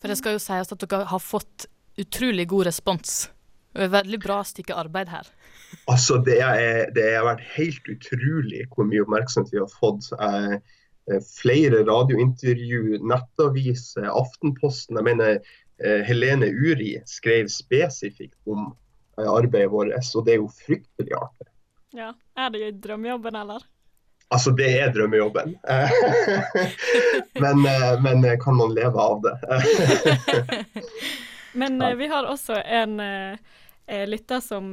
For 0.00 0.12
det 0.12 0.18
skal 0.20 0.36
jo 0.36 0.42
sies 0.42 0.72
at 0.74 0.84
dere 0.84 1.06
har 1.08 1.22
fått 1.22 1.66
utrolig 2.00 2.48
god 2.50 2.68
respons. 2.68 3.28
Det 3.74 3.88
er 3.88 3.94
veldig 3.94 4.20
bra 4.22 4.38
stykke 4.46 4.76
arbeid 4.78 5.10
her. 5.10 5.28
Altså, 5.90 6.20
det, 6.22 6.38
er, 6.44 6.90
det 6.94 7.08
har 7.16 7.26
vært 7.26 7.44
helt 7.56 7.88
utrolig 7.90 8.66
hvor 8.70 8.86
mye 8.86 9.02
oppmerksomhet 9.02 9.54
vi 9.54 9.62
har 9.62 9.72
fått. 9.80 10.10
Eh, 10.22 10.58
flere 11.40 11.82
radiointervju, 11.88 13.00
nettavis, 13.02 13.96
eh, 13.96 14.08
Aftenposten. 14.08 14.96
Jeg 14.96 15.04
mener, 15.04 15.40
eh, 15.82 16.02
Helene 16.06 16.46
Uri 16.46 16.94
skrev 17.06 17.48
spesifikt 17.48 18.38
om 18.46 18.74
eh, 19.18 19.26
arbeidet 19.26 19.70
vårt, 19.70 20.14
og 20.14 20.24
det 20.26 20.36
er 20.36 20.42
jo 20.42 20.48
fryktelig 20.48 21.16
artig. 21.18 21.50
Ja. 21.94 22.12
Er 22.36 22.50
det 22.50 22.80
drømmejobben, 22.82 23.36
eller? 23.36 23.62
Altså, 24.28 24.50
det 24.50 24.70
er 24.80 24.92
drømmejobben. 24.94 25.56
men, 27.44 27.66
eh, 27.66 27.90
men 28.02 28.24
eh, 28.24 28.38
kan 28.40 28.56
man 28.56 28.74
leve 28.74 29.00
av 29.00 29.22
det? 29.22 29.36
Men 31.54 31.82
eh, 31.82 31.94
vi 31.94 32.08
har 32.10 32.26
også 32.26 32.56
en 32.66 32.96
lytter 34.10 34.40
som 34.42 34.72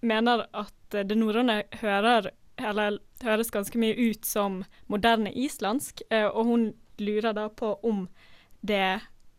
mener 0.00 0.40
at 0.50 0.96
det 1.06 1.14
norrøne 1.14 1.60
hører, 1.78 2.30
eller, 2.58 2.96
høres 3.22 3.52
ganske 3.54 3.78
mye 3.78 3.94
ut 3.94 4.26
som 4.26 4.64
moderne 4.90 5.30
islandsk, 5.30 6.02
og 6.10 6.40
hun 6.48 6.64
lurer 6.98 7.36
da 7.36 7.46
på 7.54 7.76
om 7.86 8.08
det 8.66 8.98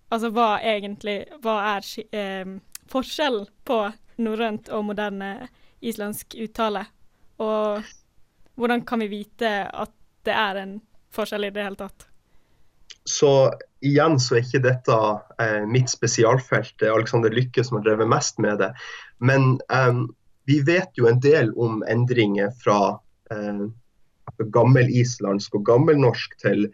Altså 0.09 0.31
hva 0.33 0.57
egentlig 0.65 1.21
Hva 1.43 1.55
er 1.75 1.89
eh, 2.17 2.53
forskjellen 2.89 3.49
på 3.67 3.79
norrønt 4.19 4.71
og 4.73 4.87
moderne 4.89 5.49
islandsk 5.85 6.35
uttale? 6.43 6.87
Og 7.39 7.85
hvordan 8.59 8.85
kan 8.85 8.99
vi 8.99 9.07
vite 9.07 9.49
at 9.71 9.91
det 10.27 10.35
er 10.35 10.61
en 10.61 10.77
forskjell 11.15 11.47
i 11.47 11.51
det 11.55 11.63
hele 11.63 11.79
tatt? 11.79 12.07
Så 13.07 13.31
igjen 13.85 14.19
så 14.21 14.35
er 14.35 14.43
ikke 14.43 14.61
dette 14.65 14.97
eh, 15.41 15.63
mitt 15.65 15.89
spesialfelt. 15.89 16.75
Det 16.77 16.89
er 16.89 16.97
Alexander 16.97 17.33
Lykke 17.33 17.63
som 17.65 17.79
har 17.79 17.87
drevet 17.87 18.11
mest 18.11 18.41
med 18.43 18.59
det. 18.61 18.73
Men 19.23 19.55
eh, 19.71 20.03
vi 20.49 20.59
vet 20.67 20.91
jo 20.99 21.07
en 21.09 21.21
del 21.23 21.53
om 21.57 21.81
endringer 21.89 22.51
fra 22.61 22.99
eh, 23.31 23.63
gammelislandsk 24.53 25.55
og 25.55 25.65
gammelnorsk 25.71 26.37
til, 26.43 26.67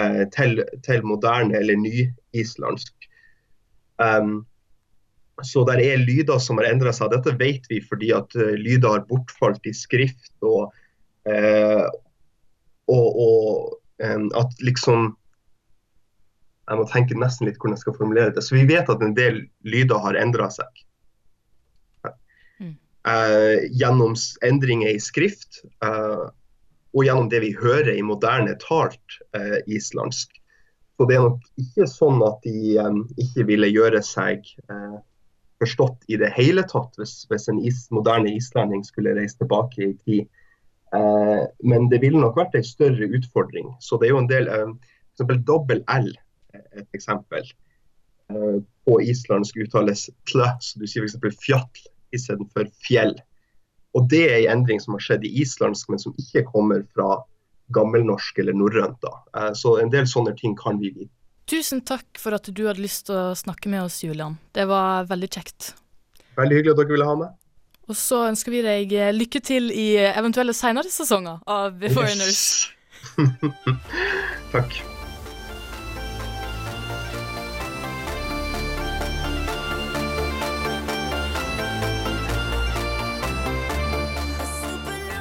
eh, 0.00 0.24
til, 0.34 0.64
til 0.86 1.06
moderne 1.06 1.56
eller 1.60 1.78
nyislandsk. 1.84 2.94
Um, 3.96 4.44
så 5.44 5.64
der 5.68 5.80
er 5.84 6.00
lyder 6.00 6.40
som 6.40 6.58
har 6.60 6.70
endra 6.70 6.92
seg. 6.96 7.12
Dette 7.12 7.36
vet 7.40 7.68
vi 7.68 7.82
fordi 7.84 8.12
at 8.16 8.32
eh, 8.38 8.56
lyder 8.56 8.96
har 8.96 9.06
bortfalt 9.08 9.68
i 9.68 9.74
skrift. 9.76 10.32
Og, 10.40 10.72
eh, 11.30 11.84
og, 12.92 13.06
og 13.26 14.04
em, 14.04 14.28
at 14.38 14.52
liksom 14.62 15.14
Jeg 16.66 16.78
må 16.80 16.84
tenke 16.90 17.14
nesten 17.14 17.46
litt 17.46 17.60
hvordan 17.60 17.76
jeg 17.76 17.84
skal 17.84 17.94
formulere 17.94 18.32
det. 18.34 18.42
Så 18.42 18.56
vi 18.56 18.64
vet 18.66 18.88
at 18.90 19.02
en 19.02 19.14
del 19.14 19.44
lyder 19.62 20.00
har 20.02 20.16
endra 20.18 20.48
seg. 20.50 20.66
Eh, 23.06 23.68
gjennom 23.70 24.16
endringer 24.42 24.90
i 24.90 24.98
skrift 24.98 25.60
eh, 25.86 26.24
og 26.96 27.04
gjennom 27.06 27.28
det 27.30 27.38
vi 27.44 27.52
hører 27.54 27.92
i 27.94 28.02
moderne 28.02 28.56
talt 28.58 29.20
eh, 29.36 29.60
islandsk. 29.70 30.32
Så 30.96 31.06
det 31.06 31.14
er 31.14 31.26
nok 31.28 31.44
ikke 31.60 31.86
sånn 31.92 32.18
at 32.26 32.40
de 32.42 32.74
em, 32.82 33.04
ikke 33.20 33.44
ville 33.52 33.68
gjøre 33.70 34.00
seg 34.02 34.48
eh, 34.66 34.96
forstått 35.62 36.08
i 36.10 36.18
det 36.20 36.32
hele 36.34 36.64
tatt 36.66 36.98
hvis, 36.98 37.20
hvis 37.30 37.46
en 37.52 37.60
is, 37.62 37.84
moderne 37.94 38.32
islending 38.34 38.82
skulle 38.84 39.14
reise 39.14 39.38
tilbake 39.38 39.90
i 39.90 39.94
tid. 40.02 40.26
Eh, 40.96 41.42
men 41.68 41.90
det 41.92 42.00
ville 42.04 42.20
nok 42.22 42.38
vært 42.38 42.56
en 42.56 42.66
større 42.66 43.08
utfordring. 43.18 43.74
Så 43.84 44.00
det 44.00 44.08
er 44.08 44.16
jo 44.16 44.22
en 44.24 44.30
del 44.30 44.48
eh, 44.52 44.70
eksempel 45.14 45.42
dobbel 45.48 45.84
L 45.92 46.12
et 46.76 46.88
eksempel. 46.96 47.44
Eh, 48.30 48.58
på 48.86 49.00
islandsk 49.02 49.56
uttales 49.56 50.08
tl, 50.30 50.42
så 50.60 50.80
du 50.80 50.86
sier 50.88 51.06
f.eks. 51.06 51.38
fjall 51.42 51.86
istedenfor 52.14 52.68
fjell. 52.86 53.14
Og 53.96 54.08
det 54.12 54.24
er 54.28 54.38
en 54.44 54.60
endring 54.60 54.80
som 54.82 54.96
har 54.96 55.04
skjedd 55.04 55.24
i 55.26 55.32
islandsk, 55.42 55.90
men 55.90 56.02
som 56.02 56.14
ikke 56.20 56.44
kommer 56.50 56.84
fra 56.94 57.20
gammelnorsk 57.74 58.38
eller 58.42 58.56
norrønt. 58.56 59.06
Eh, 59.06 59.52
så 59.58 59.78
en 59.82 59.92
del 59.94 60.08
sånne 60.10 60.36
ting 60.38 60.56
kan 60.58 60.80
vi 60.82 60.92
vite. 60.94 61.12
Tusen 61.46 61.82
takk 61.86 62.18
for 62.18 62.34
at 62.34 62.48
du 62.50 62.64
hadde 62.66 62.82
lyst 62.82 63.06
til 63.06 63.18
å 63.20 63.34
snakke 63.38 63.70
med 63.70 63.84
oss, 63.86 64.00
Julian. 64.02 64.34
Det 64.54 64.64
var 64.66 65.06
veldig 65.06 65.28
kjekt. 65.30 65.74
Veldig 66.36 66.58
hyggelig 66.58 66.72
at 66.74 66.80
dere 66.80 66.94
ville 66.96 67.06
ha 67.06 67.18
med. 67.20 67.36
Og 67.86 67.94
så 67.94 68.24
ønsker 68.26 68.50
vi 68.50 68.64
deg 68.66 68.92
eh, 68.98 69.12
lykke 69.14 69.40
til 69.46 69.70
i 69.70 69.94
eventuelle 70.10 70.54
senere 70.56 70.90
sesonger 70.90 71.38
av 71.46 71.78
The 71.78 71.92
Foreigners. 71.94 72.42
Takk. 74.54 74.74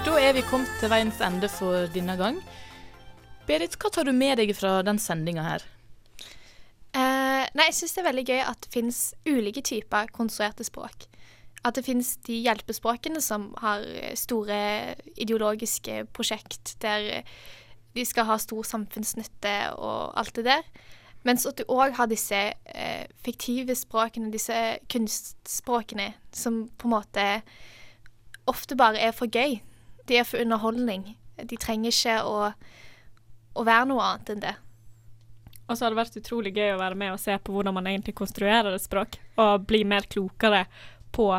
Da 0.06 0.18
er 0.18 0.34
vi 0.34 0.42
kommet 0.50 0.74
til 0.82 0.90
veiens 0.90 1.22
ende 1.22 1.52
for 1.52 1.86
denne 1.94 2.18
gang. 2.18 2.42
Berit, 3.46 3.78
hva 3.78 3.94
tar 3.94 4.10
du 4.10 4.14
med 4.16 4.40
deg 4.42 4.58
fra 4.58 4.80
den 4.82 4.98
sendinga 4.98 5.46
her? 5.46 5.72
Uh, 6.96 7.46
nei, 7.54 7.68
jeg 7.68 7.76
syns 7.78 7.94
det 7.94 8.02
er 8.02 8.08
veldig 8.10 8.30
gøy 8.32 8.40
at 8.42 8.66
det 8.66 8.72
finnes 8.74 9.02
ulike 9.30 9.62
typer 9.62 10.10
konstruerte 10.16 10.66
språk. 10.66 11.06
At 11.66 11.78
det 11.78 11.86
finnes 11.88 12.16
de 12.28 12.38
hjelpespråkene 12.46 13.22
som 13.24 13.50
har 13.62 13.84
store 14.20 14.58
ideologiske 15.18 16.04
prosjekt 16.14 16.76
der 16.84 17.24
de 17.96 18.04
skal 18.06 18.28
ha 18.28 18.36
stor 18.42 18.68
samfunnsnytte 18.68 19.56
og 19.80 20.14
alt 20.20 20.36
det 20.38 20.46
der. 20.50 20.68
Mens 21.26 21.48
at 21.50 21.58
du 21.58 21.66
òg 21.74 21.96
har 21.98 22.10
disse 22.12 22.38
eh, 22.38 23.06
fiktive 23.26 23.74
språkene, 23.78 24.30
disse 24.34 24.58
kunstspråkene, 24.92 26.12
som 26.36 26.66
på 26.78 26.90
en 26.90 26.94
måte 26.94 27.24
ofte 28.46 28.78
bare 28.78 29.02
er 29.02 29.16
for 29.16 29.32
gøy. 29.32 29.58
De 30.06 30.20
er 30.20 30.28
for 30.28 30.44
underholdning. 30.44 31.16
De 31.42 31.58
trenger 31.58 31.90
ikke 31.90 32.20
å, 32.30 32.52
å 33.58 33.66
være 33.66 33.90
noe 33.90 34.06
annet 34.06 34.36
enn 34.36 34.44
det. 34.44 34.54
Og 35.66 35.74
så 35.74 35.88
har 35.88 35.96
det 35.96 36.02
vært 36.04 36.20
utrolig 36.20 36.54
gøy 36.54 36.76
å 36.76 36.82
være 36.84 37.00
med 37.00 37.16
og 37.16 37.22
se 37.24 37.34
på 37.42 37.56
hvordan 37.56 37.74
man 37.74 37.90
egentlig 37.90 38.14
konstruerer 38.20 38.76
et 38.76 38.86
språk, 38.86 39.18
og 39.42 39.66
bli 39.66 39.82
mer 39.88 40.06
klokere 40.06 40.68
på 41.16 41.32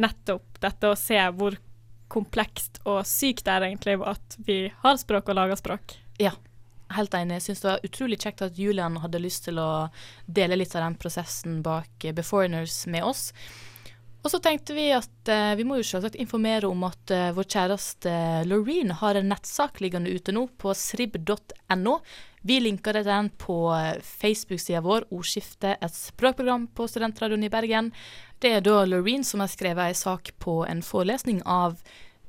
nettopp 0.00 0.60
dette 0.62 0.90
å 0.90 0.98
se 0.98 1.18
hvor 1.36 1.58
komplekst 2.12 2.82
og 2.84 3.02
sykt 3.08 3.46
det 3.46 3.52
er 3.54 3.66
egentlig 3.70 3.96
at 4.04 4.38
vi 4.46 4.66
har 4.82 4.98
språk 5.00 5.30
og 5.32 5.38
lager 5.38 5.60
språk. 5.60 5.96
Ja, 6.20 6.34
helt 6.92 7.14
enig. 7.16 7.38
Jeg 7.40 7.46
syns 7.46 7.64
det 7.64 7.70
var 7.70 7.86
utrolig 7.88 8.20
kjekt 8.20 8.44
at 8.44 8.58
Julian 8.60 9.00
hadde 9.02 9.22
lyst 9.22 9.46
til 9.48 9.60
å 9.62 9.88
dele 10.26 10.60
litt 10.60 10.74
av 10.76 10.84
den 10.84 10.98
prosessen 11.00 11.60
bak 11.64 12.04
eh, 12.04 12.16
Beforeigners 12.16 12.82
med 12.92 13.06
oss. 13.08 13.30
Og 14.22 14.30
så 14.30 14.38
tenkte 14.38 14.74
vi 14.76 14.86
at 14.94 15.30
eh, 15.30 15.54
vi 15.58 15.64
må 15.66 15.80
jo 15.80 15.86
selvsagt 15.86 16.18
informere 16.22 16.68
om 16.70 16.84
at 16.86 17.10
eh, 17.10 17.30
vår 17.34 17.48
kjæreste 17.56 18.12
Loreen 18.46 18.94
har 19.00 19.18
en 19.18 19.32
nettsak 19.32 19.80
liggende 19.82 20.12
ute 20.14 20.34
nå 20.34 20.46
på 20.62 20.74
srib.no. 20.78 21.96
Vi 22.46 22.58
linker 22.62 22.98
til 22.98 23.08
den 23.08 23.32
på 23.38 23.56
eh, 23.74 23.98
Facebook-sida 24.06 24.82
vår, 24.84 25.08
Ordskiftet, 25.14 25.82
et 25.82 25.98
språkprogram 25.98 26.68
på 26.70 26.86
Studentradioen 26.90 27.48
i 27.48 27.50
Bergen. 27.50 27.90
Det 28.42 28.50
er 28.50 28.62
da 28.66 28.80
Loreen 28.84 29.22
som 29.24 29.38
har 29.38 29.50
skrevet 29.52 29.92
ei 29.92 29.94
sak 29.94 30.32
på 30.42 30.64
en 30.66 30.80
forelesning 30.82 31.44
av 31.46 31.76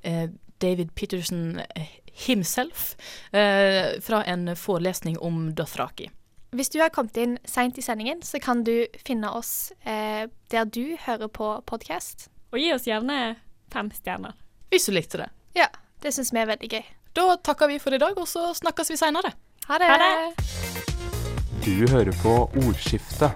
eh, 0.06 0.30
David 0.62 0.92
Peterson 0.94 1.60
eh, 1.76 1.88
himself, 2.28 2.96
eh, 3.32 4.00
fra 4.02 4.24
en 4.24 4.52
forelesning 4.56 5.18
om 5.18 5.48
Dothraki. 5.58 6.12
Hvis 6.54 6.70
du 6.70 6.78
har 6.84 6.94
kommet 6.94 7.18
inn 7.18 7.40
seint 7.50 7.78
i 7.78 7.82
sendingen, 7.82 8.22
så 8.22 8.38
kan 8.40 8.62
du 8.64 8.86
finne 9.02 9.32
oss 9.34 9.74
eh, 9.90 10.30
der 10.54 10.70
du 10.70 10.94
hører 11.02 11.32
på 11.34 11.50
podkast. 11.66 12.28
Og 12.54 12.62
gi 12.62 12.70
oss 12.76 12.86
gjerne 12.86 13.40
fem 13.74 13.90
stjerner. 13.98 14.38
Hvis 14.70 14.86
du 14.86 14.94
likte 14.94 15.24
det. 15.24 15.32
Ja, 15.58 15.72
det 16.06 16.14
syns 16.14 16.30
vi 16.30 16.44
er 16.44 16.52
veldig 16.54 16.70
gøy. 16.76 16.86
Da 17.18 17.26
takker 17.42 17.74
vi 17.74 17.82
for 17.82 17.98
i 17.98 18.02
dag, 18.02 18.14
og 18.14 18.30
så 18.30 18.52
snakkes 18.62 18.94
vi 18.94 19.02
seinere. 19.02 19.34
Ha 19.66 19.82
det! 19.82 19.90
Ha 19.90 19.98
det! 19.98 20.54
Du 21.66 21.88
hører 21.90 22.14
på 22.22 22.38
Ordskiftet, 22.68 23.34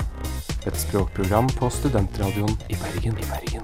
et 0.65 0.79
språkprogram 0.79 1.47
på 1.59 1.69
Studentradioen 1.69 2.57
i 2.67 2.75
Bergen. 2.75 3.17
I 3.19 3.25
Bergen. 3.29 3.63